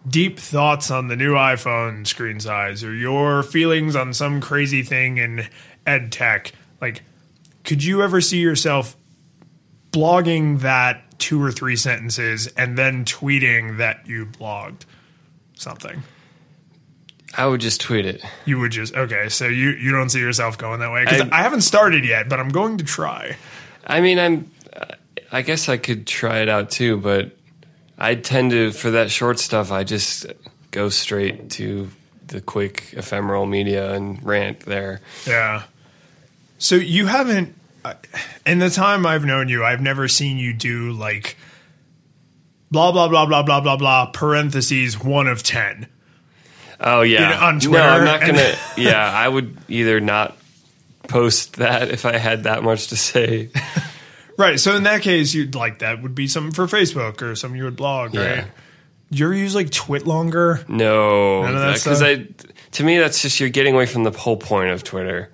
deep 0.08 0.38
thoughts 0.38 0.90
on 0.90 1.08
the 1.08 1.16
new 1.16 1.34
iPhone 1.34 2.06
screen 2.06 2.40
size 2.40 2.82
or 2.82 2.94
your 2.94 3.42
feelings 3.42 3.94
on 3.94 4.12
some 4.14 4.40
crazy 4.40 4.82
thing 4.82 5.18
in 5.18 5.46
ed 5.86 6.10
tech, 6.10 6.52
like 6.80 7.02
could 7.64 7.84
you 7.84 8.02
ever 8.02 8.20
see 8.20 8.38
yourself 8.38 8.96
blogging 9.92 10.60
that 10.60 11.18
two 11.18 11.42
or 11.42 11.52
three 11.52 11.76
sentences 11.76 12.48
and 12.48 12.76
then 12.76 13.04
tweeting 13.04 13.78
that 13.78 14.06
you 14.06 14.26
blogged 14.26 14.84
something? 15.54 16.02
I 17.36 17.46
would 17.46 17.60
just 17.60 17.80
tweet 17.80 18.04
it. 18.06 18.22
You 18.44 18.58
would 18.60 18.72
just 18.72 18.94
okay. 18.94 19.28
So 19.28 19.46
you 19.46 19.70
you 19.70 19.90
don't 19.90 20.10
see 20.10 20.20
yourself 20.20 20.58
going 20.58 20.80
that 20.80 20.92
way 20.92 21.04
because 21.04 21.22
I- 21.22 21.38
I, 21.40 21.42
haven't 21.42 21.62
started 21.62 22.04
yet, 22.04 22.28
but 22.28 22.38
I'm 22.40 22.50
going 22.50 22.78
to 22.78 22.84
try. 22.84 23.36
I 23.86 24.00
mean, 24.00 24.18
I'm. 24.18 24.50
I 25.30 25.40
guess 25.40 25.68
I 25.70 25.78
could 25.78 26.06
try 26.06 26.40
it 26.40 26.48
out 26.50 26.70
too, 26.70 26.98
but 26.98 27.30
I 27.98 28.16
tend 28.16 28.50
to 28.50 28.70
for 28.70 28.90
that 28.92 29.10
short 29.10 29.38
stuff. 29.38 29.72
I 29.72 29.82
just 29.84 30.26
go 30.70 30.90
straight 30.90 31.48
to 31.52 31.88
the 32.26 32.40
quick 32.42 32.92
ephemeral 32.92 33.46
media 33.46 33.92
and 33.94 34.22
rant 34.22 34.60
there. 34.60 35.00
Yeah. 35.26 35.62
So 36.58 36.74
you 36.74 37.06
haven't. 37.06 37.54
In 38.46 38.58
the 38.58 38.70
time 38.70 39.06
I've 39.06 39.24
known 39.24 39.48
you, 39.48 39.64
I've 39.64 39.80
never 39.80 40.06
seen 40.06 40.36
you 40.36 40.52
do 40.52 40.92
like 40.92 41.36
blah 42.70 42.92
blah 42.92 43.08
blah 43.08 43.26
blah 43.26 43.42
blah 43.42 43.60
blah 43.60 43.76
blah 43.76 44.06
parentheses 44.06 45.02
one 45.02 45.26
of 45.26 45.42
ten. 45.42 45.86
Oh 46.82 47.02
yeah, 47.02 47.20
You 47.20 47.28
know, 47.28 47.46
on 47.46 47.58
No, 47.72 47.88
I'm 47.88 48.04
not 48.04 48.20
gonna. 48.20 48.54
yeah, 48.76 49.10
I 49.10 49.28
would 49.28 49.56
either 49.68 50.00
not 50.00 50.36
post 51.08 51.56
that 51.56 51.90
if 51.90 52.04
I 52.04 52.16
had 52.18 52.44
that 52.44 52.62
much 52.62 52.88
to 52.88 52.96
say. 52.96 53.50
Right. 54.38 54.58
So 54.58 54.74
in 54.74 54.84
that 54.84 55.02
case, 55.02 55.34
you'd 55.34 55.54
like 55.54 55.80
that 55.80 56.02
would 56.02 56.14
be 56.14 56.26
something 56.26 56.52
for 56.52 56.64
Facebook 56.66 57.20
or 57.20 57.36
something 57.36 57.56
you 57.56 57.64
would 57.64 57.76
blog, 57.76 58.14
Yeah. 58.14 58.20
right? 58.36 58.44
You 59.10 59.26
ever 59.26 59.34
use 59.34 59.54
like 59.54 59.68
Twitlonger? 59.68 60.66
No, 60.70 61.42
None 61.42 61.54
of 61.54 61.60
that 61.60 61.74
because? 61.74 62.02
I. 62.02 62.26
To 62.72 62.82
me, 62.82 62.98
that's 62.98 63.20
just 63.20 63.38
you're 63.40 63.50
getting 63.50 63.74
away 63.74 63.84
from 63.84 64.04
the 64.04 64.10
whole 64.10 64.38
point 64.38 64.70
of 64.70 64.82
Twitter. 64.84 65.30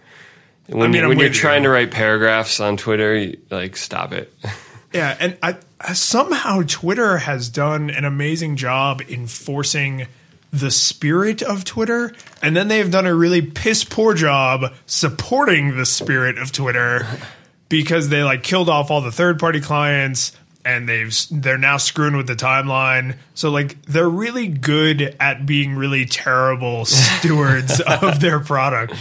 When, 0.66 0.90
mean, 0.90 1.04
I'm 1.04 1.11
when 1.11 1.18
you're 1.18 1.28
with 1.28 1.37
you. 1.37 1.40
trying 1.40 1.62
to 1.62 1.68
write 1.70 1.92
paragraphs 1.92 2.58
on 2.58 2.76
Twitter, 2.76 3.16
you, 3.16 3.38
like 3.50 3.76
stop 3.76 4.12
it. 4.12 4.34
Yeah, 4.92 5.16
and 5.20 5.37
I, 5.42 5.56
I 5.80 5.92
somehow 5.92 6.62
Twitter 6.66 7.18
has 7.18 7.50
done 7.50 7.90
an 7.90 8.04
amazing 8.06 8.56
job 8.56 9.02
in 9.06 9.26
forcing 9.26 10.06
the 10.52 10.70
spirit 10.70 11.42
of 11.42 11.64
Twitter, 11.64 12.12
and 12.42 12.56
then 12.56 12.68
they 12.68 12.78
have 12.78 12.90
done 12.90 13.06
a 13.06 13.14
really 13.14 13.42
piss 13.42 13.84
poor 13.84 14.14
job 14.14 14.72
supporting 14.87 15.76
the 15.76 15.87
spirit 15.87 16.38
of 16.38 16.52
Twitter 16.52 17.06
because 17.68 18.08
they 18.08 18.22
like 18.22 18.42
killed 18.42 18.68
off 18.68 18.90
all 18.90 19.00
the 19.00 19.12
third 19.12 19.38
party 19.38 19.61
clients 19.61 20.32
and 20.64 20.88
they've 20.88 21.14
they're 21.30 21.58
now 21.58 21.76
screwing 21.76 22.16
with 22.16 22.26
the 22.26 22.34
timeline. 22.34 23.16
So 23.34 23.50
like 23.50 23.80
they're 23.82 24.08
really 24.08 24.48
good 24.48 25.16
at 25.20 25.46
being 25.46 25.74
really 25.74 26.04
terrible 26.04 26.84
stewards 26.87 27.80
of 27.80 28.20
their 28.20 28.40
product. 28.40 28.94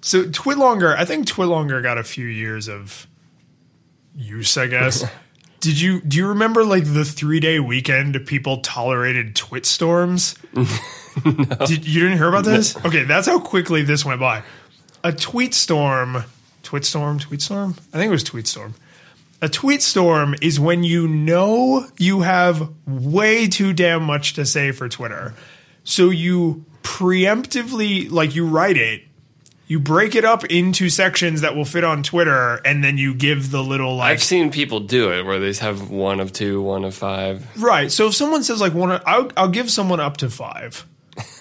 So 0.00 0.24
Twitlonger, 0.24 0.96
I 0.96 1.04
think 1.04 1.26
Twitlonger 1.26 1.82
got 1.82 1.98
a 1.98 2.02
few 2.02 2.26
years 2.26 2.68
of 2.68 3.06
use, 4.16 4.56
I 4.56 4.66
guess. 4.66 5.04
Did 5.62 5.80
you 5.80 6.00
do 6.00 6.18
you 6.18 6.26
remember 6.26 6.64
like 6.64 6.84
the 6.84 7.04
three 7.04 7.38
day 7.38 7.60
weekend 7.60 8.26
people 8.26 8.58
tolerated 8.58 9.36
twit 9.36 9.64
storms? 9.64 10.34
Did, 11.24 11.86
you 11.86 12.00
didn't 12.00 12.18
hear 12.18 12.26
about 12.26 12.44
this? 12.44 12.76
Okay, 12.84 13.04
that's 13.04 13.28
how 13.28 13.38
quickly 13.38 13.82
this 13.82 14.04
went 14.04 14.18
by. 14.18 14.42
A 15.04 15.12
tweet 15.12 15.54
storm, 15.54 16.24
twit 16.64 16.84
storm, 16.84 17.20
tweet 17.20 17.40
storm. 17.40 17.76
I 17.92 17.98
think 17.98 18.08
it 18.08 18.12
was 18.12 18.24
tweet 18.24 18.48
storm. 18.48 18.74
A 19.40 19.48
tweet 19.48 19.82
storm 19.82 20.34
is 20.42 20.58
when 20.58 20.82
you 20.82 21.06
know 21.06 21.86
you 21.96 22.22
have 22.22 22.68
way 22.84 23.46
too 23.46 23.72
damn 23.72 24.02
much 24.02 24.34
to 24.34 24.44
say 24.44 24.72
for 24.72 24.88
Twitter. 24.88 25.32
So 25.84 26.10
you 26.10 26.64
preemptively, 26.82 28.10
like, 28.10 28.34
you 28.34 28.46
write 28.46 28.76
it, 28.76 29.02
you 29.72 29.80
break 29.80 30.14
it 30.14 30.22
up 30.22 30.44
into 30.44 30.90
sections 30.90 31.40
that 31.40 31.56
will 31.56 31.64
fit 31.64 31.82
on 31.82 32.02
Twitter, 32.02 32.60
and 32.62 32.84
then 32.84 32.98
you 32.98 33.14
give 33.14 33.50
the 33.50 33.64
little, 33.64 33.96
like, 33.96 34.12
I've 34.12 34.22
seen 34.22 34.50
people 34.50 34.80
do 34.80 35.10
it 35.12 35.24
where 35.24 35.40
they 35.40 35.54
have 35.64 35.88
one 35.88 36.20
of 36.20 36.30
two, 36.30 36.60
one 36.60 36.84
of 36.84 36.94
five. 36.94 37.46
Right. 37.58 37.90
So 37.90 38.08
if 38.08 38.14
someone 38.14 38.44
says 38.44 38.60
like 38.60 38.74
one, 38.74 39.00
I'll, 39.06 39.32
I'll 39.34 39.48
give 39.48 39.70
someone 39.70 39.98
up 39.98 40.18
to 40.18 40.28
five. 40.28 40.86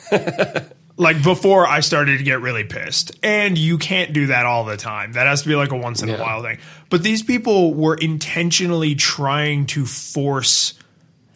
like 0.95 1.21
before 1.21 1.67
I 1.67 1.81
started 1.81 2.19
to 2.19 2.23
get 2.23 2.39
really 2.39 2.63
pissed, 2.63 3.19
and 3.21 3.57
you 3.57 3.77
can't 3.77 4.13
do 4.13 4.27
that 4.27 4.45
all 4.45 4.63
the 4.63 4.77
time. 4.77 5.11
That 5.11 5.27
has 5.27 5.41
to 5.41 5.49
be 5.49 5.55
like 5.55 5.71
a 5.71 5.77
once 5.77 6.01
in 6.01 6.09
a 6.09 6.17
while 6.17 6.41
thing. 6.41 6.59
But 6.89 7.03
these 7.03 7.23
people 7.23 7.73
were 7.73 7.95
intentionally 7.95 8.95
trying 8.95 9.65
to 9.67 9.85
force. 9.85 10.75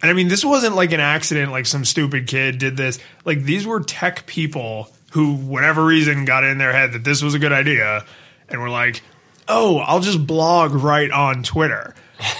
And 0.01 0.09
I 0.09 0.13
mean, 0.13 0.29
this 0.29 0.45
wasn't 0.45 0.77
like 0.77 0.93
an 0.93 1.01
accident, 1.01 1.51
like 1.51 1.65
some 1.65 1.83
stupid 1.83 2.27
kid 2.27 2.57
did 2.57 2.77
this. 2.77 2.99
Like 3.25 3.43
these 3.43 3.67
were 3.67 3.81
tech 3.81 4.25
people 4.27 4.94
who, 5.15 5.33
whatever 5.35 5.83
reason, 5.83 6.25
got 6.25 6.43
in 6.43 6.57
their 6.59 6.71
head 6.71 6.91
that 6.93 7.03
this 7.03 7.23
was 7.23 7.33
a 7.33 7.39
good 7.39 7.51
idea, 7.51 8.05
and 8.49 8.61
were 8.61 8.69
like, 8.69 9.01
"Oh, 9.47 9.77
I'll 9.79 10.01
just 10.01 10.27
blog 10.27 10.73
right 10.73 11.09
on 11.09 11.41
Twitter." 11.41 11.95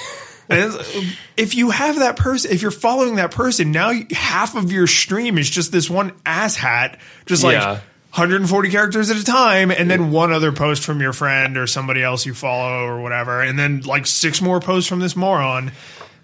And 0.47 0.73
if 1.38 1.55
you 1.55 1.71
have 1.71 1.97
that 1.97 2.17
person, 2.17 2.51
if 2.51 2.61
you're 2.61 2.69
following 2.69 3.15
that 3.15 3.31
person, 3.31 3.71
now 3.71 3.91
half 4.11 4.55
of 4.55 4.71
your 4.71 4.85
stream 4.85 5.39
is 5.39 5.49
just 5.49 5.71
this 5.71 5.89
one 5.89 6.11
asshat, 6.23 6.99
just 7.25 7.43
like 7.43 7.53
Yeah. 7.53 7.79
140 8.11 8.69
characters 8.69 9.09
at 9.09 9.17
a 9.17 9.23
time, 9.23 9.71
and 9.71 9.89
then 9.89 10.11
one 10.11 10.31
other 10.31 10.51
post 10.51 10.83
from 10.83 11.01
your 11.01 11.13
friend 11.13 11.57
or 11.57 11.65
somebody 11.65 12.03
else 12.03 12.27
you 12.27 12.35
follow 12.35 12.85
or 12.85 13.01
whatever, 13.01 13.41
and 13.41 13.57
then 13.57 13.81
like 13.81 14.05
six 14.05 14.39
more 14.39 14.59
posts 14.59 14.88
from 14.88 14.99
this 14.99 15.15
moron. 15.15 15.71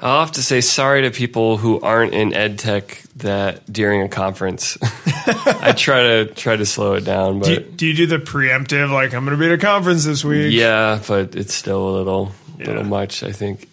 I'll 0.01 0.21
have 0.21 0.31
to 0.33 0.43
say 0.43 0.61
sorry 0.61 1.03
to 1.03 1.11
people 1.11 1.57
who 1.57 1.79
aren't 1.79 2.13
in 2.13 2.33
ed 2.33 2.57
tech 2.59 3.03
that 3.17 3.71
during 3.71 4.01
a 4.01 4.09
conference. 4.09 4.77
I 4.83 5.73
try 5.77 6.01
to 6.01 6.25
try 6.25 6.55
to 6.55 6.65
slow 6.65 6.93
it 6.95 7.01
down, 7.05 7.39
but 7.39 7.45
Do 7.45 7.53
you, 7.53 7.59
do 7.59 7.85
you 7.87 7.93
do 7.93 8.05
the 8.07 8.17
preemptive, 8.17 8.91
like, 8.91 9.13
I'm 9.13 9.25
going 9.25 9.37
to 9.37 9.39
be 9.39 9.45
at 9.45 9.51
a 9.51 9.57
conference 9.59 10.03
this 10.05 10.23
week? 10.23 10.53
yeah, 10.53 10.99
but 11.07 11.35
it's 11.35 11.53
still 11.53 11.87
a 11.89 11.93
little 11.97 12.31
Yeah. 12.57 12.67
little 12.67 12.83
much, 12.83 13.21
I 13.23 13.31
think. 13.31 13.69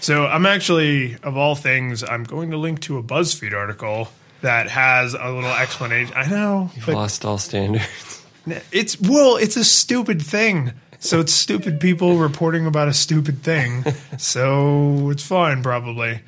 So 0.00 0.26
I'm 0.26 0.46
actually, 0.46 1.16
of 1.22 1.36
all 1.36 1.54
things, 1.54 2.02
I'm 2.02 2.24
going 2.24 2.50
to 2.52 2.56
link 2.56 2.80
to 2.82 2.96
a 2.98 3.02
BuzzFeed 3.02 3.52
article 3.54 4.08
that 4.40 4.68
has 4.70 5.14
a 5.14 5.30
little 5.30 5.50
explanation. 5.52 6.14
I 6.16 6.28
know, 6.28 6.70
you've 6.74 6.88
Lost 6.88 7.24
all 7.24 7.38
standards. 7.38 8.24
It's 8.72 9.00
well, 9.00 9.36
it's 9.36 9.56
a 9.56 9.64
stupid 9.64 10.20
thing. 10.22 10.72
So 11.02 11.18
it's 11.18 11.32
stupid 11.32 11.80
people 11.80 12.16
reporting 12.16 12.64
about 12.64 12.86
a 12.86 12.92
stupid 12.92 13.42
thing. 13.42 13.84
So 14.18 15.10
it's 15.10 15.26
fine 15.26 15.64
probably. 15.64 16.20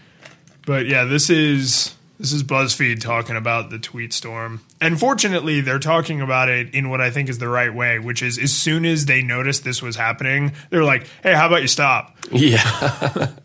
But 0.66 0.86
yeah, 0.86 1.04
this 1.04 1.30
is 1.30 1.94
this 2.18 2.32
is 2.32 2.42
BuzzFeed 2.42 3.00
talking 3.00 3.36
about 3.36 3.70
the 3.70 3.78
tweet 3.78 4.12
storm. 4.12 4.62
And 4.80 4.98
fortunately, 4.98 5.60
they're 5.60 5.78
talking 5.78 6.20
about 6.20 6.48
it 6.48 6.74
in 6.74 6.90
what 6.90 7.00
I 7.00 7.10
think 7.10 7.28
is 7.28 7.38
the 7.38 7.48
right 7.48 7.72
way, 7.72 8.00
which 8.00 8.20
is 8.20 8.36
as 8.36 8.52
soon 8.52 8.84
as 8.84 9.06
they 9.06 9.22
noticed 9.22 9.62
this 9.62 9.80
was 9.80 9.94
happening, 9.94 10.54
they're 10.70 10.82
like, 10.82 11.06
"Hey, 11.22 11.34
how 11.34 11.46
about 11.46 11.62
you 11.62 11.68
stop?" 11.68 12.16
Yeah. 12.32 13.28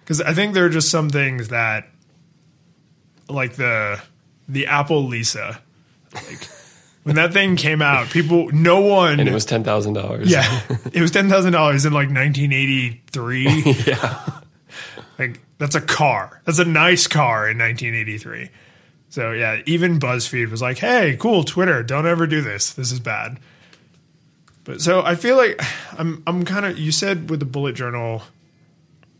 Because 0.00 0.20
I 0.20 0.34
think 0.34 0.52
there 0.52 0.66
are 0.66 0.70
just 0.70 0.90
some 0.90 1.08
things 1.08 1.48
that, 1.48 1.88
like 3.26 3.54
the 3.54 3.98
the 4.46 4.66
Apple 4.66 5.06
Lisa, 5.06 5.62
like 6.12 6.46
when 7.04 7.16
that 7.16 7.32
thing 7.32 7.56
came 7.56 7.80
out, 7.80 8.08
people, 8.10 8.50
no 8.52 8.80
one, 8.80 9.20
and 9.20 9.28
it 9.28 9.32
was 9.32 9.44
ten 9.44 9.62
thousand 9.64 9.92
dollars. 9.94 10.30
yeah, 10.30 10.62
it 10.92 11.00
was 11.00 11.10
ten 11.10 11.28
thousand 11.28 11.52
dollars 11.52 11.84
in 11.84 11.92
like 11.92 12.08
1983. 12.08 13.62
yeah. 13.86 14.40
like 15.18 15.40
that's 15.58 15.74
a 15.74 15.80
car. 15.80 16.40
That's 16.44 16.58
a 16.58 16.64
nice 16.64 17.06
car 17.06 17.48
in 17.48 17.58
1983. 17.58 18.50
So 19.10 19.30
yeah, 19.32 19.60
even 19.66 20.00
BuzzFeed 20.00 20.50
was 20.50 20.60
like, 20.60 20.78
"Hey, 20.78 21.16
cool, 21.18 21.44
Twitter, 21.44 21.82
don't 21.82 22.06
ever 22.06 22.26
do 22.26 22.40
this. 22.40 22.72
This 22.72 22.90
is 22.90 22.98
bad." 23.00 23.38
But 24.64 24.80
so 24.80 25.02
I 25.02 25.14
feel 25.14 25.36
like 25.36 25.60
I'm 25.98 26.22
I'm 26.26 26.44
kind 26.44 26.64
of 26.66 26.78
you 26.78 26.90
said 26.90 27.28
with 27.30 27.38
the 27.40 27.46
bullet 27.46 27.74
journal 27.74 28.22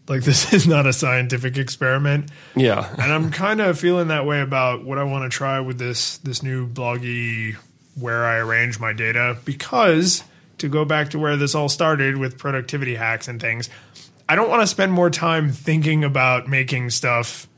like 0.09 0.23
this 0.25 0.53
is 0.53 0.67
not 0.67 0.87
a 0.87 0.93
scientific 0.93 1.57
experiment 1.59 2.31
Yeah. 2.57 2.89
and 2.99 3.13
I'm 3.13 3.31
kind 3.31 3.61
of 3.61 3.79
feeling 3.79 4.09
that 4.09 4.27
way 4.27 4.41
about 4.41 4.85
what 4.85 4.99
I 4.99 5.05
want 5.05 5.31
to 5.31 5.35
try 5.35 5.61
with 5.61 5.79
this 5.79 6.17
this 6.19 6.43
new 6.43 6.67
bloggy 6.67 7.57
where 7.99 8.25
I 8.25 8.37
arrange 8.39 8.79
my 8.81 8.93
data 8.93 9.37
because 9.45 10.25
to 10.59 10.69
go 10.69 10.85
back 10.85 11.11
to 11.11 11.19
where 11.19 11.37
this 11.37 11.55
all 11.55 11.69
started 11.69 12.17
with 12.17 12.39
productivity 12.39 12.95
hacks 12.95 13.29
and 13.29 13.41
things, 13.41 13.69
I 14.29 14.37
don't 14.37 14.49
want 14.49 14.63
to 14.63 14.67
spend 14.67 14.93
more 14.93 15.11
time 15.11 15.51
thinking 15.51 16.05
about 16.05 16.49
making 16.49 16.91
stuff 16.91 17.49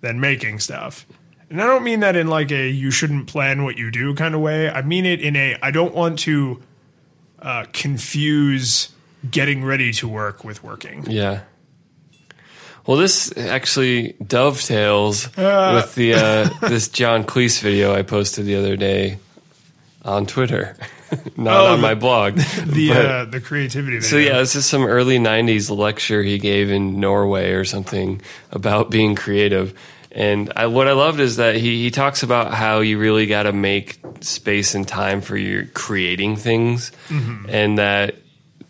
than 0.00 0.20
making 0.20 0.60
stuff. 0.60 1.06
And 1.50 1.60
I 1.62 1.66
don't 1.66 1.84
mean 1.84 2.00
that 2.00 2.16
in 2.16 2.26
like 2.28 2.50
a 2.50 2.68
you 2.68 2.90
shouldn't 2.90 3.28
plan 3.28 3.62
what 3.64 3.78
you 3.78 3.90
do 3.90 4.14
kind 4.14 4.34
of 4.34 4.40
way. 4.40 4.68
I 4.68 4.82
mean 4.82 5.06
it 5.06 5.20
in 5.20 5.36
a 5.36 5.56
I 5.62 5.70
don't 5.70 5.94
want 5.94 6.18
to 6.20 6.62
uh, 7.40 7.66
confuse 7.72 8.90
getting 9.30 9.62
ready 9.64 9.92
to 9.92 10.08
work 10.08 10.42
with 10.44 10.64
working. 10.64 11.04
Yeah. 11.08 11.42
Well, 12.86 12.96
this 12.96 13.36
actually 13.36 14.14
dovetails 14.24 15.26
Uh. 15.36 15.72
with 15.74 15.94
the 15.96 16.14
uh, 16.14 16.68
this 16.68 16.88
John 16.88 17.24
Cleese 17.24 17.60
video 17.60 17.94
I 17.94 18.02
posted 18.02 18.46
the 18.46 18.56
other 18.56 18.76
day 18.76 19.18
on 20.06 20.24
Twitter, 20.26 20.76
not 21.36 21.56
Oh, 21.60 21.66
on 21.72 21.80
the- 21.80 21.82
my 21.88 21.94
blog. 21.94 22.36
The 22.66 22.88
But- 22.88 23.06
uh, 23.06 23.24
the 23.26 23.40
creativity. 23.40 24.00
so 24.00 24.16
yeah, 24.16 24.38
this 24.38 24.54
is 24.56 24.64
some 24.66 24.84
early 24.84 25.18
'90s 25.18 25.68
lecture 25.76 26.22
he 26.22 26.38
gave 26.38 26.70
in 26.70 27.00
Norway 27.00 27.50
or 27.52 27.64
something 27.64 28.22
about 28.52 28.90
being 28.90 29.14
creative. 29.14 29.74
And 30.12 30.50
I, 30.56 30.66
what 30.68 30.88
I 30.88 30.92
loved 30.92 31.20
is 31.20 31.36
that 31.36 31.56
he, 31.56 31.82
he 31.82 31.90
talks 31.90 32.22
about 32.22 32.54
how 32.54 32.80
you 32.80 32.98
really 32.98 33.26
got 33.26 33.42
to 33.42 33.52
make 33.52 33.98
space 34.22 34.74
and 34.74 34.88
time 34.88 35.20
for 35.20 35.36
your 35.36 35.66
creating 35.66 36.36
things, 36.36 36.90
and 37.10 37.76
that 37.76 38.14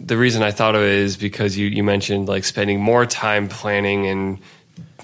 the 0.00 0.16
reason 0.16 0.42
I 0.42 0.50
thought 0.50 0.74
of 0.74 0.82
it 0.82 0.90
is 0.90 1.16
because 1.16 1.56
you, 1.56 1.68
you 1.68 1.84
mentioned 1.84 2.26
like 2.28 2.42
spending 2.44 2.80
more 2.80 3.06
time 3.06 3.48
planning 3.48 4.06
and 4.06 4.38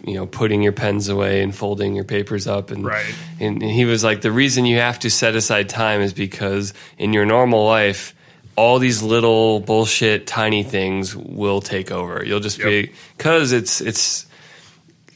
you 0.04 0.14
know 0.14 0.26
putting 0.26 0.62
your 0.62 0.72
pens 0.72 1.08
away 1.08 1.42
and 1.42 1.54
folding 1.54 1.94
your 1.94 2.04
papers 2.04 2.46
up. 2.46 2.70
And 2.70 2.84
Right. 2.84 3.14
and 3.40 3.62
he 3.62 3.84
was 3.84 4.02
like 4.02 4.20
the 4.20 4.32
reason 4.32 4.66
you 4.66 4.78
have 4.78 4.98
to 5.00 5.10
set 5.10 5.34
aside 5.34 5.68
time 5.68 6.00
is 6.00 6.12
because 6.12 6.74
in 6.98 7.12
your 7.12 7.24
normal 7.24 7.64
life 7.66 8.14
all 8.54 8.78
these 8.78 9.02
little 9.02 9.60
bullshit 9.60 10.26
tiny 10.26 10.62
things 10.62 11.16
will 11.16 11.62
take 11.62 11.90
over. 11.90 12.22
You'll 12.24 12.40
just 12.40 12.58
be 12.58 12.92
because 13.16 13.52
it's 13.52 13.80
it's 13.80 14.26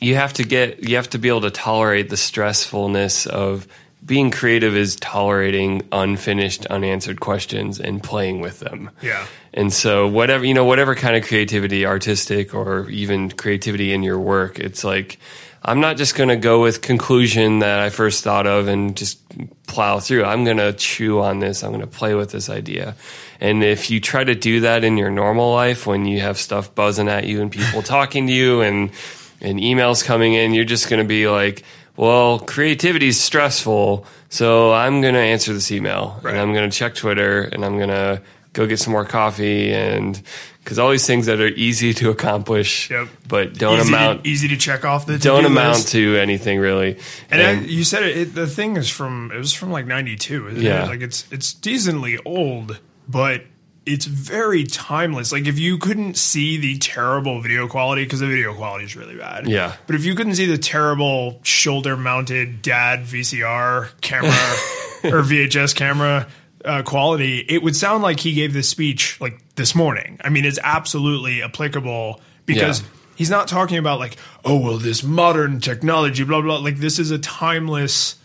you 0.00 0.14
have 0.14 0.32
to 0.34 0.44
get 0.44 0.88
you 0.88 0.96
have 0.96 1.10
to 1.10 1.18
be 1.18 1.28
able 1.28 1.42
to 1.42 1.50
tolerate 1.50 2.08
the 2.08 2.16
stressfulness 2.16 3.26
of 3.26 3.66
being 4.06 4.30
creative 4.30 4.76
is 4.76 4.96
tolerating 4.96 5.82
unfinished 5.90 6.64
unanswered 6.66 7.20
questions 7.20 7.80
and 7.80 8.02
playing 8.02 8.40
with 8.40 8.60
them. 8.60 8.90
Yeah. 9.02 9.26
and 9.52 9.72
so 9.72 10.06
whatever 10.06 10.44
you 10.44 10.54
know 10.54 10.64
whatever 10.64 10.94
kind 10.94 11.16
of 11.16 11.24
creativity 11.24 11.84
artistic 11.84 12.54
or 12.54 12.88
even 12.88 13.30
creativity 13.30 13.92
in 13.92 14.02
your 14.02 14.18
work 14.18 14.58
it's 14.58 14.84
like 14.84 15.18
i'm 15.64 15.80
not 15.80 15.96
just 15.96 16.14
going 16.14 16.28
to 16.28 16.36
go 16.36 16.62
with 16.62 16.82
conclusion 16.82 17.60
that 17.60 17.80
i 17.80 17.90
first 17.90 18.22
thought 18.22 18.46
of 18.46 18.68
and 18.68 18.96
just 18.96 19.18
plow 19.66 20.00
through. 20.00 20.24
I'm 20.24 20.44
going 20.44 20.56
to 20.56 20.72
chew 20.72 21.20
on 21.20 21.40
this. 21.40 21.62
I'm 21.62 21.70
going 21.70 21.80
to 21.80 21.86
play 21.86 22.14
with 22.14 22.30
this 22.30 22.48
idea. 22.48 22.94
And 23.40 23.62
if 23.62 23.90
you 23.90 24.00
try 24.00 24.24
to 24.24 24.34
do 24.34 24.60
that 24.60 24.84
in 24.84 24.96
your 24.96 25.10
normal 25.10 25.52
life 25.52 25.86
when 25.86 26.06
you 26.06 26.20
have 26.20 26.38
stuff 26.38 26.74
buzzing 26.74 27.08
at 27.08 27.24
you 27.26 27.42
and 27.42 27.52
people 27.52 27.82
talking 27.96 28.26
to 28.26 28.32
you 28.32 28.62
and 28.62 28.90
and 29.38 29.58
emails 29.60 30.02
coming 30.02 30.32
in 30.32 30.54
you're 30.54 30.64
just 30.64 30.88
going 30.88 31.02
to 31.02 31.06
be 31.06 31.28
like 31.28 31.62
well 31.96 32.38
creativity 32.38 33.08
is 33.08 33.20
stressful 33.20 34.06
so 34.28 34.72
i'm 34.72 35.00
going 35.00 35.14
to 35.14 35.20
answer 35.20 35.52
this 35.52 35.70
email 35.72 36.18
Right. 36.22 36.32
and 36.32 36.40
i'm 36.40 36.52
going 36.52 36.68
to 36.70 36.76
check 36.76 36.94
twitter 36.94 37.42
and 37.42 37.64
i'm 37.64 37.76
going 37.76 37.88
to 37.90 38.22
go 38.52 38.66
get 38.66 38.78
some 38.78 38.92
more 38.92 39.04
coffee 39.04 39.72
and 39.72 40.20
because 40.64 40.78
all 40.80 40.90
these 40.90 41.06
things 41.06 41.26
that 41.26 41.40
are 41.40 41.46
easy 41.48 41.92
to 41.94 42.10
accomplish 42.10 42.90
Yep. 42.90 43.08
but 43.28 43.54
don't 43.54 43.78
easy 43.80 43.88
amount 43.88 44.24
to, 44.24 44.30
easy 44.30 44.48
to 44.48 44.56
check 44.56 44.84
off 44.84 45.06
the 45.06 45.18
don't 45.18 45.44
amount 45.44 45.74
list. 45.76 45.92
to 45.92 46.16
anything 46.16 46.58
really 46.58 46.98
And, 47.30 47.42
I, 47.42 47.52
you 47.60 47.84
said 47.84 48.02
it, 48.02 48.16
it. 48.16 48.34
The 48.34 48.46
thing 48.46 48.76
is 48.76 48.88
from 48.90 49.30
it 49.32 49.38
was 49.38 49.52
from 49.52 49.70
like 49.70 49.86
'92. 49.86 50.48
Isn't 50.48 50.62
Yeah. 50.62 50.84
it? 50.84 50.88
Like 50.88 51.00
it's 51.02 51.26
it's 51.30 51.52
decently 51.52 52.18
old, 52.24 52.80
but 53.06 53.42
it's 53.86 54.04
very 54.06 54.64
timeless. 54.64 55.30
Like 55.32 55.46
if 55.46 55.58
you 55.58 55.78
couldn't 55.78 56.16
see 56.16 56.56
the 56.58 56.76
terrible 56.78 57.40
video 57.40 57.68
quality 57.68 58.02
because 58.04 58.18
the 58.20 58.26
video 58.26 58.52
quality 58.52 58.84
is 58.84 58.96
really 58.96 59.16
bad. 59.16 59.46
Yeah. 59.46 59.76
But 59.86 59.94
if 59.94 60.04
you 60.04 60.14
couldn't 60.16 60.34
see 60.34 60.46
the 60.46 60.58
terrible 60.58 61.38
shoulder-mounted 61.44 62.62
dad 62.62 63.04
VCR 63.04 63.88
camera 64.00 64.30
or 65.14 65.22
VHS 65.22 65.74
camera 65.76 66.26
uh, 66.64 66.82
quality, 66.82 67.38
it 67.48 67.62
would 67.62 67.76
sound 67.76 68.02
like 68.02 68.18
he 68.18 68.32
gave 68.34 68.52
this 68.52 68.68
speech 68.68 69.20
like 69.20 69.40
this 69.54 69.74
morning. 69.74 70.18
I 70.24 70.30
mean, 70.30 70.44
it's 70.44 70.58
absolutely 70.62 71.42
applicable 71.44 72.20
because 72.44 72.80
Yeah. 72.82 72.86
he's 73.14 73.30
not 73.30 73.46
talking 73.46 73.78
about 73.78 74.00
like, 74.00 74.16
oh 74.44 74.58
well, 74.58 74.78
this 74.78 75.04
modern 75.04 75.60
technology, 75.60 76.24
blah 76.24 76.40
blah. 76.40 76.56
Like 76.58 76.78
this 76.78 76.98
is 76.98 77.12
a 77.12 77.18
timeless 77.20 78.16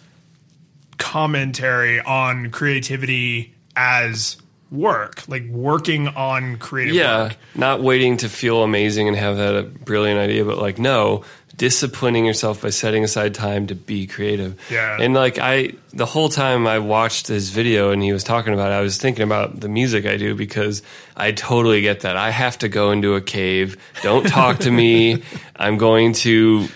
commentary 0.98 2.00
on 2.02 2.50
creativity 2.50 3.54
as 3.76 4.38
work, 4.72 5.28
like 5.28 5.46
working 5.50 6.08
on 6.08 6.56
creative 6.58 6.96
yeah 6.96 7.24
work. 7.24 7.36
not 7.56 7.82
waiting 7.84 8.16
to 8.18 8.30
feel 8.30 8.64
amazing 8.64 9.08
and 9.10 9.18
have 9.18 9.36
that 9.38 9.54
a 9.56 9.64
brilliant 9.64 10.20
idea 10.20 10.46
but 10.46 10.58
like 10.58 10.80
no 10.80 11.24
disciplining 11.58 12.26
yourself 12.26 12.62
by 12.62 12.70
setting 12.70 13.04
aside 13.04 13.36
time 13.36 13.68
to 13.68 13.76
be 13.76 14.08
creative 14.08 14.58
Yeah. 14.72 14.98
and 15.00 15.14
like 15.14 15.38
i 15.40 15.74
the 15.94 16.06
whole 16.06 16.30
time 16.30 16.66
i 16.66 16.80
watched 16.80 17.28
his 17.28 17.50
video 17.50 17.92
and 17.92 18.02
he 18.02 18.14
was 18.14 18.24
talking 18.24 18.54
about 18.54 18.72
it 18.72 18.76
i 18.76 18.82
was 18.82 18.98
thinking 18.98 19.24
about 19.24 19.60
the 19.60 19.68
music 19.68 20.06
i 20.06 20.16
do 20.16 20.34
because 20.34 20.82
i 21.18 21.32
totally 21.34 21.82
get 21.82 22.00
that 22.00 22.16
i 22.16 22.32
have 22.32 22.58
to 22.60 22.70
go 22.70 22.92
into 22.92 23.16
a 23.16 23.22
cave 23.22 23.76
don't 24.02 24.26
talk 24.28 24.60
to 24.60 24.72
me 24.72 25.22
i'm 25.58 25.78
going 25.78 26.14
to 26.14 26.68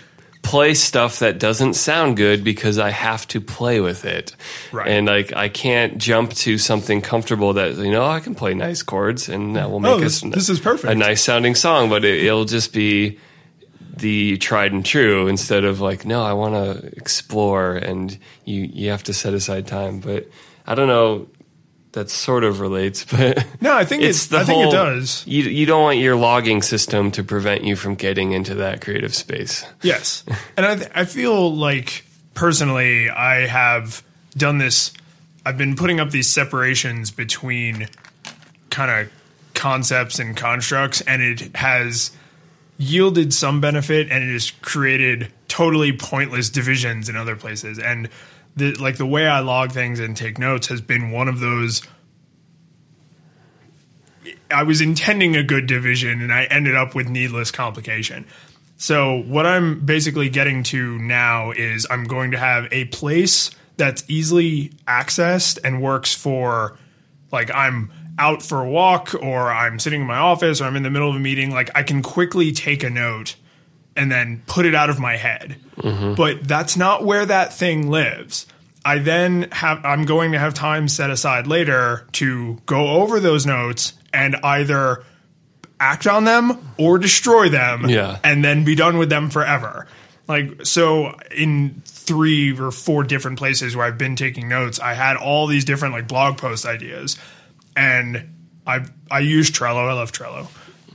play 0.45 0.75
stuff 0.75 1.19
that 1.19 1.39
doesn't 1.39 1.73
sound 1.73 2.17
good 2.17 2.43
because 2.43 2.77
I 2.77 2.91
have 2.91 3.27
to 3.29 3.41
play 3.41 3.79
with 3.81 4.05
it. 4.05 4.35
Right. 4.71 4.87
And 4.87 5.07
like 5.07 5.33
I 5.35 5.49
can't 5.49 5.97
jump 5.97 6.33
to 6.45 6.59
something 6.59 7.01
comfortable 7.01 7.53
that 7.53 7.75
you 7.77 7.89
know 7.91 8.05
I 8.05 8.19
can 8.19 8.35
play 8.35 8.53
nice 8.53 8.83
chords 8.83 9.27
and 9.27 9.55
that 9.55 9.69
will 9.71 9.77
oh, 9.77 9.79
make 9.79 9.91
Oh, 9.93 9.99
this- 9.99 10.23
us 10.23 10.31
this 10.33 10.49
is 10.49 10.59
perfect. 10.59 10.91
a 10.91 10.95
nice 10.95 11.21
sounding 11.23 11.55
song, 11.55 11.89
but 11.89 12.05
it, 12.05 12.23
it'll 12.23 12.45
just 12.45 12.73
be 12.73 13.17
the 13.97 14.37
tried 14.37 14.71
and 14.71 14.85
true 14.85 15.27
instead 15.27 15.63
of 15.63 15.81
like 15.81 16.05
no, 16.05 16.21
I 16.23 16.33
want 16.33 16.53
to 16.55 16.85
explore 16.95 17.75
and 17.75 18.15
you 18.45 18.61
you 18.71 18.89
have 18.91 19.03
to 19.03 19.13
set 19.13 19.33
aside 19.33 19.65
time. 19.67 19.99
But 19.99 20.27
I 20.67 20.75
don't 20.75 20.87
know. 20.87 21.27
That 21.95 22.09
sort 22.09 22.43
of 22.43 22.59
relates, 22.59 23.03
but 23.11 23.45
No, 23.61 23.73
I 23.73 23.83
think 23.85 24.03
it's- 24.03 24.31
I 24.31 24.43
think 24.43 24.67
it 24.67 24.71
does. 24.71 25.23
You 25.25 25.43
you 25.43 25.65
don't 25.65 25.81
want 25.81 25.97
your 25.97 26.15
logging 26.15 26.61
system 26.61 27.09
to 27.11 27.23
prevent 27.23 27.63
you 27.63 27.75
from 27.75 27.95
getting 27.95 28.31
into 28.33 28.53
that 28.55 28.81
creative 28.81 29.15
space. 29.15 29.65
Yes, 29.81 30.23
and 30.55 30.65
I 30.65 30.75
th- 30.75 30.91
I 30.93 31.05
feel 31.05 31.55
like 31.55 32.05
personally 32.33 33.09
I 33.09 33.47
have 33.47 34.03
done 34.37 34.57
this. 34.59 34.91
I've 35.45 35.57
been 35.57 35.75
putting 35.75 35.99
up 35.99 36.09
these 36.11 36.29
separations 36.29 37.11
between 37.11 37.87
kind 38.69 38.91
of 38.91 39.11
concepts 39.53 40.19
and 40.19 40.35
constructs, 40.35 41.01
and 41.01 41.21
it 41.21 41.55
has 41.55 42.11
yielded 42.77 43.33
some 43.33 43.61
benefit, 43.61 44.11
and 44.11 44.23
it 44.23 44.33
has 44.33 44.51
created 44.61 45.31
totally 45.47 45.93
pointless 45.93 46.49
divisions 46.49 47.07
in 47.07 47.15
other 47.15 47.35
places. 47.37 47.79
And 47.79 48.09
the 48.55 48.73
like 48.75 48.97
the 48.97 49.05
way 49.05 49.27
I 49.27 49.39
log 49.39 49.71
things 49.71 49.99
and 49.99 50.15
take 50.15 50.37
notes 50.37 50.67
has 50.67 50.81
been 50.81 51.11
one 51.11 51.27
of 51.27 51.39
those. 51.39 51.81
I 54.49 54.63
was 54.63 54.81
intending 54.81 55.35
a 55.35 55.43
good 55.43 55.67
division, 55.67 56.21
and 56.21 56.31
I 56.31 56.45
ended 56.45 56.75
up 56.75 56.95
with 56.95 57.07
needless 57.07 57.51
complication. 57.51 58.25
So 58.77 59.21
what 59.23 59.45
I'm 59.45 59.85
basically 59.85 60.29
getting 60.29 60.63
to 60.63 60.97
now 60.99 61.51
is 61.51 61.87
I'm 61.89 62.03
going 62.03 62.31
to 62.31 62.37
have 62.37 62.67
a 62.71 62.85
place 62.85 63.51
that's 63.77 64.03
easily 64.07 64.71
accessed 64.87 65.59
and 65.63 65.81
works 65.81 66.13
for 66.13 66.77
like 67.31 67.51
I'm 67.53 67.91
out 68.17 68.41
for 68.41 68.61
a 68.61 68.69
walk 68.69 69.13
or 69.13 69.51
I'm 69.51 69.79
sitting 69.79 70.01
in 70.01 70.07
my 70.07 70.17
office 70.17 70.61
or 70.61 70.65
I'm 70.65 70.75
in 70.75 70.83
the 70.83 70.89
middle 70.89 71.09
of 71.09 71.15
a 71.15 71.19
meeting 71.19 71.51
like 71.51 71.69
I 71.75 71.83
can 71.83 72.01
quickly 72.01 72.51
take 72.51 72.83
a 72.83 72.89
note 72.89 73.35
and 73.95 74.11
then 74.11 74.43
put 74.47 74.65
it 74.65 74.75
out 74.75 74.89
of 74.89 74.99
my 74.99 75.15
head. 75.17 75.55
But 75.81 76.47
that's 76.47 76.75
not 76.77 77.03
where 77.05 77.25
that 77.25 77.53
thing 77.53 77.89
lives. 77.89 78.47
I 78.83 78.99
then 78.99 79.49
have 79.51 79.83
I'm 79.85 80.05
going 80.05 80.31
to 80.33 80.39
have 80.39 80.53
time 80.53 80.87
set 80.87 81.09
aside 81.09 81.47
later 81.47 82.05
to 82.13 82.59
go 82.65 82.87
over 83.01 83.19
those 83.19 83.45
notes 83.45 83.93
and 84.13 84.35
either 84.43 85.03
act 85.79 86.07
on 86.07 86.23
them 86.23 86.71
or 86.77 86.97
destroy 86.97 87.49
them 87.49 87.89
Yeah. 87.89 88.17
and 88.23 88.43
then 88.43 88.63
be 88.63 88.75
done 88.75 88.97
with 88.97 89.09
them 89.09 89.29
forever. 89.29 89.87
Like 90.27 90.65
so 90.65 91.17
in 91.35 91.81
three 91.85 92.57
or 92.57 92.71
four 92.71 93.03
different 93.03 93.37
places 93.37 93.75
where 93.75 93.85
I've 93.85 93.97
been 93.97 94.15
taking 94.15 94.47
notes, 94.49 94.79
I 94.79 94.93
had 94.93 95.17
all 95.17 95.47
these 95.47 95.65
different 95.65 95.93
like 95.93 96.07
blog 96.07 96.37
post 96.37 96.65
ideas 96.65 97.17
and 97.75 98.29
I 98.65 98.85
I 99.11 99.19
use 99.19 99.51
Trello, 99.51 99.87
I 99.89 99.93
love 99.93 100.11
Trello. 100.11 100.47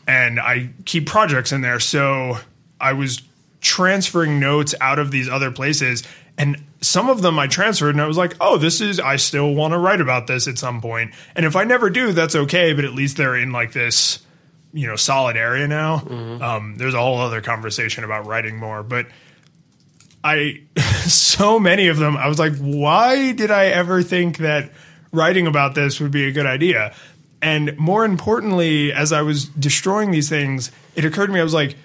And 0.08 0.40
I 0.40 0.70
keep 0.84 1.06
projects 1.06 1.52
in 1.52 1.60
there. 1.60 1.78
So 1.78 2.38
I 2.80 2.94
was 2.94 3.22
transferring 3.60 4.40
notes 4.40 4.74
out 4.80 4.98
of 4.98 5.10
these 5.10 5.28
other 5.28 5.50
places 5.50 6.02
And 6.38 6.64
some 6.80 7.10
of 7.10 7.20
them 7.20 7.38
I 7.38 7.46
transferred 7.48 7.90
and 7.94 8.00
I 8.00 8.06
was 8.06 8.16
like, 8.16 8.34
oh, 8.40 8.56
this 8.56 8.80
is, 8.80 8.98
I 8.98 9.16
still 9.16 9.54
want 9.54 9.72
to 9.72 9.78
write 9.78 10.00
about 10.00 10.26
this 10.26 10.48
at 10.48 10.56
some 10.56 10.80
point. 10.80 11.12
And 11.36 11.44
if 11.44 11.54
I 11.54 11.64
never 11.64 11.90
do, 11.90 12.12
that's 12.12 12.34
okay, 12.34 12.72
but 12.72 12.86
at 12.86 12.94
least 12.94 13.18
they're 13.18 13.36
in 13.36 13.52
like 13.52 13.72
this, 13.72 14.20
you 14.72 14.86
know, 14.86 14.96
solid 14.96 15.36
area 15.36 15.68
now. 15.68 15.96
Um, 16.42 16.76
there's 16.78 16.94
a 16.94 16.98
whole 16.98 17.18
other 17.18 17.42
conversation 17.42 18.04
about 18.04 18.26
writing 18.26 18.56
more, 18.56 18.82
but 18.82 19.06
I, 20.24 20.62
so 21.06 21.60
many 21.60 21.88
of 21.88 21.98
them, 21.98 22.16
I 22.16 22.26
was 22.28 22.38
like, 22.38 22.56
why 22.56 23.32
did 23.32 23.50
I 23.50 23.66
ever 23.66 24.02
think 24.02 24.38
that 24.38 24.72
writing 25.12 25.46
about 25.46 25.74
this 25.74 26.00
would 26.00 26.10
be 26.10 26.24
a 26.24 26.32
good 26.32 26.46
idea? 26.46 26.94
And 27.42 27.76
more 27.76 28.06
importantly, 28.06 28.94
as 28.94 29.12
I 29.12 29.20
was 29.20 29.44
destroying 29.44 30.10
these 30.10 30.30
things, 30.30 30.70
it 30.94 31.04
occurred 31.04 31.26
to 31.26 31.32
me, 31.34 31.40
I 31.40 31.44
was 31.44 31.54
like, 31.54 31.76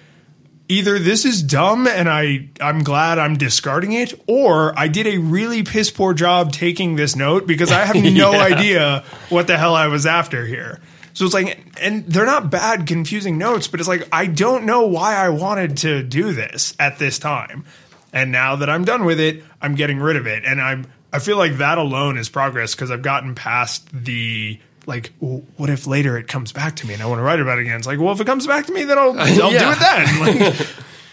either 0.68 0.98
this 0.98 1.24
is 1.24 1.42
dumb 1.42 1.86
and 1.86 2.08
I 2.08 2.48
I'm 2.60 2.82
glad 2.82 3.18
I'm 3.18 3.36
discarding 3.36 3.92
it, 3.92 4.12
or 4.26 4.78
I 4.78 4.88
did 4.88 5.06
a 5.06 5.18
really 5.18 5.62
piss 5.62 5.90
poor 5.90 6.14
job 6.14 6.52
taking 6.52 6.96
this 6.96 7.14
note 7.16 7.46
because 7.46 7.70
I 7.72 7.84
have 7.84 7.96
no 8.02 8.32
Yeah. 8.32 8.42
idea 8.42 9.04
what 9.28 9.46
the 9.46 9.56
hell 9.58 9.74
I 9.74 9.86
was 9.86 10.06
after 10.06 10.44
here. 10.46 10.80
So 11.14 11.24
it's 11.24 11.32
like, 11.32 11.58
and 11.80 12.04
they're 12.06 12.26
not 12.26 12.50
bad, 12.50 12.86
confusing 12.86 13.38
notes, 13.38 13.68
but 13.68 13.80
it's 13.80 13.88
like 13.88 14.06
I 14.12 14.26
don't 14.26 14.64
know 14.66 14.86
why 14.86 15.14
I 15.16 15.30
wanted 15.30 15.78
to 15.78 16.02
do 16.02 16.32
this 16.32 16.74
at 16.78 16.98
this 16.98 17.18
time, 17.18 17.64
and 18.12 18.30
now 18.32 18.56
that 18.56 18.68
I'm 18.68 18.84
done 18.84 19.04
with 19.04 19.18
it, 19.18 19.42
I'm 19.62 19.76
getting 19.76 19.98
rid 19.98 20.16
of 20.16 20.26
it, 20.26 20.44
and 20.44 20.60
I'm 20.60 20.86
I 21.12 21.18
feel 21.20 21.38
like 21.38 21.58
that 21.58 21.78
alone 21.78 22.18
is 22.18 22.28
progress 22.28 22.74
because 22.74 22.90
I've 22.90 23.02
gotten 23.02 23.34
past 23.34 23.88
the. 23.92 24.60
Like, 24.86 25.12
what 25.18 25.68
if 25.68 25.86
later 25.86 26.16
it 26.16 26.28
comes 26.28 26.52
back 26.52 26.76
to 26.76 26.86
me 26.86 26.94
and 26.94 27.02
I 27.02 27.06
want 27.06 27.18
to 27.18 27.22
write 27.24 27.40
about 27.40 27.58
it 27.58 27.62
again? 27.62 27.76
It's 27.76 27.86
like, 27.86 27.98
well, 27.98 28.12
if 28.12 28.20
it 28.20 28.26
comes 28.26 28.46
back 28.46 28.66
to 28.66 28.72
me, 28.72 28.84
then 28.84 28.98
I'll, 28.98 29.18
I'll 29.18 29.50
do 29.50 29.70
it 29.70 29.78
then. 29.80 30.46
Like, 30.56 30.66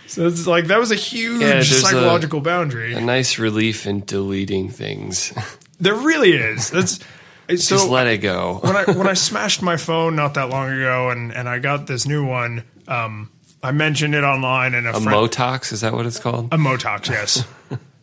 so 0.06 0.28
it's 0.28 0.46
like 0.46 0.66
that 0.68 0.78
was 0.80 0.92
a 0.92 0.96
huge 0.96 1.42
Yeah, 1.42 1.48
there's 1.54 1.72
a- 1.72 1.76
psychological 1.82 2.40
boundary. 2.42 2.94
A 2.94 3.02
nice 3.02 3.40
relief 3.40 3.88
in 3.88 4.02
deleting 4.02 4.70
things. 4.70 5.34
there 5.80 5.96
really 5.96 6.34
is. 6.34 6.70
That's 6.70 7.00
so 7.50 7.56
Just 7.78 7.90
let 7.90 8.06
it 8.08 8.20
go. 8.20 8.60
when 8.62 8.76
I 8.76 8.84
when 8.92 9.08
I 9.08 9.14
smashed 9.14 9.62
my 9.64 9.76
phone 9.76 10.16
not 10.16 10.36
that 10.36 10.50
long 10.50 10.70
ago 10.70 11.10
and 11.10 11.34
and 11.34 11.50
I 11.50 11.58
got 11.60 11.88
this 11.88 12.06
new 12.06 12.26
one. 12.26 12.64
Um, 12.88 13.32
I 13.64 13.72
mentioned 13.72 14.14
it 14.14 14.24
online 14.24 14.76
and 14.76 14.86
a, 14.86 14.90
A 14.92 14.94
friend, 14.94 15.06
Moto 15.06 15.44
X, 15.54 15.72
is 15.72 15.82
that 15.82 15.94
what 15.94 16.06
it's 16.06 16.20
called? 16.20 16.54
a 16.54 16.58
Moto 16.58 16.90
X, 16.90 17.10
yes. 17.10 17.46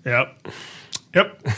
yep. 0.05 0.49
Yep. 1.15 1.49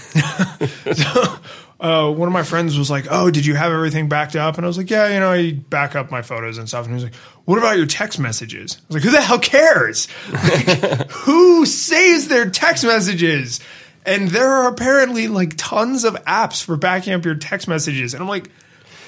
so, 0.97 1.39
uh, 1.83 2.09
one 2.11 2.29
of 2.29 2.33
my 2.33 2.45
friends 2.45 2.79
was 2.79 2.91
like, 2.91 3.07
"Oh, 3.11 3.31
did 3.31 3.45
you 3.45 3.55
have 3.57 3.73
everything 3.73 4.09
backed 4.09 4.37
up?" 4.37 4.57
And 4.57 4.65
I 4.65 4.69
was 4.69 4.79
like, 4.79 4.89
"Yeah, 4.89 5.09
you 5.13 5.21
know, 5.21 5.31
I 5.31 5.53
back 5.53 5.95
up 5.97 6.11
my 6.11 6.23
photos 6.23 6.57
and 6.57 6.69
stuff." 6.69 6.87
And 6.87 6.91
he 6.93 6.95
was 6.95 7.05
like, 7.05 7.15
"What 7.45 7.59
about 7.59 7.77
your 7.77 7.87
text 7.87 8.19
messages?" 8.21 8.79
I 8.81 8.85
was 8.89 8.95
like, 8.97 9.03
"Who 9.05 9.11
the 9.11 9.21
hell 9.21 9.39
cares? 9.41 10.09
Like, 10.33 11.11
who 11.11 11.67
saves 11.67 12.29
their 12.29 12.49
text 12.49 12.85
messages?" 12.85 13.61
And 14.07 14.29
there 14.29 14.49
are 14.49 14.69
apparently 14.69 15.29
like 15.29 15.55
tons 15.57 16.05
of 16.05 16.15
apps 16.25 16.63
for 16.63 16.77
backing 16.77 17.13
up 17.15 17.25
your 17.25 17.35
text 17.35 17.69
messages, 17.69 18.15
and 18.15 18.23
I'm 18.23 18.29
like. 18.29 18.49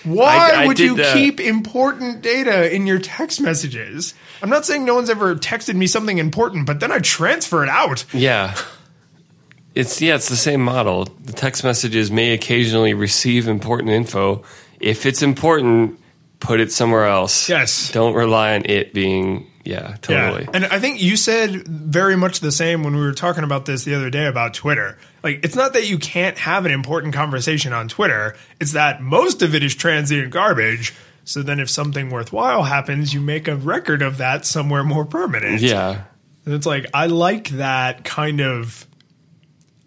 Why 0.07 0.51
I- 0.53 0.65
I 0.65 0.67
would 0.67 0.79
you 0.79 0.97
that. 0.97 1.15
keep 1.15 1.41
important 1.41 2.21
data 2.21 2.71
in 2.71 2.87
your 2.87 2.99
text 2.99 3.41
messages? 3.41 4.13
I'm 4.43 4.51
not 4.51 4.67
saying 4.67 4.85
no 4.85 4.95
one's 4.97 5.09
ever 5.09 5.35
texted 5.35 5.77
me 5.77 5.87
something 5.87 6.19
important, 6.19 6.67
but 6.67 6.79
then 6.79 6.93
I 6.93 6.99
transfer 6.99 7.63
it 7.63 7.71
out. 7.71 8.05
Yeah. 8.13 8.55
It's 9.75 10.01
yeah, 10.01 10.15
it's 10.15 10.29
the 10.29 10.37
same 10.37 10.61
model. 10.61 11.05
The 11.05 11.33
text 11.33 11.65
messages 11.65 12.11
may 12.11 12.33
occasionally 12.33 12.95
receive 12.95 13.49
important 13.49 13.91
info. 13.91 14.43
If 14.81 15.07
it's 15.07 15.23
important, 15.23 15.99
put 16.41 16.61
it 16.61 16.71
somewhere 16.71 17.07
else. 17.07 17.49
Yes. 17.49 17.91
Don't 17.93 18.15
rely 18.15 18.55
on 18.55 18.67
it 18.67 18.93
being 18.93 19.51
yeah, 19.65 19.97
totally. 20.03 20.45
Yeah. 20.45 20.51
And 20.53 20.67
I 20.67 20.79
think 20.79 21.01
you 21.03 21.17
said 21.17 21.67
very 21.67 22.17
much 22.17 22.41
the 22.41 22.53
same 22.53 22.85
when 22.85 22.95
we 22.95 23.01
were 23.01 23.15
talking 23.15 23.45
about 23.45 23.65
this 23.65 23.85
the 23.85 23.95
other 23.95 24.11
day 24.11 24.27
about 24.27 24.53
Twitter. 24.53 24.99
Like, 25.23 25.43
it's 25.43 25.57
not 25.57 25.73
that 25.73 25.89
you 25.89 25.99
can't 25.99 26.37
have 26.37 26.67
an 26.67 26.73
important 26.73 27.15
conversation 27.15 27.73
on 27.73 27.89
Twitter, 27.89 28.37
it's 28.61 28.73
that 28.73 29.01
most 29.01 29.43
of 29.43 29.55
it 29.55 29.63
is 29.63 29.75
transient 29.75 30.31
garbage. 30.31 30.95
So 31.27 31.43
then, 31.43 31.59
if 31.59 31.71
something 31.71 32.11
worthwhile 32.11 32.65
happens, 32.65 33.15
you 33.15 33.23
make 33.23 33.49
a 33.49 33.57
record 33.57 34.03
of 34.03 34.19
that 34.19 34.45
somewhere 34.45 34.85
more 34.85 35.07
permanent. 35.07 35.63
Yeah. 35.63 36.03
And 36.45 36.55
it's 36.55 36.67
like, 36.67 36.85
I 36.93 37.07
like 37.07 37.49
that 37.51 38.05
kind 38.05 38.43
of 38.43 38.87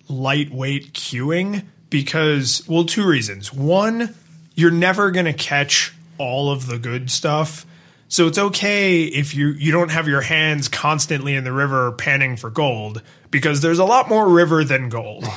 lightweight 0.10 0.94
queuing 0.94 1.66
because, 1.90 2.64
well, 2.68 2.86
two 2.86 3.08
reasons. 3.08 3.54
One, 3.54 4.16
you're 4.56 4.72
never 4.72 5.12
going 5.12 5.26
to 5.26 5.34
catch 5.34 5.94
all 6.18 6.52
of 6.52 6.68
the 6.68 6.78
good 6.78 7.12
stuff. 7.12 7.66
So 8.10 8.28
it's 8.28 8.38
okay 8.38 9.04
if 9.04 9.36
you, 9.36 9.50
you 9.50 9.72
don't 9.72 9.92
have 9.92 10.08
your 10.08 10.22
hands 10.22 10.70
constantly 10.70 11.36
in 11.36 11.44
the 11.44 11.52
river 11.52 11.92
panning 11.92 12.38
for 12.38 12.50
gold 12.50 13.02
because 13.32 13.62
there's 13.62 13.80
a 13.80 13.86
lot 13.86 14.08
more 14.08 14.30
river 14.30 14.64
than 14.64 14.90
gold. 14.90 15.26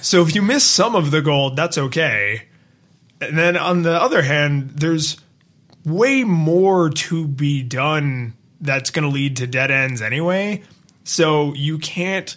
So 0.00 0.20
if 0.20 0.34
you 0.34 0.42
miss 0.42 0.64
some 0.64 0.94
of 0.94 1.10
the 1.10 1.22
gold, 1.22 1.56
that's 1.56 1.78
okay. 1.78 2.42
And 3.22 3.38
then 3.38 3.56
on 3.56 3.82
the 3.82 3.94
other 3.94 4.20
hand, 4.20 4.72
there's 4.76 5.16
way 5.82 6.24
more 6.24 6.90
to 6.90 7.26
be 7.26 7.62
done 7.62 8.34
that's 8.60 8.90
going 8.90 9.04
to 9.04 9.08
lead 9.08 9.38
to 9.38 9.46
dead 9.46 9.70
ends 9.70 10.02
anyway. 10.02 10.62
So 11.04 11.54
you 11.54 11.78
can't 11.78 12.36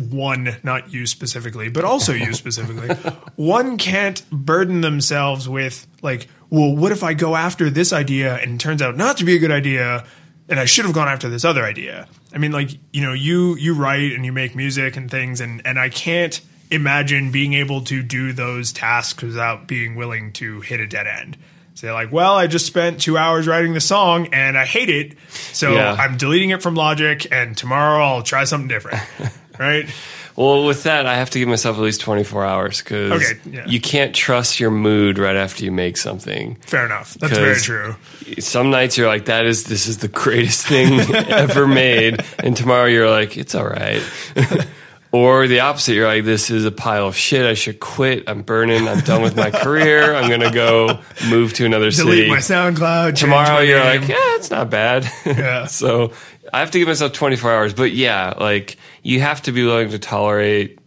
one, 0.00 0.56
not 0.62 0.92
you 0.92 1.06
specifically, 1.06 1.68
but 1.68 1.84
also 1.84 2.12
you 2.12 2.32
specifically, 2.42 2.94
one 3.36 3.78
can't 3.78 4.28
burden 4.30 4.80
themselves 4.80 5.48
with 5.48 5.86
like, 6.02 6.28
well, 6.50 6.74
what 6.74 6.92
if 6.92 7.02
I 7.02 7.14
go 7.14 7.34
after 7.36 7.70
this 7.70 7.92
idea 7.92 8.36
and 8.36 8.54
it 8.54 8.60
turns 8.60 8.82
out 8.82 8.96
not 8.96 9.16
to 9.18 9.24
be 9.24 9.34
a 9.36 9.38
good 9.38 9.50
idea 9.50 10.04
and 10.48 10.60
I 10.60 10.64
should 10.64 10.84
have 10.84 10.94
gone 10.94 11.08
after 11.08 11.28
this 11.28 11.44
other 11.44 11.64
idea. 11.64 12.06
I 12.32 12.38
mean, 12.38 12.52
like, 12.52 12.70
you 12.92 13.02
know, 13.02 13.12
you 13.12 13.56
you 13.56 13.74
write 13.74 14.12
and 14.12 14.24
you 14.24 14.32
make 14.32 14.54
music 14.54 14.96
and 14.96 15.10
things 15.10 15.40
and 15.40 15.60
and 15.66 15.78
I 15.78 15.88
can't 15.88 16.40
imagine 16.70 17.30
being 17.32 17.54
able 17.54 17.80
to 17.82 18.02
do 18.02 18.32
those 18.32 18.72
tasks 18.72 19.22
without 19.22 19.66
being 19.66 19.96
willing 19.96 20.32
to 20.34 20.60
hit 20.60 20.80
a 20.80 20.86
dead 20.86 21.06
end. 21.06 21.36
Say 21.74 21.92
like, 21.92 22.10
well, 22.10 22.34
I 22.34 22.46
just 22.46 22.64
spent 22.66 23.00
two 23.02 23.18
hours 23.18 23.46
writing 23.46 23.74
the 23.74 23.80
song 23.80 24.28
and 24.32 24.56
I 24.56 24.64
hate 24.64 24.88
it, 24.88 25.14
so 25.52 25.74
Yeah. 25.74 25.92
I'm 25.92 26.16
deleting 26.16 26.50
it 26.50 26.62
from 26.62 26.74
Logic, 26.74 27.26
and 27.30 27.54
tomorrow 27.56 28.02
I'll 28.02 28.22
try 28.22 28.44
something 28.44 28.68
different. 28.68 28.98
right? 29.58 29.88
Well, 30.36 30.66
with 30.66 30.82
that, 30.82 31.06
I 31.06 31.14
have 31.14 31.30
to 31.30 31.38
give 31.38 31.48
myself 31.48 31.78
at 31.78 31.82
least 31.82 32.02
24 32.02 32.44
hours 32.44 32.82
because 32.82 33.10
Okay, 33.12 33.40
yeah. 33.50 33.66
you 33.66 33.80
can't 33.80 34.14
trust 34.14 34.60
your 34.60 34.70
mood 34.70 35.16
right 35.16 35.34
after 35.36 35.64
you 35.64 35.72
make 35.72 35.96
something. 35.96 36.56
Fair 36.56 36.84
enough. 36.84 37.14
That's 37.14 37.38
very 37.38 37.56
true. 37.58 37.96
Some 38.38 38.68
nights 38.70 38.98
you're 38.98 39.08
like, 39.08 39.24
that 39.26 39.46
is, 39.46 39.64
this 39.64 39.86
is 39.86 39.98
the 39.98 40.08
greatest 40.08 40.66
thing 40.66 41.00
ever 41.14 41.66
made. 41.66 42.22
And 42.38 42.54
tomorrow 42.54 42.84
you're 42.84 43.08
like, 43.08 43.38
it's 43.38 43.54
all 43.54 43.66
right. 43.66 44.02
or 45.12 45.46
the 45.46 45.60
opposite, 45.60 45.94
you're 45.94 46.06
like, 46.06 46.24
this 46.24 46.50
is 46.50 46.66
a 46.66 46.70
pile 46.72 47.06
of 47.06 47.16
shit. 47.16 47.46
I 47.46 47.54
should 47.54 47.80
quit. 47.80 48.24
I'm 48.26 48.42
burning. 48.42 48.86
I'm 48.86 49.00
done 49.00 49.22
with 49.22 49.36
my 49.36 49.50
career. 49.50 50.14
I'm 50.14 50.28
going 50.28 50.40
to 50.40 50.50
go 50.50 51.00
move 51.30 51.54
to 51.54 51.64
another 51.64 51.90
city. 51.90 52.10
Delete 52.10 52.28
my 52.28 52.38
SoundCloud. 52.38 53.14
tomorrow 53.16 53.54
my 53.54 53.62
you're 53.62 53.82
name. 53.82 54.00
like, 54.02 54.10
yeah, 54.10 54.16
it's 54.36 54.50
not 54.50 54.68
bad. 54.68 55.10
Yeah. 55.24 55.64
so 55.66 56.12
I 56.52 56.60
have 56.60 56.70
to 56.72 56.78
give 56.78 56.88
myself 56.88 57.12
24 57.12 57.52
hours. 57.52 57.74
But 57.74 57.92
yeah, 57.92 58.34
like 58.38 58.76
you 59.02 59.20
have 59.20 59.42
to 59.42 59.52
be 59.52 59.64
willing 59.64 59.90
to 59.90 59.98
tolerate 59.98 60.78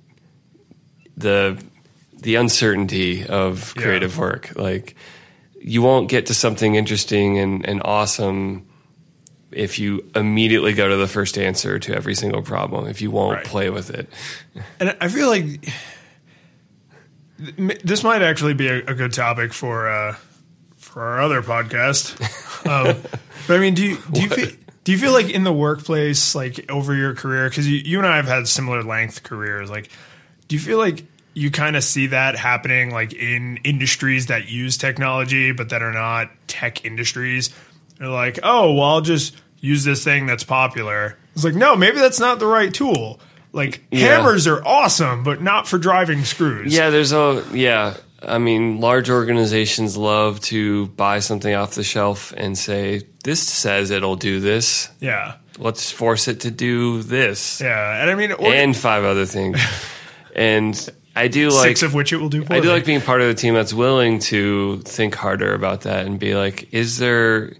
the 1.18 1.62
the 2.22 2.36
uncertainty 2.36 3.26
of 3.26 3.74
Yeah. 3.76 3.82
creative 3.84 4.18
work. 4.18 4.52
Like 4.56 4.96
you 5.62 5.82
won't 5.82 6.10
get 6.10 6.26
to 6.28 6.34
something 6.34 6.76
interesting 6.76 7.38
and, 7.38 7.66
and 7.66 7.82
awesome 7.84 8.66
if 9.52 9.80
you 9.80 10.10
immediately 10.16 10.74
go 10.74 10.88
to 10.88 10.96
the 10.96 11.08
first 11.08 11.38
answer 11.38 11.80
to 11.80 11.94
every 11.96 12.14
single 12.16 12.42
problem. 12.42 12.88
If 12.88 13.02
you 13.02 13.10
won't 13.12 13.38
Right. 13.38 13.46
play 13.46 13.70
with 13.70 13.90
it. 13.90 14.08
And 14.80 14.96
I 15.02 15.08
feel 15.10 15.28
like 15.28 15.70
this 17.38 18.04
might 18.04 18.22
actually 18.22 18.54
be 18.54 18.68
a, 18.68 18.78
a 18.86 18.94
good 18.94 19.14
topic 19.14 19.54
for 19.54 19.88
uh, 19.90 20.16
for 20.78 21.02
our 21.04 21.22
other 21.22 21.42
podcast. 21.42 22.16
Um, 22.70 22.98
but 23.48 23.56
I 23.56 23.60
mean, 23.60 23.74
do 23.74 23.82
you 23.82 23.98
do 24.12 24.22
you 24.22 24.30
feel 24.30 24.50
do 24.90 24.94
you 24.94 24.98
feel 24.98 25.14
like 25.14 25.30
in 25.30 25.44
the 25.44 25.54
workplace, 25.54 26.34
like 26.34 26.66
over 26.72 26.96
your 26.96 27.14
career, 27.14 27.48
because 27.48 27.70
you, 27.70 27.78
you 27.78 28.00
and 28.00 28.08
I 28.08 28.16
have 28.16 28.26
had 28.26 28.48
similar 28.48 28.82
length 28.82 29.22
careers, 29.22 29.70
like 29.70 29.88
do 30.48 30.56
you 30.56 30.60
feel 30.60 30.80
like 30.80 31.06
you 31.36 31.52
kind 31.52 31.76
of 31.76 31.84
see 31.84 32.08
that 32.08 32.36
happening 32.36 32.90
like 32.90 33.14
in 33.14 33.58
industries 33.58 34.26
that 34.26 34.48
use 34.50 34.78
technology 34.78 35.52
but 35.52 35.70
that 35.70 35.84
are 35.84 35.94
not 35.94 36.32
tech 36.48 36.86
industries? 36.86 37.52
They're 38.00 38.08
like, 38.08 38.40
oh, 38.42 38.74
well, 38.74 38.84
I'll 38.86 39.02
just 39.02 39.36
use 39.60 39.84
this 39.84 40.04
thing 40.04 40.26
that's 40.26 40.44
popular. 40.44 41.20
It's 41.36 41.44
like, 41.44 41.54
no, 41.54 41.76
maybe 41.76 42.00
that's 42.00 42.20
not 42.20 42.40
the 42.40 42.48
right 42.48 42.74
tool. 42.74 43.20
Like 43.54 43.84
Yeah. 43.92 44.08
hammers 44.18 44.48
are 44.48 44.66
awesome, 44.66 45.22
but 45.24 45.40
not 45.40 45.68
for 45.68 45.78
driving 45.78 46.24
screws. 46.24 46.76
Yeah, 46.76 46.90
there's 46.90 47.12
a 47.12 47.46
yeah. 47.54 47.94
I 48.22 48.38
mean, 48.38 48.80
large 48.80 49.10
organizations 49.10 49.96
love 49.96 50.40
to 50.42 50.88
buy 50.88 51.20
something 51.20 51.54
off 51.54 51.76
the 51.76 51.84
shelf 51.84 52.34
and 52.36 52.58
say, 52.58 53.04
"This 53.24 53.42
says 53.42 53.92
it'll 53.92 54.16
do 54.16 54.40
this. 54.40 54.90
yeah, 55.00 55.36
Let's 55.58 55.92
force 55.92 56.28
it 56.28 56.42
to 56.42 56.52
do 56.52 57.02
this 57.02 57.60
yeah. 57.60 58.02
And 58.02 58.10
I 58.10 58.16
mean, 58.16 58.32
or, 58.32 58.54
and 58.54 58.76
five 58.76 59.04
other 59.04 59.26
things." 59.26 59.60
and 60.36 60.90
I 61.16 61.28
do 61.28 61.50
like 61.50 61.68
six 61.68 61.84
of 61.84 61.94
which 61.94 62.14
it 62.14 62.18
will 62.18 62.30
do. 62.30 62.46
I 62.50 62.60
do 62.60 62.70
like 62.70 62.86
being 62.86 63.02
part 63.02 63.22
of 63.22 63.28
the 63.28 63.34
team 63.34 63.54
that's 63.54 63.74
willing 63.74 64.20
to 64.20 64.80
think 64.80 65.16
harder 65.16 65.54
about 65.54 65.82
that 65.82 66.06
and 66.06 66.20
be 66.20 66.36
like, 66.36 66.74
is 66.74 66.98
there 66.98 67.54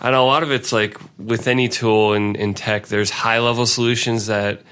I 0.00 0.10
know 0.10 0.24
a 0.24 0.26
lot 0.26 0.42
of 0.42 0.52
it's 0.52 0.72
like 0.72 0.96
with 1.18 1.48
any 1.48 1.68
tool 1.68 2.14
in, 2.14 2.36
in 2.36 2.54
tech, 2.54 2.86
there's 2.86 3.10
high 3.10 3.40
level 3.40 3.66
solutions 3.66 4.26
that 4.26 4.62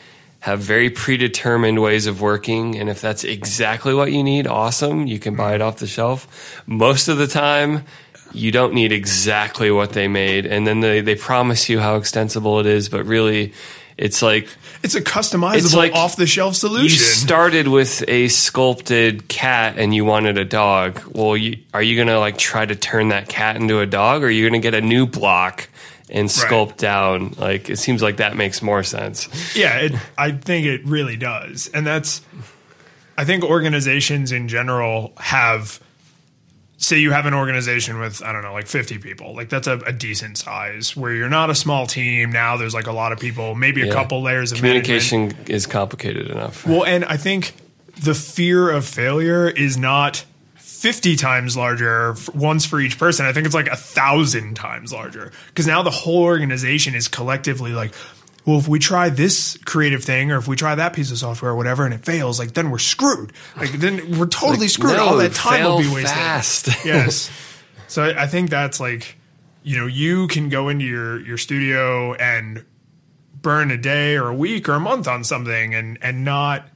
have 0.47 0.61
very 0.61 0.91
predetermined 0.91 1.83
ways 1.83 2.07
of 2.07 2.21
working. 2.21 2.77
And 2.77 2.89
if 2.89 3.01
that's 3.01 3.25
exactly 3.25 3.93
what 3.93 4.13
you 4.13 4.23
need, 4.23 4.47
awesome. 4.47 5.09
You 5.09 5.19
can 5.19 5.35
buy 5.35 5.57
it 5.57 5.61
off 5.61 5.79
the 5.79 5.89
shelf. 5.89 6.63
Most 6.67 7.09
of 7.09 7.19
the 7.19 7.27
time, 7.27 7.85
you 8.33 8.53
don't 8.53 8.73
need 8.73 8.93
exactly 8.93 9.73
what 9.73 9.91
they 9.93 10.07
made. 10.07 10.47
And 10.47 10.65
then 10.65 10.79
they, 10.79 11.01
they 11.01 11.17
promise 11.17 11.69
you 11.69 11.81
how 11.81 11.97
extensible 11.97 12.61
it 12.61 12.67
is, 12.67 12.89
but 12.89 13.07
really, 13.07 13.55
it's 13.99 14.23
like 14.23 14.47
It's 14.85 14.95
a 14.95 15.01
customizable, 15.01 15.57
It's 15.57 15.75
like 15.75 15.95
off 15.95 16.15
the 16.15 16.27
shelf 16.29 16.55
solution. 16.55 16.85
you 16.85 16.91
started 16.91 17.67
with 17.67 18.05
a 18.07 18.29
sculpted 18.29 19.27
cat 19.27 19.79
and 19.79 19.93
you 19.93 20.05
wanted 20.05 20.39
a 20.39 20.45
dog. 20.45 21.03
Well, 21.13 21.37
you, 21.37 21.57
are 21.75 21.83
you 21.83 21.97
going 21.97 22.07
to 22.07 22.21
like 22.21 22.39
try 22.39 22.65
to 22.65 22.77
turn 22.77 23.09
that 23.09 23.29
cat 23.29 23.57
into 23.57 23.81
a 23.81 23.87
dog 23.87 24.23
or 24.23 24.27
are 24.27 24.31
you 24.31 24.49
going 24.49 24.61
to 24.63 24.65
get 24.71 24.75
a 24.75 24.81
new 24.87 25.07
block 25.07 25.69
and 26.11 26.29
sculpt 26.29 26.77
down? 26.77 27.35
Like, 27.39 27.69
it 27.71 27.79
seems 27.79 28.03
like 28.03 28.19
that 28.19 28.37
makes 28.37 28.63
more 28.63 28.83
sense. 28.83 29.29
Yeah, 29.57 29.77
it, 29.79 29.93
I 30.17 30.33
think 30.33 30.67
it 30.67 30.85
really 30.87 31.17
does. 31.17 31.69
And 31.73 31.87
that's, 31.87 32.23
I 33.19 33.25
think 33.25 33.45
organizations 33.45 34.33
in 34.33 34.49
general 34.49 35.13
have, 35.17 35.81
say 36.79 36.99
you 36.99 37.11
have 37.11 37.27
an 37.27 37.35
organization 37.35 37.99
with, 37.99 38.23
I 38.23 38.33
don't 38.33 38.43
know, 38.43 38.53
like 38.53 38.67
50 38.67 38.99
people. 38.99 39.35
Like 39.35 39.49
that's 39.49 39.67
a, 39.67 39.79
a 39.81 39.93
decent 39.93 40.39
size 40.39 40.95
where 40.97 41.13
you're 41.13 41.29
not 41.31 41.49
a 41.51 41.55
small 41.55 41.87
team. 41.87 42.31
Now 42.31 42.57
there's 42.57 42.75
like 42.75 42.87
a 42.87 42.93
lot 42.93 43.13
of 43.13 43.19
people, 43.19 43.55
maybe 43.55 43.83
a 43.83 43.87
Yeah. 43.87 43.93
couple 43.95 44.23
layers 44.23 44.53
of 44.53 44.63
management. 44.63 44.85
Communication 44.87 45.51
is 45.53 45.67
complicated 45.67 46.29
enough. 46.31 46.67
Well, 46.67 46.85
and 46.85 47.05
I 47.07 47.17
think 47.17 47.55
the 48.03 48.15
fear 48.15 48.71
of 48.71 48.85
failure 48.85 49.49
is 49.49 49.79
not 49.79 50.25
50 50.87 51.17
times 51.17 51.57
larger 51.57 52.15
once 52.33 52.65
for 52.65 52.79
each 52.81 52.97
person. 52.97 53.27
I 53.27 53.33
think 53.33 53.45
it's 53.45 53.57
like 53.57 53.67
a 53.67 53.75
thousand 53.75 54.55
times 54.55 54.93
larger 54.93 55.33
because 55.49 55.67
now 55.67 55.83
the 55.83 55.91
whole 55.91 56.23
organization 56.23 56.95
is 56.95 57.09
collectively 57.09 57.73
like, 57.73 57.93
well, 58.45 58.59
if 58.59 58.69
we 58.69 58.79
try 58.79 59.09
this 59.09 59.59
creative 59.65 60.05
thing 60.05 60.31
or 60.31 60.37
if 60.39 60.47
we 60.47 60.55
try 60.55 60.77
that 60.77 60.93
piece 60.93 61.11
of 61.11 61.19
software 61.19 61.51
or 61.51 61.57
whatever 61.57 61.85
and 61.85 61.93
it 61.93 62.05
fails, 62.05 62.39
like 62.39 62.55
then 62.55 62.71
we're 62.71 62.79
screwed. 62.79 63.33
Like 63.57 63.73
then 63.73 64.17
we're 64.17 64.29
totally 64.29 64.69
screwed. 64.69 64.97
no, 64.97 65.07
All 65.09 65.17
that 65.17 65.33
time 65.35 65.65
will 65.65 65.81
be 65.81 65.93
wasted. 65.93 66.09
fast. 66.17 66.69
yes. 66.85 67.33
So 67.89 68.05
I, 68.05 68.23
I 68.23 68.27
think 68.29 68.51
that's 68.51 68.79
like, 68.79 69.17
you 69.65 69.77
know, 69.77 69.87
you 69.87 70.29
can 70.29 70.51
go 70.51 70.69
into 70.69 70.85
your 70.85 71.19
your 71.21 71.37
studio 71.37 72.15
and 72.15 72.65
burn 73.43 73.73
a 73.73 73.77
day 73.77 74.15
or 74.17 74.29
a 74.29 74.35
week 74.37 74.69
or 74.69 74.75
a 74.75 74.81
month 74.81 75.09
on 75.09 75.25
something 75.25 75.75
and 75.75 75.99
and 76.01 76.25
not 76.25 76.69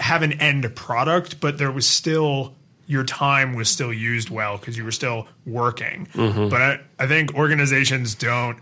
have 0.00 0.22
an 0.22 0.32
end 0.40 0.74
product, 0.74 1.38
but 1.38 1.58
there 1.58 1.70
was 1.70 1.86
still 1.86 2.56
your 2.88 3.04
time 3.04 3.54
was 3.54 3.68
still 3.68 3.92
used 3.92 4.30
well 4.30 4.56
because 4.56 4.76
you 4.76 4.82
were 4.82 4.90
still 4.90 5.28
working. 5.46 6.08
Mm-hmm. 6.14 6.48
But 6.48 6.62
I, 6.62 6.80
I 6.98 7.06
think 7.06 7.34
organizations 7.34 8.14
don't 8.14 8.58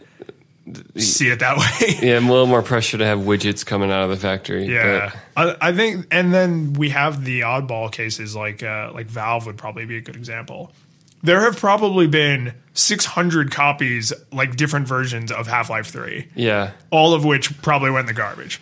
see 0.96 1.28
it 1.28 1.38
that 1.38 1.56
way. 1.56 1.96
Yeah, 2.06 2.18
a 2.18 2.20
little 2.20 2.46
more 2.46 2.62
pressure 2.62 2.98
to 2.98 3.06
have 3.06 3.20
widgets 3.20 3.64
coming 3.64 3.90
out 3.90 4.02
of 4.02 4.10
the 4.10 4.16
factory. 4.16 4.66
Yeah, 4.66 5.12
I, 5.36 5.56
I 5.60 5.72
think, 5.72 6.08
and 6.10 6.34
then 6.34 6.72
we 6.74 6.90
have 6.90 7.24
the 7.24 7.42
oddball 7.42 7.90
cases 7.90 8.34
like 8.34 8.62
uh, 8.62 8.90
like 8.92 9.06
Valve 9.06 9.46
would 9.46 9.56
probably 9.56 9.86
be 9.86 9.96
a 9.96 10.00
good 10.00 10.16
example. 10.16 10.72
There 11.22 11.40
have 11.40 11.56
probably 11.56 12.06
been 12.06 12.54
600 12.74 13.50
copies, 13.50 14.12
like 14.32 14.56
different 14.56 14.86
versions 14.86 15.32
of 15.32 15.46
Half 15.46 15.70
Life 15.70 15.86
Three, 15.86 16.28
yeah. 16.34 16.72
all 16.90 17.14
of 17.14 17.24
which 17.24 17.60
probably 17.62 17.90
went 17.90 18.08
in 18.08 18.14
the 18.14 18.20
garbage. 18.20 18.60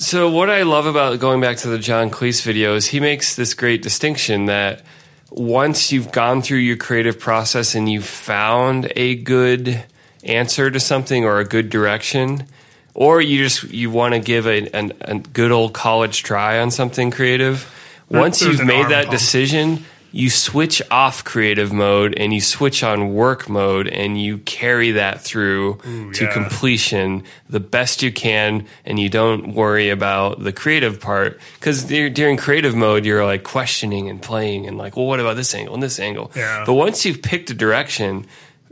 So 0.00 0.30
what 0.30 0.48
I 0.48 0.62
love 0.62 0.86
about 0.86 1.20
going 1.20 1.42
back 1.42 1.58
to 1.58 1.68
the 1.68 1.78
John 1.78 2.08
Cleese 2.08 2.42
video 2.42 2.74
is 2.74 2.86
he 2.86 3.00
makes 3.00 3.36
this 3.36 3.52
great 3.52 3.82
distinction 3.82 4.46
that 4.46 4.82
once 5.28 5.92
you've 5.92 6.10
gone 6.10 6.40
through 6.40 6.60
your 6.60 6.78
creative 6.78 7.20
process 7.20 7.74
and 7.74 7.86
you've 7.86 8.06
found 8.06 8.90
a 8.96 9.16
good 9.16 9.84
answer 10.24 10.70
to 10.70 10.80
something 10.80 11.26
or 11.26 11.38
a 11.38 11.44
good 11.44 11.68
direction, 11.68 12.46
or 12.94 13.20
you 13.20 13.44
just 13.44 13.64
you 13.64 13.90
want 13.90 14.14
to 14.14 14.20
give 14.20 14.46
a, 14.46 14.74
an, 14.74 14.94
a 15.02 15.18
good 15.18 15.52
old 15.52 15.74
college 15.74 16.22
try 16.22 16.60
on 16.60 16.70
something 16.70 17.10
creative, 17.10 17.70
once 18.08 18.40
there's 18.40 18.56
you've 18.56 18.66
made 18.66 18.88
that 18.88 19.04
pump. 19.04 19.10
decision, 19.10 19.84
you 20.12 20.28
switch 20.30 20.82
off 20.90 21.22
creative 21.24 21.72
mode 21.72 22.14
and 22.16 22.32
you 22.34 22.40
switch 22.40 22.82
on 22.82 23.14
work 23.14 23.48
mode 23.48 23.86
and 23.86 24.20
you 24.20 24.38
carry 24.38 24.92
that 24.92 25.20
through 25.20 25.78
to 26.14 26.24
yeah. 26.24 26.32
completion 26.32 27.22
the 27.48 27.60
best 27.60 28.02
you 28.02 28.12
can 28.12 28.66
and 28.84 28.98
you 28.98 29.08
don't 29.08 29.54
worry 29.54 29.88
about 29.90 30.42
the 30.42 30.52
creative 30.52 31.00
part 31.00 31.38
because 31.58 31.84
during 31.84 32.36
creative 32.36 32.74
mode 32.74 33.04
you're 33.04 33.24
like 33.24 33.44
questioning 33.44 34.08
and 34.08 34.20
playing 34.20 34.66
and 34.66 34.76
like 34.78 34.96
well 34.96 35.06
what 35.06 35.20
about 35.20 35.36
this 35.36 35.54
angle 35.54 35.74
and 35.74 35.82
this 35.82 36.00
angle 36.00 36.30
Yeah. 36.34 36.64
but 36.66 36.74
once 36.74 37.04
you've 37.04 37.22
picked 37.22 37.50
a 37.50 37.54
direction 37.54 38.26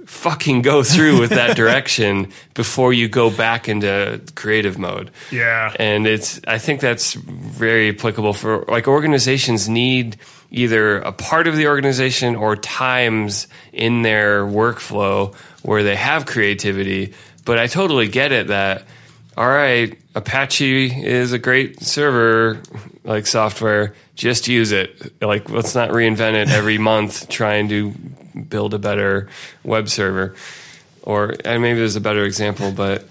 fucking 0.09 0.63
go 0.63 0.83
through 0.83 1.21
with 1.21 1.31
that 1.31 1.55
direction 1.63 2.33
before 2.55 2.95
you 2.95 3.09
go 3.09 3.31
back 3.31 3.69
into 3.69 4.21
creative 4.35 4.79
mode. 4.79 5.11
Yeah. 5.31 5.73
and 5.79 6.07
it's 6.07 6.41
i 6.49 6.57
think 6.59 6.81
that's 6.81 7.13
very 7.13 7.91
applicable 7.91 8.33
for 8.33 8.65
like 8.69 8.89
organizations 8.89 9.69
need 9.69 10.17
either 10.51 10.99
a 10.99 11.13
part 11.13 11.47
of 11.47 11.57
the 11.57 11.67
organization 11.67 12.37
or 12.37 12.57
times 12.57 13.49
in 13.73 14.01
their 14.01 14.45
workflow 14.47 15.35
where 15.63 15.83
they 15.83 15.97
have 15.97 16.25
creativity. 16.25 17.13
But 17.45 17.59
i 17.59 17.67
totally 17.67 18.09
get 18.09 18.33
it 18.33 18.47
that 18.47 18.85
all 19.37 19.47
right 19.49 19.97
apache 20.15 20.87
is 21.05 21.33
a 21.33 21.39
great 21.39 21.83
server 21.83 22.63
like 23.05 23.27
software 23.27 23.95
just 24.19 24.49
use 24.49 24.73
it. 24.73 25.23
Like 25.23 25.49
let's 25.49 25.75
not 25.77 25.91
reinvent 25.91 26.35
it 26.35 26.49
every 26.49 26.77
month 26.77 27.29
trying 27.29 27.69
to 27.69 27.95
build 28.49 28.75
a 28.75 28.79
better 28.79 29.29
web 29.65 29.89
server 29.89 30.35
or 31.03 31.35
and 31.45 31.63
maybe 31.63 31.79
there's 31.79 31.97
a 31.97 32.01
better 32.01 32.25
example 32.25 32.71
but 32.73 33.05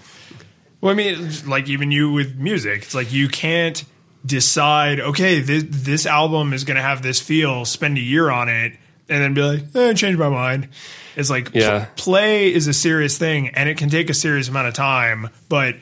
Well, 0.80 0.92
I 0.92 0.94
mean, 0.94 1.30
like 1.46 1.68
even 1.68 1.90
you 1.90 2.12
with 2.12 2.36
music, 2.36 2.82
it's 2.82 2.94
like 2.94 3.12
you 3.12 3.28
can't 3.28 3.84
decide, 4.24 5.00
okay, 5.00 5.40
this, 5.40 5.64
this 5.66 6.06
album 6.06 6.52
is 6.52 6.64
going 6.64 6.76
to 6.76 6.82
have 6.82 7.02
this 7.02 7.20
feel, 7.20 7.64
spend 7.64 7.96
a 7.98 8.00
year 8.00 8.30
on 8.30 8.48
it, 8.48 8.74
and 9.08 9.22
then 9.22 9.34
be 9.34 9.42
like, 9.42 9.62
eh, 9.74 9.94
change 9.94 10.16
my 10.18 10.28
mind. 10.28 10.68
It's 11.16 11.30
like 11.30 11.50
Yeah. 11.54 11.86
play 11.96 12.52
is 12.52 12.66
a 12.68 12.72
serious 12.74 13.18
thing 13.18 13.48
and 13.48 13.68
it 13.68 13.76
can 13.76 13.88
take 13.88 14.08
a 14.10 14.14
serious 14.14 14.48
amount 14.48 14.68
of 14.68 14.74
time, 14.74 15.30
but 15.48 15.76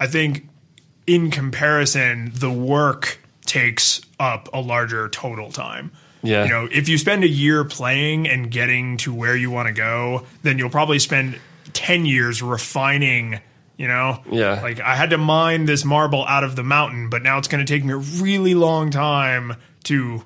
I 0.00 0.06
think 0.08 0.48
in 1.06 1.30
comparison, 1.30 2.32
the 2.34 2.50
work 2.50 3.20
takes 3.46 4.00
up 4.18 4.48
a 4.52 4.60
larger 4.60 5.08
total 5.08 5.52
time. 5.52 5.92
Yeah. 6.22 6.44
You 6.44 6.50
know, 6.50 6.68
if 6.70 6.88
you 6.88 6.98
spend 6.98 7.24
a 7.24 7.28
year 7.28 7.64
playing 7.64 8.28
and 8.28 8.50
getting 8.50 8.96
to 8.98 9.12
where 9.12 9.36
you 9.36 9.50
want 9.50 9.66
to 9.68 9.72
go, 9.72 10.24
then 10.42 10.58
you'll 10.58 10.70
probably 10.70 10.98
spend 10.98 11.38
10 11.72 12.04
years 12.06 12.42
refining, 12.42 13.40
you 13.76 13.88
know? 13.88 14.20
Yeah. 14.30 14.60
Like 14.62 14.80
I 14.80 14.94
had 14.94 15.10
to 15.10 15.18
mine 15.18 15.66
this 15.66 15.84
marble 15.84 16.24
out 16.26 16.44
of 16.44 16.54
the 16.56 16.62
mountain, 16.62 17.10
but 17.10 17.22
now 17.22 17.38
it's 17.38 17.48
going 17.48 17.64
to 17.64 17.72
take 17.72 17.84
me 17.84 17.92
a 17.92 17.96
really 17.96 18.54
long 18.54 18.90
time 18.90 19.56
to 19.84 20.22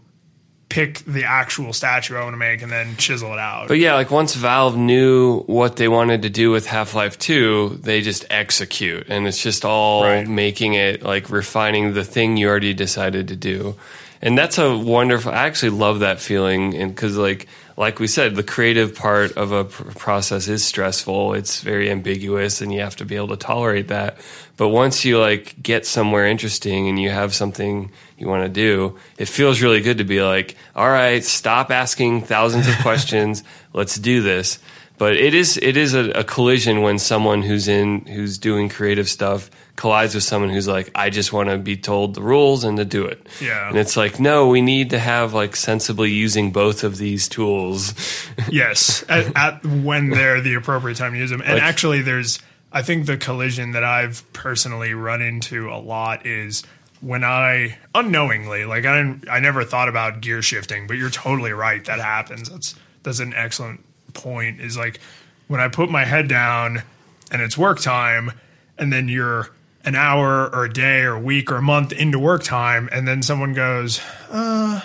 pick 0.68 0.98
the 1.06 1.22
actual 1.24 1.72
statue 1.72 2.16
I 2.16 2.22
want 2.24 2.32
to 2.34 2.38
make 2.38 2.60
and 2.60 2.70
then 2.72 2.96
chisel 2.96 3.32
it 3.32 3.38
out. 3.38 3.68
But 3.68 3.78
yeah, 3.78 3.94
like 3.94 4.10
once 4.10 4.34
Valve 4.34 4.76
knew 4.76 5.42
what 5.42 5.76
they 5.76 5.86
wanted 5.86 6.22
to 6.22 6.28
do 6.28 6.50
with 6.50 6.66
Half 6.66 6.92
Life 6.94 7.16
2, 7.20 7.78
they 7.82 8.00
just 8.02 8.24
execute. 8.30 9.06
And 9.08 9.28
it's 9.28 9.40
just 9.40 9.64
all 9.64 10.02
Right. 10.02 10.26
making 10.26 10.74
it 10.74 11.04
like 11.04 11.30
refining 11.30 11.94
the 11.94 12.02
thing 12.04 12.36
you 12.36 12.48
already 12.48 12.74
decided 12.74 13.28
to 13.28 13.36
do. 13.36 13.76
And 14.22 14.36
that's 14.36 14.58
a 14.58 14.76
wonderful, 14.76 15.32
I 15.32 15.46
actually 15.46 15.70
love 15.70 16.00
that 16.00 16.20
feeling. 16.20 16.74
And 16.74 16.94
because, 16.94 17.16
like, 17.16 17.46
like 17.76 17.98
we 17.98 18.06
said, 18.06 18.34
the 18.34 18.42
creative 18.42 18.94
part 18.94 19.32
of 19.32 19.52
a 19.52 19.64
pr- 19.64 19.90
process 19.98 20.48
is 20.48 20.64
stressful. 20.64 21.34
It's 21.34 21.60
very 21.60 21.90
ambiguous 21.90 22.60
and 22.60 22.72
you 22.72 22.80
have 22.80 22.96
to 22.96 23.04
be 23.04 23.16
able 23.16 23.28
to 23.28 23.36
tolerate 23.36 23.88
that. 23.88 24.16
But 24.56 24.68
once 24.68 25.04
you 25.04 25.18
like 25.18 25.62
get 25.62 25.84
somewhere 25.84 26.26
interesting 26.26 26.88
and 26.88 26.98
you 26.98 27.10
have 27.10 27.34
something 27.34 27.92
you 28.16 28.28
want 28.28 28.44
to 28.44 28.48
do, 28.48 28.98
it 29.18 29.28
feels 29.28 29.60
really 29.60 29.82
good 29.82 29.98
to 29.98 30.04
be 30.04 30.22
like, 30.22 30.56
all 30.74 30.88
right, 30.88 31.22
stop 31.22 31.70
asking 31.70 32.22
thousands 32.22 32.66
of 32.66 32.74
questions. 32.80 33.44
Let's 33.74 33.96
do 33.96 34.22
this. 34.22 34.58
But 34.98 35.16
it 35.16 35.34
is 35.34 35.58
it 35.58 35.76
is 35.76 35.94
a, 35.94 36.10
a 36.10 36.24
collision 36.24 36.82
when 36.82 36.98
someone 36.98 37.42
who's 37.42 37.68
in 37.68 38.06
who's 38.06 38.38
doing 38.38 38.68
creative 38.68 39.08
stuff 39.08 39.50
collides 39.76 40.14
with 40.14 40.24
someone 40.24 40.50
who's 40.50 40.66
like, 40.66 40.90
I 40.94 41.10
just 41.10 41.32
want 41.34 41.50
to 41.50 41.58
be 41.58 41.76
told 41.76 42.14
the 42.14 42.22
rules 42.22 42.64
and 42.64 42.78
to 42.78 42.84
do 42.86 43.04
it. 43.04 43.26
Yeah. 43.42 43.68
And 43.68 43.76
it's 43.76 43.94
like, 43.96 44.18
no, 44.18 44.48
we 44.48 44.62
need 44.62 44.90
to 44.90 44.98
have 44.98 45.34
like 45.34 45.54
sensibly 45.54 46.10
using 46.10 46.50
both 46.50 46.82
of 46.82 46.96
these 46.96 47.28
tools. 47.28 47.92
yes, 48.50 49.04
at, 49.08 49.36
at 49.36 49.66
when 49.66 50.08
they're 50.10 50.40
the 50.40 50.54
appropriate 50.54 50.96
time 50.96 51.12
to 51.12 51.18
use 51.18 51.30
them. 51.30 51.42
And 51.42 51.54
Like- 51.54 51.62
actually, 51.62 52.02
there's 52.02 52.38
I 52.72 52.82
think 52.82 53.06
the 53.06 53.16
collision 53.16 53.72
that 53.72 53.84
I've 53.84 54.30
personally 54.32 54.92
run 54.94 55.22
into 55.22 55.70
a 55.70 55.76
lot 55.78 56.26
is 56.26 56.62
when 57.00 57.22
I 57.22 57.78
unknowingly 57.94 58.64
like 58.64 58.86
I 58.86 58.96
didn't, 58.96 59.28
I 59.28 59.40
never 59.40 59.62
thought 59.64 59.88
about 59.88 60.20
gear 60.22 60.40
shifting, 60.42 60.86
but 60.86 60.96
you're 60.96 61.10
totally 61.10 61.52
right 61.52 61.84
that 61.84 62.00
happens. 62.00 62.48
That's 62.48 62.74
that's 63.02 63.20
an 63.20 63.34
excellent 63.34 63.84
point. 64.16 64.60
Is 64.60 64.76
like 64.76 65.00
when 65.46 65.60
I 65.60 65.68
put 65.68 65.90
my 65.90 66.04
head 66.04 66.28
down 66.28 66.82
and 67.30 67.42
it's 67.42 67.56
work 67.56 67.80
time, 67.80 68.32
and 68.78 68.92
then 68.92 69.08
you're 69.08 69.50
an 69.84 69.94
hour 69.94 70.52
or 70.52 70.64
a 70.64 70.72
day 70.72 71.02
or 71.02 71.14
a 71.14 71.20
week 71.20 71.52
or 71.52 71.56
a 71.56 71.62
month 71.62 71.92
into 71.92 72.18
work 72.18 72.42
time, 72.42 72.88
and 72.90 73.06
then 73.06 73.22
someone 73.22 73.54
goes, 73.54 74.00
uh, 74.30 74.80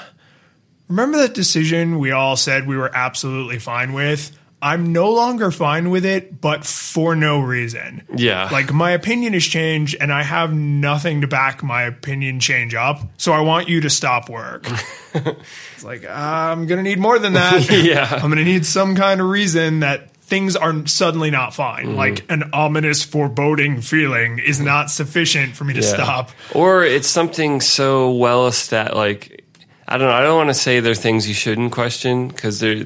Remember 0.92 1.20
that 1.20 1.34
decision 1.34 2.00
we 2.00 2.12
all 2.12 2.36
said 2.36 2.68
we 2.68 2.76
were 2.76 2.92
absolutely 2.94 3.60
fine 3.60 3.94
with? 3.94 4.38
I'm 4.64 4.94
no 4.94 5.12
longer 5.12 5.50
fine 5.50 5.90
with 5.90 6.06
it, 6.06 6.40
but 6.40 6.64
for 6.66 7.16
no 7.16 7.40
reason. 7.40 8.04
Yeah. 8.16 8.48
Like 8.52 8.72
my 8.72 8.92
opinion 8.92 9.34
has 9.34 9.44
changed 9.44 9.96
and 10.00 10.14
I 10.14 10.22
have 10.22 10.54
nothing 10.54 11.22
to 11.22 11.28
back 11.28 11.64
my 11.64 11.84
opinion 11.84 12.40
change 12.40 12.76
up. 12.76 13.00
So 13.18 13.32
I 13.34 13.42
want 13.42 13.70
you 13.70 13.82
to 13.82 13.90
stop 13.90 14.30
work. 14.30 14.68
it's 15.16 15.84
like, 15.84 16.08
I'm 16.08 16.68
going 16.68 16.78
to 16.78 16.84
need 16.84 17.00
more 17.00 17.18
than 17.20 17.34
that. 17.34 17.68
Yeah. 17.84 18.08
I'm 18.12 18.30
going 18.30 18.38
to 18.38 18.44
need 18.44 18.66
some 18.66 18.96
kind 18.96 19.20
of 19.20 19.28
reason 19.28 19.80
that 19.80 20.12
things 20.18 20.56
are 20.56 20.86
suddenly 20.86 21.32
not 21.32 21.54
fine. 21.56 21.88
Mm-hmm. 21.88 21.96
Like 21.98 22.32
an 22.32 22.52
ominous 22.54 23.04
foreboding 23.04 23.82
feeling 23.82 24.38
is 24.40 24.60
not 24.60 24.92
sufficient 24.92 25.56
for 25.56 25.64
me 25.64 25.74
to 25.74 25.82
Yeah. 25.82 25.94
stop. 25.94 26.32
Or 26.54 26.84
it's 26.84 27.08
something 27.10 27.62
so 27.62 28.12
well 28.12 28.46
established. 28.48 28.96
Like 28.96 29.44
I 29.88 29.98
don't 29.98 30.08
know. 30.08 30.14
I 30.14 30.22
don't 30.22 30.38
want 30.38 30.50
to 30.50 30.54
say 30.54 30.80
there 30.80 30.92
are 30.94 30.96
things 30.96 31.28
you 31.28 31.34
shouldn't 31.34 31.72
question 31.72 32.28
because 32.30 32.60
there. 32.60 32.86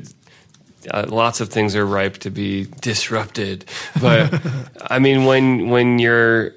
Uh, 0.89 1.05
lots 1.09 1.41
of 1.41 1.49
things 1.49 1.75
are 1.75 1.85
ripe 1.85 2.17
to 2.19 2.29
be 2.29 2.67
disrupted, 2.81 3.65
but 4.01 4.33
I 4.89 4.99
mean, 4.99 5.25
when 5.25 5.69
when 5.69 5.99
you're 5.99 6.53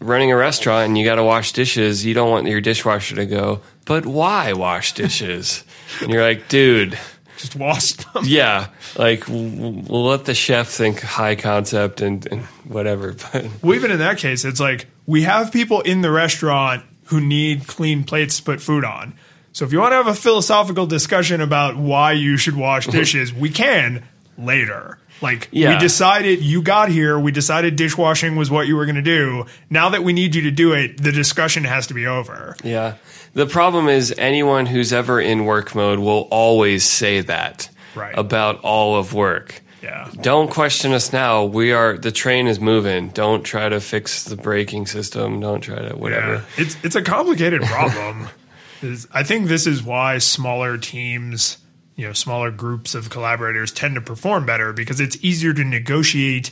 running 0.00 0.32
a 0.32 0.36
restaurant 0.36 0.86
and 0.88 0.98
you 0.98 1.04
got 1.04 1.16
to 1.16 1.24
wash 1.24 1.52
dishes, 1.52 2.04
you 2.04 2.12
don't 2.14 2.30
want 2.30 2.46
your 2.46 2.60
dishwasher 2.60 3.14
to 3.16 3.26
go. 3.26 3.60
But 3.84 4.04
why 4.06 4.52
wash 4.52 4.92
dishes? 4.94 5.64
and 6.00 6.10
you're 6.10 6.22
like, 6.22 6.48
dude, 6.48 6.98
Just 7.36 7.54
wash 7.56 7.92
them. 7.92 8.24
yeah, 8.24 8.68
like 8.96 9.26
w- 9.26 9.82
we'll 9.88 10.04
let 10.06 10.24
the 10.24 10.34
chef 10.34 10.68
think 10.68 11.00
high 11.00 11.34
concept 11.36 12.00
and, 12.00 12.26
and 12.26 12.42
whatever. 12.66 13.14
But 13.32 13.46
Well, 13.62 13.74
even 13.76 13.90
in 13.90 13.98
that 13.98 14.18
case, 14.18 14.44
it's 14.44 14.60
like 14.60 14.86
we 15.06 15.22
have 15.22 15.52
people 15.52 15.80
in 15.82 16.00
the 16.02 16.10
restaurant 16.10 16.84
who 17.06 17.20
need 17.20 17.66
clean 17.66 18.04
plates 18.04 18.38
to 18.38 18.42
put 18.42 18.60
food 18.60 18.84
on. 18.84 19.14
So 19.52 19.64
if 19.64 19.72
you 19.72 19.80
want 19.80 19.92
to 19.92 19.96
have 19.96 20.06
a 20.06 20.14
philosophical 20.14 20.86
discussion 20.86 21.40
about 21.40 21.76
why 21.76 22.12
you 22.12 22.36
should 22.36 22.56
wash 22.56 22.86
mm-hmm. 22.86 22.98
dishes, 22.98 23.32
we 23.32 23.50
can 23.50 24.04
later. 24.38 24.98
Like 25.20 25.48
Yeah. 25.52 25.74
we 25.74 25.78
decided 25.78 26.40
you 26.40 26.62
got 26.62 26.88
here, 26.88 27.18
we 27.18 27.30
decided 27.32 27.76
dishwashing 27.76 28.34
was 28.34 28.50
what 28.50 28.66
you 28.66 28.76
were 28.76 28.86
going 28.86 28.96
to 28.96 29.02
do. 29.02 29.46
Now 29.70 29.90
that 29.90 30.02
we 30.02 30.12
need 30.12 30.34
you 30.34 30.42
to 30.42 30.50
do 30.50 30.72
it, 30.72 31.00
the 31.00 31.12
discussion 31.12 31.64
has 31.64 31.86
to 31.88 31.94
be 31.94 32.06
over. 32.06 32.56
Yeah. 32.64 32.94
The 33.34 33.46
problem 33.46 33.88
is 33.88 34.12
anyone 34.18 34.66
who's 34.66 34.92
ever 34.92 35.20
in 35.20 35.44
work 35.44 35.74
mode 35.74 35.98
will 36.00 36.28
always 36.30 36.84
say 36.84 37.20
that 37.20 37.68
Right. 37.94 38.16
about 38.16 38.60
all 38.62 38.96
of 38.96 39.14
work. 39.14 39.62
Yeah. 39.82 40.08
Don't 40.20 40.50
question 40.50 40.92
us 40.92 41.12
now. 41.12 41.44
We 41.44 41.72
are 41.72 41.98
the 41.98 42.12
train 42.12 42.46
is 42.46 42.60
moving. 42.60 43.08
Don't 43.08 43.42
try 43.42 43.68
to 43.68 43.80
fix 43.80 44.24
the 44.24 44.36
braking 44.36 44.86
system. 44.86 45.40
Don't 45.40 45.60
try 45.60 45.88
to 45.88 45.94
whatever. 45.96 46.34
Yeah. 46.34 46.42
It's 46.56 46.76
it's 46.82 46.96
a 46.96 47.02
complicated 47.02 47.62
problem. 47.62 48.28
Is- 48.82 49.06
I 49.12 49.22
think 49.22 49.48
this 49.48 49.66
is 49.66 49.82
why 49.82 50.18
smaller 50.18 50.78
teams, 50.78 51.58
you 51.96 52.06
know, 52.06 52.12
smaller 52.12 52.50
groups 52.50 52.94
of 52.94 53.10
collaborators 53.10 53.72
tend 53.72 53.94
to 53.96 54.00
perform 54.00 54.46
better 54.46 54.72
because 54.72 55.00
it's 55.00 55.16
easier 55.22 55.52
to 55.52 55.64
negotiate 55.64 56.50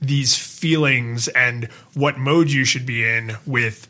these 0.00 0.36
feelings 0.36 1.28
and 1.28 1.66
what 1.94 2.18
mode 2.18 2.50
you 2.50 2.64
should 2.64 2.84
be 2.86 3.06
in 3.08 3.36
with 3.46 3.86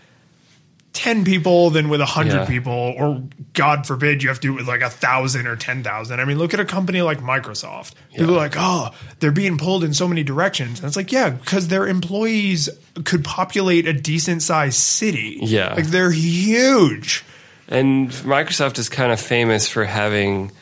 10 0.93 1.25
people 1.25 1.71
than 1.71 1.89
with 1.89 2.01
100 2.01 2.33
Yeah. 2.35 2.45
people 2.45 2.95
or 2.99 3.23
god 3.55 3.87
forbid 3.87 4.23
you 4.23 4.29
have 4.29 4.39
to 4.41 4.49
do 4.49 4.53
it 4.53 4.57
with 4.57 4.69
like 4.69 4.83
a 4.83 4.91
thousand 4.91 5.47
or 5.47 5.57
10,000 5.57 6.21
I 6.21 6.25
mean 6.27 6.37
look 6.39 6.53
at 6.53 6.61
a 6.61 6.67
company 6.67 7.01
like 7.01 7.21
Microsoft. 7.21 7.95
People 8.15 8.35
are 8.35 8.37
like 8.37 8.57
oh 8.59 8.91
they're 9.21 9.33
being 9.33 9.57
pulled 9.57 9.85
in 9.85 9.95
so 9.95 10.07
many 10.07 10.23
directions. 10.23 10.81
And 10.81 10.87
it's 10.87 10.97
like 10.97 11.11
yeah 11.11 11.31
because 11.31 11.69
their 11.69 11.87
employees 11.89 12.69
could 13.05 13.25
populate 13.25 13.87
a 13.89 13.95
decent 13.95 14.43
sized 14.43 14.77
city. 14.79 15.39
Yeah. 15.41 15.73
like 15.73 15.87
they're 15.87 16.11
huge 16.11 17.25
And 17.73 18.11
Microsoft 18.11 18.79
is 18.79 18.91
kind 18.91 19.13
of 19.13 19.19
famous 19.19 19.67
for 19.67 19.87
having 19.87 20.53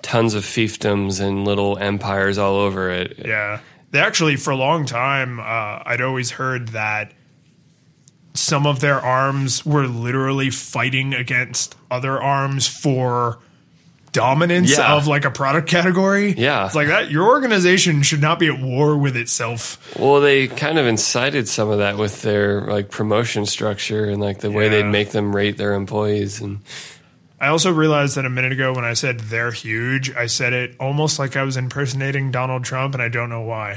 tons 0.00 0.34
of 0.34 0.44
fiefdoms 0.44 1.20
and 1.20 1.44
little 1.44 1.76
empires 1.76 2.38
all 2.38 2.54
over 2.54 2.88
it. 2.88 3.18
Yeah. 3.18 3.58
They 3.90 3.98
actually, 3.98 4.36
for 4.36 4.52
a 4.52 4.56
long 4.56 4.86
time, 4.86 5.40
uh, 5.40 5.42
I'd 5.42 6.00
always 6.00 6.30
heard 6.30 6.68
that 6.68 7.14
some 8.34 8.64
of 8.64 8.78
their 8.78 9.00
arms 9.00 9.66
were 9.66 9.88
literally 9.88 10.50
fighting 10.50 11.14
against 11.14 11.74
other 11.90 12.22
arms 12.22 12.68
for 12.68 13.40
dominance 14.12 14.76
Yeah. 14.76 14.94
of 14.94 15.06
like 15.06 15.24
a 15.24 15.30
product 15.30 15.68
category. 15.68 16.32
Yeah. 16.32 16.66
It's 16.66 16.74
like 16.74 16.88
that. 16.88 17.10
Your 17.10 17.28
organization 17.28 18.02
should 18.02 18.20
not 18.20 18.38
be 18.38 18.46
at 18.48 18.60
war 18.60 18.96
with 18.96 19.16
itself. 19.16 19.96
Well, 19.98 20.20
they 20.20 20.48
kind 20.48 20.78
of 20.78 20.86
incited 20.86 21.48
some 21.48 21.70
of 21.70 21.78
that 21.78 21.96
with 21.96 22.22
their 22.22 22.60
like 22.62 22.90
promotion 22.90 23.46
structure 23.46 24.04
and 24.04 24.20
like 24.20 24.38
the 24.38 24.50
way 24.50 24.68
they'd 24.68 24.82
make 24.84 25.10
them 25.10 25.34
rate 25.34 25.56
their 25.56 25.74
employees 25.74 26.40
and 26.40 26.60
I 27.40 27.48
also 27.48 27.72
realized 27.72 28.16
that 28.18 28.24
a 28.24 28.30
minute 28.30 28.52
ago 28.52 28.72
when 28.72 28.84
I 28.84 28.92
said 28.94 29.18
they're 29.18 29.50
huge, 29.50 30.14
I 30.14 30.26
said 30.26 30.52
it 30.52 30.76
almost 30.78 31.18
like 31.18 31.36
I 31.36 31.42
was 31.42 31.56
impersonating 31.56 32.30
Donald 32.30 32.62
Trump, 32.62 32.94
and 32.94 33.02
I 33.02 33.08
don't 33.08 33.30
know 33.30 33.40
why. 33.40 33.74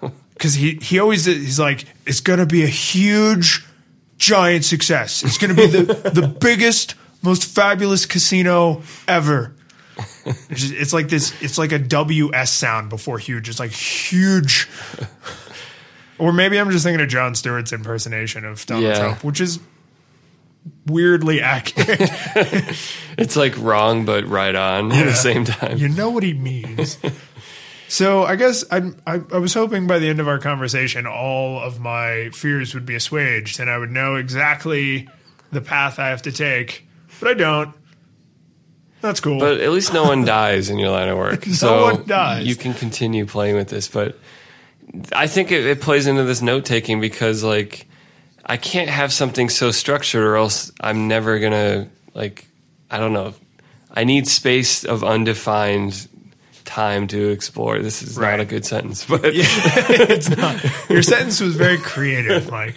Because 0.34 0.54
he, 0.54 0.74
he 0.76 0.98
always 0.98 1.24
he's 1.24 1.58
like, 1.60 1.84
it's 2.06 2.20
going 2.20 2.38
to 2.40 2.46
be 2.46 2.62
a 2.64 2.68
huge, 2.68 3.64
giant 4.18 4.64
success. 4.64 5.22
It's 5.24 5.38
going 5.38 5.54
to 5.54 5.56
be 5.56 5.66
the, 5.66 5.82
the 6.10 6.26
biggest, 6.40 6.94
most 7.22 7.44
fabulous 7.44 8.06
casino 8.06 8.82
ever. 9.06 9.54
It's, 10.24 10.92
like 10.92 11.08
this. 11.08 11.40
It's 11.42 11.58
like 11.58 11.72
a 11.72 11.78
WS 11.78 12.50
sound 12.50 12.90
before 12.90 13.18
huge. 13.18 13.48
It's 13.48 13.58
like 13.60 13.72
huge. 13.72 14.68
Or 16.18 16.32
maybe 16.32 16.58
I'm 16.58 16.70
just 16.70 16.84
thinking 16.84 17.00
of 17.00 17.08
Jon 17.08 17.34
Stewart's 17.34 17.72
impersonation 17.72 18.44
of 18.44 18.64
Donald 18.66 18.84
Yeah. 18.84 18.98
Trump, 18.98 19.24
which 19.24 19.40
is 19.40 19.58
weirdly 20.86 21.40
accurate. 21.40 21.98
it's 23.18 23.34
like 23.36 23.56
wrong 23.58 24.04
but 24.04 24.26
right 24.26 24.54
on 24.54 24.92
at 24.92 25.04
the 25.04 25.14
same 25.14 25.44
time. 25.44 25.78
You 25.78 25.88
know 25.88 26.10
what 26.10 26.22
he 26.22 26.34
means. 26.34 26.98
so 27.88 28.22
I 28.24 28.36
guess 28.36 28.64
I'm, 28.70 28.96
I, 29.06 29.20
I 29.32 29.38
was 29.38 29.54
hoping 29.54 29.86
by 29.86 29.98
the 29.98 30.08
end 30.08 30.20
of 30.20 30.28
our 30.28 30.38
conversation, 30.38 31.06
all 31.06 31.60
of 31.60 31.80
my 31.80 32.30
fears 32.32 32.74
would 32.74 32.86
be 32.86 32.94
assuaged, 32.94 33.58
and 33.58 33.68
I 33.68 33.78
would 33.78 33.90
know 33.90 34.14
exactly 34.16 35.08
the 35.50 35.60
path 35.60 35.98
I 35.98 36.08
have 36.10 36.22
to 36.22 36.32
take. 36.32 36.86
But 37.20 37.30
I 37.30 37.34
don't. 37.34 37.74
That's 39.02 39.20
cool. 39.20 39.38
But 39.38 39.60
at 39.60 39.70
least 39.70 39.92
no 39.92 40.04
one 40.04 40.24
dies 40.24 40.70
in 40.70 40.78
your 40.78 40.90
line 40.90 41.08
of 41.08 41.18
work. 41.18 41.46
No 41.46 41.52
so 41.52 41.82
one 41.82 42.06
dies. 42.06 42.46
You 42.46 42.54
can 42.56 42.72
continue 42.72 43.26
playing 43.26 43.56
with 43.56 43.68
this, 43.68 43.88
but 43.88 44.18
I 45.12 45.26
think 45.26 45.50
it, 45.50 45.66
it 45.66 45.80
plays 45.80 46.06
into 46.06 46.24
this 46.24 46.40
note 46.40 46.64
taking 46.64 47.00
because 47.00 47.42
like 47.44 47.86
I 48.46 48.56
can't 48.56 48.88
have 48.88 49.12
something 49.12 49.48
so 49.48 49.70
structured 49.70 50.22
or 50.22 50.36
else 50.36 50.72
I'm 50.80 51.08
never 51.08 51.38
gonna 51.38 51.88
like 52.14 52.46
I 52.90 52.98
don't 52.98 53.12
know. 53.12 53.34
I 53.94 54.04
need 54.04 54.26
space 54.28 54.84
of 54.84 55.04
undefined 55.04 56.08
time 56.64 57.06
to 57.08 57.28
explore. 57.30 57.78
This 57.80 58.02
is 58.02 58.16
Right. 58.16 58.30
not 58.30 58.40
a 58.40 58.44
good 58.44 58.64
sentence, 58.64 59.04
but 59.04 59.20
it's 59.24 60.30
not. 60.30 60.62
Your 60.90 61.02
sentence 61.02 61.40
was 61.40 61.56
very 61.56 61.76
creative, 61.78 62.50
Mike. 62.50 62.76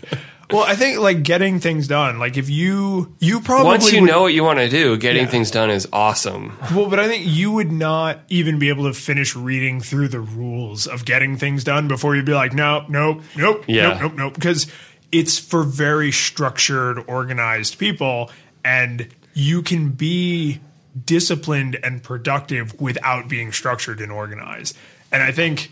Well, 0.52 0.64
I 0.64 0.76
think 0.76 1.00
like 1.00 1.24
getting 1.24 1.60
things 1.60 1.88
done. 1.88 2.20
Like 2.20 2.38
if 2.38 2.50
you 2.50 3.16
you 3.20 3.39
probably 3.41 3.66
once 3.66 3.91
you 3.91 4.02
would- 4.02 4.08
know 4.10 4.22
what 4.22 4.34
you 4.34 4.43
want 4.43 4.60
to 4.60 4.70
do, 4.70 4.96
getting 4.98 5.24
Yeah. 5.24 5.30
things 5.30 5.50
done 5.52 5.70
is 5.72 5.88
awesome. 5.91 6.56
Well, 6.74 6.88
but 6.89 7.00
I 7.00 7.08
think 7.08 7.26
you 7.26 7.52
would 7.52 7.72
not 7.72 8.20
even 8.30 8.60
be 8.60 8.70
able 8.70 8.84
to 8.86 8.93
finish 8.93 9.36
reading 9.36 9.82
through 9.82 10.10
the 10.10 10.20
rules 10.20 10.86
of 10.88 11.04
getting 11.06 11.38
things 11.38 11.64
done 11.64 11.88
before 11.88 12.16
you'd 12.16 12.26
be 12.26 12.34
like, 12.34 12.54
nope, 12.54 12.89
nope, 12.89 13.22
nope, 13.36 13.64
Yeah. 13.68 13.89
nope, 13.89 14.02
nope, 14.02 14.14
nope. 14.16 14.34
Because 14.36 14.68
it's 15.12 15.39
for 15.39 15.64
very 15.64 16.12
structured, 16.12 17.04
organized 17.08 17.78
people, 17.80 18.30
and 18.64 19.08
you 19.34 19.62
can 19.62 19.89
be 19.89 20.60
disciplined 21.06 21.78
and 21.84 22.02
productive 22.04 22.80
without 22.80 23.28
being 23.28 23.52
structured 23.52 24.00
and 24.00 24.12
organized. 24.12 24.78
And 25.12 25.22
I 25.24 25.32
think 25.32 25.72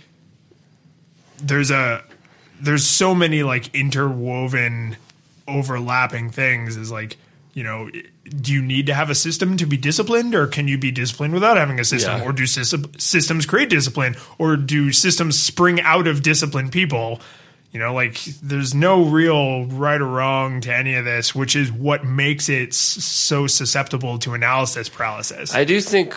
there's 1.41 1.71
a 1.71 2.03
there's 2.61 2.85
so 2.85 3.13
many 3.13 3.43
like 3.43 3.73
interwoven 3.75 4.97
overlapping 5.47 6.29
things 6.29 6.77
is 6.77 6.91
like 6.91 7.17
you 7.53 7.63
know 7.63 7.89
do 8.29 8.53
you 8.53 8.61
need 8.61 8.87
to 8.87 8.93
have 8.93 9.09
a 9.09 9.15
system 9.15 9.57
to 9.57 9.65
be 9.65 9.77
disciplined 9.77 10.33
or 10.33 10.47
can 10.47 10.67
you 10.67 10.77
be 10.77 10.91
disciplined 10.91 11.33
without 11.33 11.57
having 11.57 11.79
a 11.79 11.83
system? 11.83 12.19
Yeah. 12.19 12.25
or 12.25 12.31
do 12.31 12.45
system, 12.45 12.91
systems 12.97 13.45
create 13.45 13.69
discipline? 13.69 14.15
Or 14.37 14.55
do 14.55 14.93
systems 14.93 15.37
spring 15.37 15.81
out 15.81 16.07
of 16.07 16.23
disciplined 16.23 16.71
people? 16.71 17.19
You 17.71 17.79
know 17.79 17.93
like 17.93 18.23
there's 18.41 18.73
no 18.75 19.03
real 19.03 19.65
right 19.65 19.99
or 19.99 20.07
wrong 20.07 20.61
to 20.61 20.73
any 20.73 20.93
of 20.93 21.05
this 21.05 21.33
which 21.33 21.55
is 21.55 21.71
what 21.71 22.05
makes 22.05 22.47
it 22.47 22.73
so 22.73 23.47
susceptible 23.47 24.19
to 24.19 24.33
analysis 24.33 24.89
paralysis. 24.89 25.53
I 25.55 25.63
do 25.63 25.81
think 25.81 26.15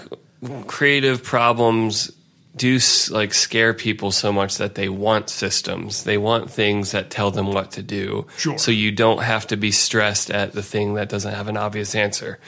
creative 0.67 1.25
problems 1.25 2.13
do 2.57 2.79
like 3.11 3.35
scare 3.35 3.75
people 3.75 4.11
so 4.11 4.33
much 4.33 4.57
that 4.59 4.75
they 4.77 4.89
want 4.89 5.29
systems. 5.31 6.05
They 6.05 6.17
want 6.19 6.51
things 6.51 6.93
that 6.93 7.11
tell 7.11 7.31
them 7.31 7.53
what 7.53 7.73
to 7.73 7.83
do. 7.83 8.27
Sure. 8.39 8.57
So 8.59 8.71
you 8.71 8.93
don't 8.93 9.23
have 9.23 9.47
to 9.49 9.57
be 9.57 9.71
stressed 9.71 10.31
at 10.31 10.53
the 10.53 10.63
thing 10.63 10.95
that 10.95 11.09
doesn't 11.09 11.35
have 11.35 11.49
an 11.49 11.57
obvious 11.57 11.95
answer. 11.95 12.39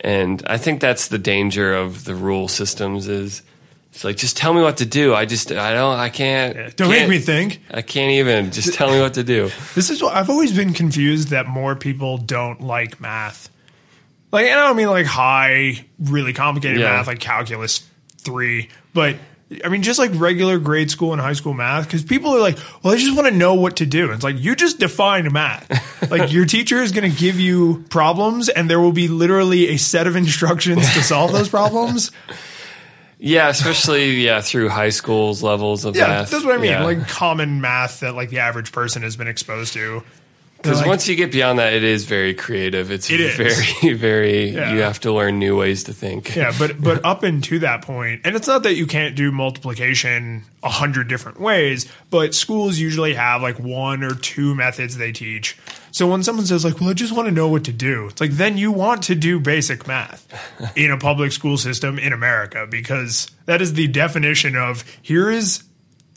And 0.00 0.42
I 0.46 0.58
think 0.58 0.80
that's 0.80 1.08
the 1.08 1.18
danger 1.18 1.74
of 1.74 2.04
the 2.04 2.14
rule 2.14 2.48
systems 2.48 3.08
is 3.08 3.42
it's 3.92 4.04
like 4.04 4.16
just 4.16 4.36
tell 4.36 4.52
me 4.52 4.60
what 4.60 4.76
to 4.78 4.86
do. 4.86 5.14
I 5.14 5.24
just 5.24 5.50
I 5.52 5.72
don't 5.72 5.98
I 5.98 6.08
can't 6.10 6.76
don't 6.76 6.88
make 6.90 6.98
can't- 6.98 7.10
me 7.10 7.18
think 7.18 7.62
I 7.70 7.82
can't 7.82 8.12
even 8.12 8.52
just 8.52 8.74
tell 8.74 8.90
me 8.90 9.00
what 9.00 9.14
to 9.14 9.24
do. 9.24 9.50
This 9.74 9.88
is 9.90 10.02
what 10.02 10.14
I've 10.14 10.28
always 10.30 10.52
been 10.54 10.72
confused 10.74 11.28
that 11.28 11.46
more 11.46 11.74
people 11.76 12.18
don't 12.18 12.60
like 12.60 13.00
math. 13.00 13.48
Like, 14.32 14.46
and 14.46 14.58
I 14.60 14.66
don't 14.66 14.76
mean 14.76 14.88
like 14.88 15.06
high, 15.06 15.84
really 15.98 16.32
complicated 16.34 16.80
Yeah. 16.80 16.92
math, 16.96 17.06
like 17.06 17.20
calculus 17.20 17.86
three, 18.18 18.68
but 18.96 19.16
I 19.64 19.68
mean, 19.68 19.82
just 19.82 20.00
like 20.00 20.10
regular 20.14 20.58
grade 20.58 20.90
school 20.90 21.12
and 21.12 21.20
high 21.22 21.34
school 21.34 21.54
math, 21.54 21.84
because 21.86 22.02
people 22.02 22.34
are 22.34 22.40
like, 22.40 22.58
well, 22.82 22.94
I 22.94 22.96
just 22.96 23.14
want 23.14 23.28
to 23.28 23.34
know 23.34 23.54
what 23.54 23.76
to 23.76 23.86
do. 23.86 24.10
It's 24.10 24.24
like, 24.24 24.36
you 24.38 24.56
just 24.56 24.80
defined 24.80 25.30
math. 25.32 26.10
like, 26.10 26.32
your 26.32 26.46
teacher 26.46 26.82
is 26.82 26.90
going 26.90 27.08
to 27.08 27.16
give 27.16 27.38
you 27.38 27.84
problems, 27.88 28.48
and 28.48 28.68
there 28.68 28.80
will 28.80 28.90
be 28.90 29.06
literally 29.06 29.68
a 29.68 29.76
set 29.76 30.08
of 30.08 30.16
instructions 30.16 30.92
to 30.94 31.02
solve 31.02 31.30
those 31.32 31.48
problems. 31.48 32.10
Yeah, 33.18 33.48
especially 33.48 34.16
yeah 34.26 34.42
through 34.42 34.68
high 34.68 34.90
school's 34.90 35.42
levels 35.42 35.86
of 35.86 35.96
Yeah, 35.96 36.06
math. 36.06 36.30
that's 36.30 36.44
what 36.44 36.54
I 36.54 36.58
mean. 36.58 36.72
Yeah. 36.72 36.84
Like, 36.84 37.08
common 37.08 37.62
math 37.62 38.00
that, 38.00 38.14
like, 38.14 38.28
the 38.28 38.40
average 38.40 38.72
person 38.72 39.00
has 39.04 39.16
been 39.16 39.26
exposed 39.26 39.72
to. 39.72 40.02
Because 40.66 40.80
like- 40.80 40.88
once 40.88 41.08
you 41.08 41.16
get 41.16 41.32
beyond 41.32 41.58
that, 41.58 41.72
it 41.72 41.84
is 41.84 42.04
very 42.04 42.34
creative. 42.34 42.90
It's 42.90 43.08
It 43.10 43.36
very, 43.36 43.94
very. 43.94 44.50
Yeah. 44.50 44.74
You 44.74 44.80
have 44.82 45.00
to 45.00 45.12
learn 45.12 45.38
new 45.38 45.56
ways 45.56 45.84
to 45.84 45.92
think. 45.92 46.34
Yeah, 46.36 46.52
but 46.58 46.80
but 46.80 47.04
up 47.04 47.24
into 47.24 47.58
that 47.60 47.82
point, 47.82 48.22
and 48.24 48.36
it's 48.36 48.46
not 48.48 48.62
that 48.64 48.74
you 48.74 48.86
can't 48.86 49.14
do 49.14 49.30
multiplication 49.32 50.44
a 50.62 50.68
hundred 50.68 51.08
different 51.08 51.40
ways, 51.40 51.86
but 52.10 52.34
schools 52.34 52.78
usually 52.78 53.14
have 53.14 53.42
like 53.42 53.58
one 53.58 54.02
or 54.02 54.14
two 54.14 54.54
methods 54.54 54.96
they 54.96 55.12
teach. 55.12 55.56
So 55.92 56.06
when 56.10 56.22
someone 56.22 56.44
says 56.44 56.64
like, 56.64 56.80
"Well, 56.80 56.90
I 56.90 56.92
just 56.92 57.12
want 57.12 57.26
to 57.28 57.34
know 57.34 57.48
what 57.48 57.64
to 57.64 57.72
do," 57.72 58.08
it's 58.08 58.20
like 58.20 58.32
then 58.32 58.58
you 58.58 58.70
want 58.72 59.02
to 59.04 59.14
do 59.14 59.40
basic 59.40 59.86
math 59.86 60.26
in 60.76 60.90
a 60.90 60.98
public 60.98 61.32
school 61.32 61.56
system 61.56 61.98
in 61.98 62.12
America 62.12 62.66
because 62.68 63.28
that 63.46 63.62
is 63.62 63.74
the 63.74 63.86
definition 63.86 64.56
of 64.56 64.84
here 65.02 65.30
is 65.30 65.62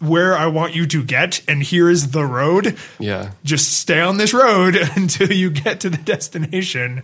where 0.01 0.35
I 0.35 0.47
want 0.47 0.75
you 0.75 0.87
to 0.87 1.03
get, 1.03 1.41
and 1.47 1.61
here 1.61 1.89
is 1.89 2.11
the 2.11 2.25
road. 2.25 2.77
Yeah. 2.99 3.31
Just 3.43 3.73
stay 3.73 3.99
on 3.99 4.17
this 4.17 4.33
road 4.33 4.75
until 4.95 5.31
you 5.31 5.49
get 5.49 5.79
to 5.81 5.89
the 5.89 5.97
destination, 5.97 7.03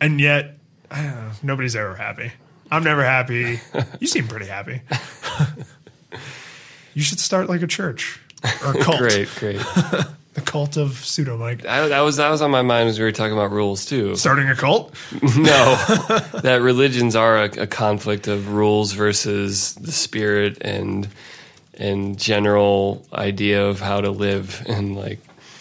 and 0.00 0.20
yet 0.20 0.56
I 0.90 1.02
don't 1.02 1.14
know, 1.14 1.30
nobody's 1.42 1.74
ever 1.74 1.94
happy. 1.94 2.32
I'm 2.70 2.84
never 2.84 3.04
happy. 3.04 3.60
You 4.00 4.06
seem 4.08 4.26
pretty 4.26 4.46
happy. 4.46 4.80
you 6.94 7.02
should 7.02 7.20
start 7.20 7.48
like 7.48 7.62
a 7.62 7.66
church 7.68 8.20
or 8.64 8.72
a 8.72 8.82
cult. 8.82 8.98
Great, 8.98 9.28
great. 9.36 9.60
The 10.34 10.40
cult 10.40 10.76
of 10.76 10.92
pseudo 11.04 11.36
Mike. 11.36 11.64
I, 11.64 11.88
that 11.88 12.00
was 12.00 12.16
that 12.16 12.30
was 12.30 12.42
on 12.42 12.50
my 12.50 12.62
mind 12.62 12.88
as 12.88 12.98
we 12.98 13.04
were 13.04 13.12
talking 13.12 13.34
about 13.34 13.52
rules 13.52 13.84
too. 13.84 14.16
Starting 14.16 14.48
a 14.48 14.56
cult? 14.56 14.94
no, 15.12 15.76
that 16.42 16.60
religions 16.62 17.14
are 17.14 17.44
a, 17.44 17.62
a 17.62 17.66
conflict 17.66 18.26
of 18.26 18.52
rules 18.52 18.92
versus 18.92 19.74
the 19.74 19.92
spirit 19.92 20.58
and 20.62 21.06
and 21.78 22.18
general 22.18 23.06
idea 23.12 23.66
of 23.66 23.80
how 23.80 24.00
to 24.00 24.10
live 24.10 24.62
and 24.66 24.94
like 24.96 25.20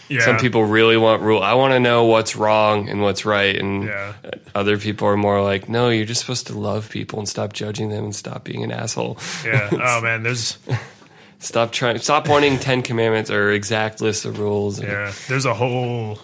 Yeah. 0.09 0.21
some 0.25 0.37
people 0.37 0.65
really 0.65 0.97
want 0.97 1.21
rule 1.21 1.41
i 1.41 1.53
want 1.53 1.71
to 1.73 1.79
know 1.79 2.03
what's 2.03 2.35
wrong 2.35 2.89
and 2.89 3.01
what's 3.01 3.23
right 3.25 3.55
and 3.55 3.85
Yeah. 3.85 4.13
other 4.53 4.77
people 4.77 5.07
are 5.07 5.15
more 5.17 5.41
like 5.41 5.69
no 5.69 5.87
you're 5.89 6.05
just 6.05 6.19
supposed 6.21 6.47
to 6.47 6.53
love 6.59 6.89
people 6.89 7.19
and 7.19 7.29
stop 7.29 7.53
judging 7.53 7.89
them 7.89 8.03
and 8.03 8.15
stop 8.15 8.43
being 8.43 8.63
an 8.63 8.71
asshole 8.71 9.17
Yeah. 9.45 9.69
Oh 9.81 10.01
man, 10.01 10.23
there's 10.23 10.57
stop 11.39 11.71
trying 11.71 11.97
stop 11.99 12.27
wanting 12.27 12.59
10 12.59 12.81
commandments 12.81 13.31
or 13.31 13.51
exact 13.51 14.01
lists 14.01 14.25
of 14.25 14.37
rules 14.39 14.79
and- 14.79 14.89
yeah, 14.89 15.13
there's 15.29 15.45
a 15.45 15.53
whole 15.53 16.19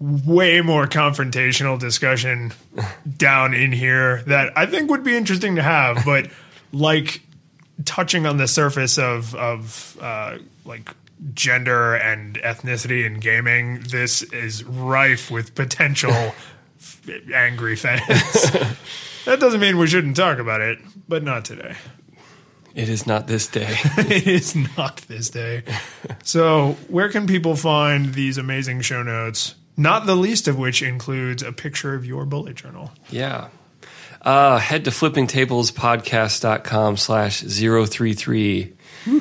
way 0.00 0.60
more 0.60 0.86
confrontational 0.86 1.78
discussion 1.78 2.52
down 3.16 3.54
in 3.54 3.72
here 3.72 4.22
that 4.26 4.52
I 4.56 4.66
think 4.66 4.90
would 4.90 5.02
be 5.04 5.16
interesting 5.16 5.56
to 5.56 5.62
have, 5.62 6.04
but 6.04 6.28
like 6.72 7.22
touching 7.84 8.26
on 8.26 8.36
the 8.36 8.46
surface 8.48 8.98
of 8.98 9.34
of 9.34 9.96
uh, 10.00 10.38
like 10.64 10.90
gender 11.32 11.94
and 11.94 12.36
ethnicity 12.38 13.04
in 13.06 13.20
gaming, 13.20 13.80
this 13.88 14.22
is 14.22 14.64
rife 14.64 15.30
with 15.30 15.54
potential 15.54 16.10
f- 16.10 17.00
angry 17.34 17.76
fans. 17.76 18.02
that 19.24 19.40
doesn't 19.40 19.60
mean 19.60 19.78
we 19.78 19.86
shouldn't 19.86 20.16
talk 20.16 20.38
about 20.38 20.60
it, 20.60 20.78
but 21.08 21.22
not 21.22 21.44
today. 21.44 21.76
it 22.74 22.88
is 22.88 23.06
not 23.06 23.26
this 23.28 23.46
day 23.46 23.68
it 23.98 24.26
is 24.26 24.56
not 24.76 24.96
this 25.08 25.30
day. 25.30 25.62
So, 26.24 26.72
where 26.88 27.08
can 27.08 27.26
people 27.26 27.54
find 27.56 28.12
these 28.14 28.36
amazing 28.38 28.80
show 28.82 29.02
notes? 29.02 29.54
Not 29.76 30.06
the 30.06 30.14
least 30.16 30.46
of 30.48 30.56
which 30.58 30.82
includes 30.82 31.42
a 31.42 31.52
picture 31.52 31.94
of 31.94 32.04
your 32.04 32.24
bullet 32.26 32.56
journal. 32.56 32.90
yeah 33.10 33.48
uh, 34.24 34.58
head 34.58 34.84
to 34.86 34.90
flippingtablespodcast.com 34.90 36.96
slash 36.96 37.40
033 37.40 38.72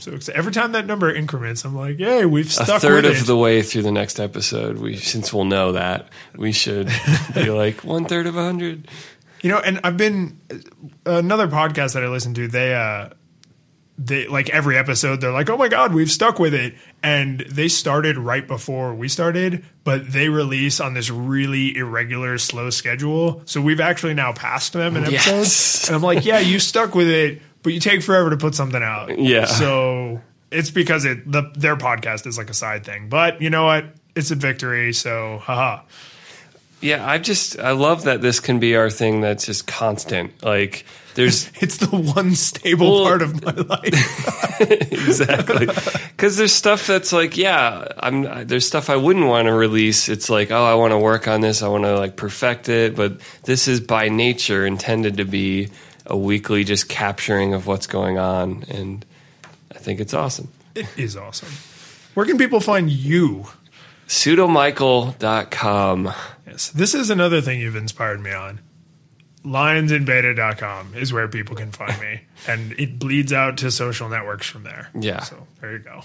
So 0.00 0.16
every 0.32 0.52
time 0.52 0.72
that 0.72 0.86
number 0.86 1.12
increments, 1.12 1.64
I'm 1.64 1.74
like, 1.74 1.98
"Yay, 1.98 2.24
we've 2.24 2.46
a 2.46 2.78
third 2.78 3.04
of 3.04 3.16
it." 3.16 3.26
the 3.26 3.36
way 3.36 3.62
through 3.62 3.82
the 3.82 3.92
next 3.92 4.20
episode. 4.20 4.78
We 4.78 4.96
since 4.96 5.32
we'll 5.32 5.44
know 5.44 5.72
that 5.72 6.08
we 6.36 6.52
should 6.52 6.88
be 7.34 7.50
like 7.50 7.84
one 7.84 8.04
third 8.04 8.26
of 8.26 8.36
a 8.36 8.44
hundred. 8.44 8.88
You 9.42 9.50
know, 9.50 9.58
and 9.58 9.80
I've 9.84 9.96
been 9.96 10.40
another 11.04 11.48
podcast 11.48 11.94
that 11.94 12.04
I 12.04 12.08
listen 12.08 12.34
to. 12.34 12.48
They, 12.48 12.74
uh, 12.74 13.10
they 13.98 14.26
like 14.28 14.48
every 14.50 14.78
episode. 14.78 15.20
They're 15.20 15.32
like, 15.32 15.50
"Oh 15.50 15.56
my 15.56 15.68
god, 15.68 15.92
we've 15.92 16.10
stuck 16.10 16.38
with 16.38 16.54
it," 16.54 16.74
and 17.02 17.40
they 17.40 17.66
started 17.68 18.16
right 18.16 18.46
before 18.46 18.94
we 18.94 19.08
started, 19.08 19.64
but 19.84 20.12
they 20.12 20.28
release 20.28 20.80
on 20.80 20.94
this 20.94 21.10
really 21.10 21.76
irregular, 21.76 22.38
slow 22.38 22.70
schedule. 22.70 23.42
So 23.44 23.60
we've 23.60 23.80
actually 23.80 24.14
now 24.14 24.32
passed 24.32 24.72
them 24.72 24.96
in 24.96 25.10
Yes. 25.10 25.26
episodes, 25.28 25.88
and 25.88 25.96
I'm 25.96 26.02
like, 26.02 26.24
"Yeah, 26.24 26.38
you 26.38 26.58
stuck 26.60 26.94
with 26.94 27.08
it, 27.08 27.42
but 27.62 27.72
you 27.72 27.80
take 27.80 28.02
forever 28.02 28.30
to 28.30 28.36
put 28.36 28.54
something 28.54 28.82
out." 28.82 29.18
Yeah. 29.18 29.46
So 29.46 30.22
it's 30.50 30.70
because 30.70 31.04
it 31.04 31.30
the 31.30 31.50
their 31.56 31.76
podcast 31.76 32.26
is 32.26 32.38
like 32.38 32.50
a 32.50 32.54
side 32.54 32.84
thing, 32.84 33.08
but 33.08 33.42
you 33.42 33.50
know 33.50 33.64
what? 33.66 33.86
It's 34.14 34.30
a 34.30 34.34
victory. 34.36 34.92
So, 34.92 35.38
haha. 35.42 35.82
Yeah, 36.80 37.04
I 37.06 37.18
just 37.18 37.58
I 37.58 37.72
love 37.72 38.04
that 38.04 38.22
this 38.22 38.38
can 38.40 38.60
be 38.60 38.76
our 38.76 38.88
thing. 38.90 39.20
That's 39.20 39.44
just 39.46 39.66
constant. 39.66 40.42
Like 40.44 40.84
there's 41.14 41.50
It's 41.60 41.78
the 41.78 41.88
one 41.96 42.34
stable 42.34 42.92
Well- 42.96 43.04
part 43.04 43.22
of 43.22 43.42
my 43.44 43.52
life. 43.52 44.60
exactly 44.60 45.66
because 45.66 46.36
there's 46.36 46.52
stuff 46.52 46.88
that's 46.88 47.12
like 47.12 47.36
yeah 47.36 47.86
i'm 48.00 48.46
there's 48.48 48.66
stuff 48.66 48.90
i 48.90 48.96
wouldn't 48.96 49.26
want 49.26 49.46
to 49.46 49.52
release 49.54 50.08
it's 50.08 50.28
like 50.28 50.50
oh 50.50 50.64
i 50.64 50.74
want 50.74 50.90
to 50.90 50.98
work 50.98 51.28
on 51.28 51.40
this 51.40 51.62
i 51.62 51.68
want 51.68 51.84
to 51.84 51.96
like 51.96 52.16
perfect 52.16 52.68
it 52.68 52.96
but 52.96 53.20
this 53.44 53.68
is 53.68 53.78
by 53.80 54.08
nature 54.08 54.66
intended 54.66 55.18
to 55.18 55.24
be 55.24 55.68
a 56.06 56.16
weekly 56.16 56.64
just 56.64 56.88
capturing 56.88 57.54
of 57.54 57.68
what's 57.68 57.86
going 57.86 58.18
on 58.18 58.64
and 58.68 59.06
i 59.72 59.78
think 59.78 60.00
it's 60.00 60.12
awesome 60.12 60.48
It 60.74 60.86
is 60.96 61.16
awesome. 61.16 61.48
Where 62.14 62.26
can 62.26 62.36
people 62.36 62.58
find 62.58 62.90
you? 62.90 63.46
pseudomichael.com 64.08 66.12
Yes. 66.46 66.68
This 66.70 66.94
is 66.94 67.10
another 67.10 67.40
thing 67.40 67.60
you've 67.60 67.76
inspired 67.76 68.20
me 68.20 68.32
on. 68.32 68.60
Lionsinbeta.com 69.44 70.94
is 70.94 71.12
where 71.12 71.28
people 71.28 71.54
can 71.56 71.70
find 71.72 71.98
me. 72.00 72.22
And 72.48 72.72
it 72.78 72.98
bleeds 73.00 73.32
out 73.32 73.58
to 73.58 73.70
social 73.70 74.08
networks 74.08 74.48
from 74.48 74.62
there. 74.62 74.88
Yeah. 74.98 75.22
So 75.24 75.46
there 75.60 75.72
you 75.72 75.78
go. 75.80 76.02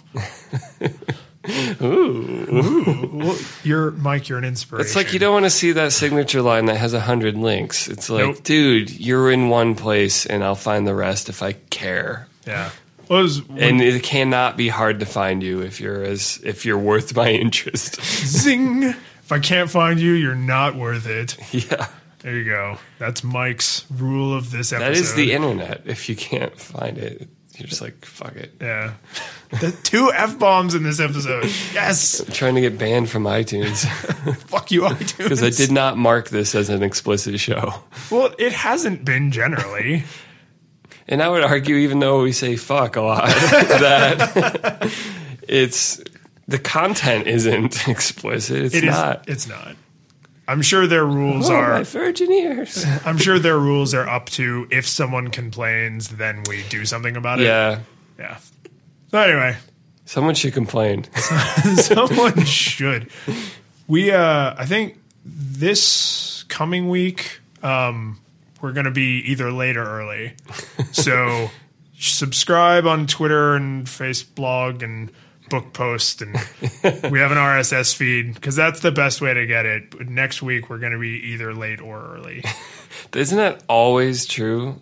Ooh. 1.86 3.10
Well, 3.14 3.38
you're 3.64 3.91
Mike, 3.91 4.30
you're 4.30 4.39
an 4.39 4.43
inspiration. 4.45 4.86
it's 4.86 4.95
like 4.95 5.14
you 5.14 5.20
don't 5.20 5.34
want 5.34 5.45
to 5.45 5.49
see 5.51 5.72
that 5.74 5.91
signature 5.93 6.41
line 6.41 6.66
that 6.66 6.78
has 6.78 6.93
a 6.93 6.99
hundred 7.01 7.36
links 7.38 7.88
it's 7.89 8.10
like 8.10 8.26
Nope. 8.26 8.43
dude 8.43 8.89
you're 8.91 9.30
in 9.32 9.49
one 9.49 9.76
place 9.76 10.26
and 10.26 10.41
i'll 10.43 10.56
find 10.56 10.88
the 10.88 10.95
rest 10.95 11.28
if 11.30 11.43
i 11.43 11.51
care 11.54 12.28
Yeah. 12.47 12.70
Was 13.14 13.41
and 13.57 13.82
it 13.82 14.01
cannot 14.03 14.57
be 14.57 14.68
hard 14.70 14.99
to 15.01 15.05
find 15.05 15.43
you 15.43 15.61
if 15.61 15.80
you're 15.80 16.03
as 16.03 16.39
if 16.43 16.66
you're 16.66 16.78
worth 16.78 17.16
my 17.16 17.30
interest. 17.30 18.01
zing. 18.26 18.84
If 18.84 19.32
I 19.32 19.39
can't 19.39 19.70
find 19.70 19.99
you, 19.99 20.11
you're 20.14 20.36
not 20.36 20.76
worth 20.76 21.07
it. 21.07 21.38
yeah, 21.53 21.88
There 22.20 22.36
you 22.36 22.43
go. 22.45 22.78
That's 22.99 23.24
Mike's 23.24 23.86
rule 23.89 24.36
of 24.36 24.51
this 24.51 24.74
episode. 24.74 24.89
that 24.93 24.97
is 24.97 25.14
the 25.16 25.32
internet. 25.32 25.84
If 25.86 26.09
you 26.09 26.16
can't 26.16 26.57
find 26.59 26.97
it, 26.97 27.30
you're 27.57 27.68
just 27.68 27.82
like 27.82 28.03
fuck 28.03 28.36
it. 28.36 28.53
Yeah. 28.59 28.93
The 29.61 29.72
two 29.84 30.11
F 30.14 30.39
bombs 30.39 30.74
in 30.74 30.82
this 30.84 30.99
episode. 30.99 31.45
Yes. 31.74 32.20
I'm 32.22 32.34
trying 32.34 32.55
to 32.55 32.61
get 32.61 32.78
banned 32.80 33.09
from 33.09 33.24
iTunes 33.26 33.86
Fuck 34.47 34.72
you, 34.72 34.82
iTunes. 34.89 35.18
because 35.18 35.43
I 35.43 35.51
did 35.51 35.72
not 35.72 35.95
mark 35.97 36.30
this 36.30 36.55
as 36.55 36.70
an 36.70 36.82
explicit 36.82 37.39
show. 37.39 37.76
Well, 38.09 38.34
it 38.39 38.51
hasn't 38.53 39.05
been 39.05 39.32
generally. 39.32 40.03
And 41.08 41.22
I 41.22 41.28
would 41.30 41.43
argue, 41.43 41.76
even 41.78 41.99
though 41.99 42.24
we 42.24 42.32
say 42.32 42.56
fuck 42.56 42.95
a 42.95 43.01
lot, 43.01 43.28
that 43.28 44.89
it's 45.47 46.01
the 46.47 46.60
content 46.60 47.28
isn't 47.28 47.88
explicit. 47.88 48.64
It's 48.64 48.76
It 48.76 48.84
is. 48.86 48.89
not. 48.89 49.24
It's 49.28 49.47
not. 49.47 49.76
I'm 50.47 50.62
sure 50.62 50.88
their 50.88 51.06
rules 51.06 51.49
Oh, 51.49 51.56
are. 51.56 51.74
my 51.76 51.84
virgin 51.84 52.32
ears. 52.32 52.86
I'm 53.06 53.18
sure 53.18 53.39
their 53.39 53.58
rules 53.58 53.93
are 53.93 54.08
up 54.08 54.28
to 54.32 54.68
if 54.72 54.86
someone 54.88 55.30
complains, 55.30 56.10
then 56.10 56.43
we 56.49 56.64
do 56.70 56.86
something 56.86 57.16
about 57.16 57.39
it. 57.39 57.45
Yeah, 57.45 57.80
Yeah. 58.20 58.38
So 59.12 59.20
anyway, 59.20 59.56
someone 60.06 60.36
should 60.36 60.54
complain. 60.54 61.06
someone 61.76 62.43
should. 62.45 63.10
We, 63.88 64.12
uh, 64.12 64.56
I 64.58 64.66
think 64.66 64.97
this 65.24 66.43
coming 66.49 66.89
week, 66.89 67.39
um, 67.62 68.20
we're 68.64 68.72
going 68.72 68.86
to 68.86 68.91
be 68.91 69.22
either 69.28 69.51
late 69.51 69.76
or 69.76 69.84
early. 69.84 70.34
So 70.93 71.51
subscribe 71.99 72.88
on 72.88 73.07
Twitter 73.07 73.55
and 73.55 73.86
Faceblog 73.86 74.82
and 74.82 75.11
book 75.49 75.74
post 75.74 76.22
and 76.22 76.34
we 77.11 77.20
have 77.20 77.32
an 77.32 77.38
RSS 77.38 77.93
feed 77.93 78.34
because 78.34 78.55
that's 78.55 78.80
the 78.80 78.91
best 78.91 79.20
way 79.22 79.34
to 79.34 79.45
get 79.45 79.66
it. 79.66 79.91
But 79.91 80.07
next 80.07 80.41
week 80.41 80.70
we're 80.70 80.78
going 80.78 80.93
to 80.93 80.97
be 80.97 81.20
either 81.34 81.53
late 81.53 81.82
or 81.82 82.16
early. 82.16 82.43
Isn't 83.14 83.38
that 83.38 83.61
always 83.68 84.26
true? 84.26 84.80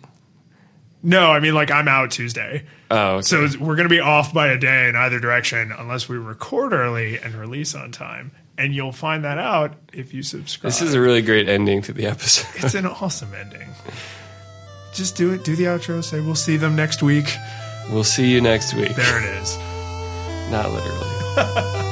No, 1.02 1.32
I 1.32 1.40
mean 1.40 1.54
like 1.54 1.72
I'm 1.72 1.88
out 1.88 2.12
Tuesday. 2.12 2.64
Oh, 2.88 3.16
okay. 3.16 3.22
So 3.22 3.48
we're 3.58 3.74
going 3.74 3.88
to 3.88 3.94
be 3.94 4.00
off 4.00 4.32
by 4.32 4.46
a 4.46 4.58
day 4.58 4.88
in 4.88 4.94
either 4.94 5.18
direction 5.18 5.72
unless 5.76 6.08
we 6.08 6.16
record 6.18 6.72
early 6.72 7.18
and 7.18 7.34
release 7.34 7.74
on 7.74 7.90
time. 7.90 8.30
And 8.58 8.74
you'll 8.74 8.92
find 8.92 9.24
that 9.24 9.38
out 9.38 9.74
if 9.92 10.12
you 10.12 10.22
subscribe. 10.22 10.72
this 10.72 10.82
is 10.82 10.94
a 10.94 11.00
really 11.00 11.22
great 11.22 11.48
ending 11.48 11.82
to 11.82 11.92
the 11.92 12.06
episode. 12.06 12.64
it's 12.64 12.74
an 12.74 12.86
awesome 12.86 13.32
ending. 13.34 13.68
Just 14.92 15.16
do 15.16 15.32
it. 15.32 15.42
Do 15.44 15.56
the 15.56 15.64
outro. 15.64 16.04
Say 16.04 16.20
we'll 16.20 16.34
see 16.34 16.56
them 16.58 16.76
next 16.76 17.02
week. 17.02 17.34
we'll 17.90 18.04
see 18.04 18.30
you 18.30 18.40
next 18.40 18.74
week. 18.74 18.94
There 18.94 19.18
it 19.18 19.42
is. 19.42 19.56
Not 20.50 20.70
literally. 20.70 21.88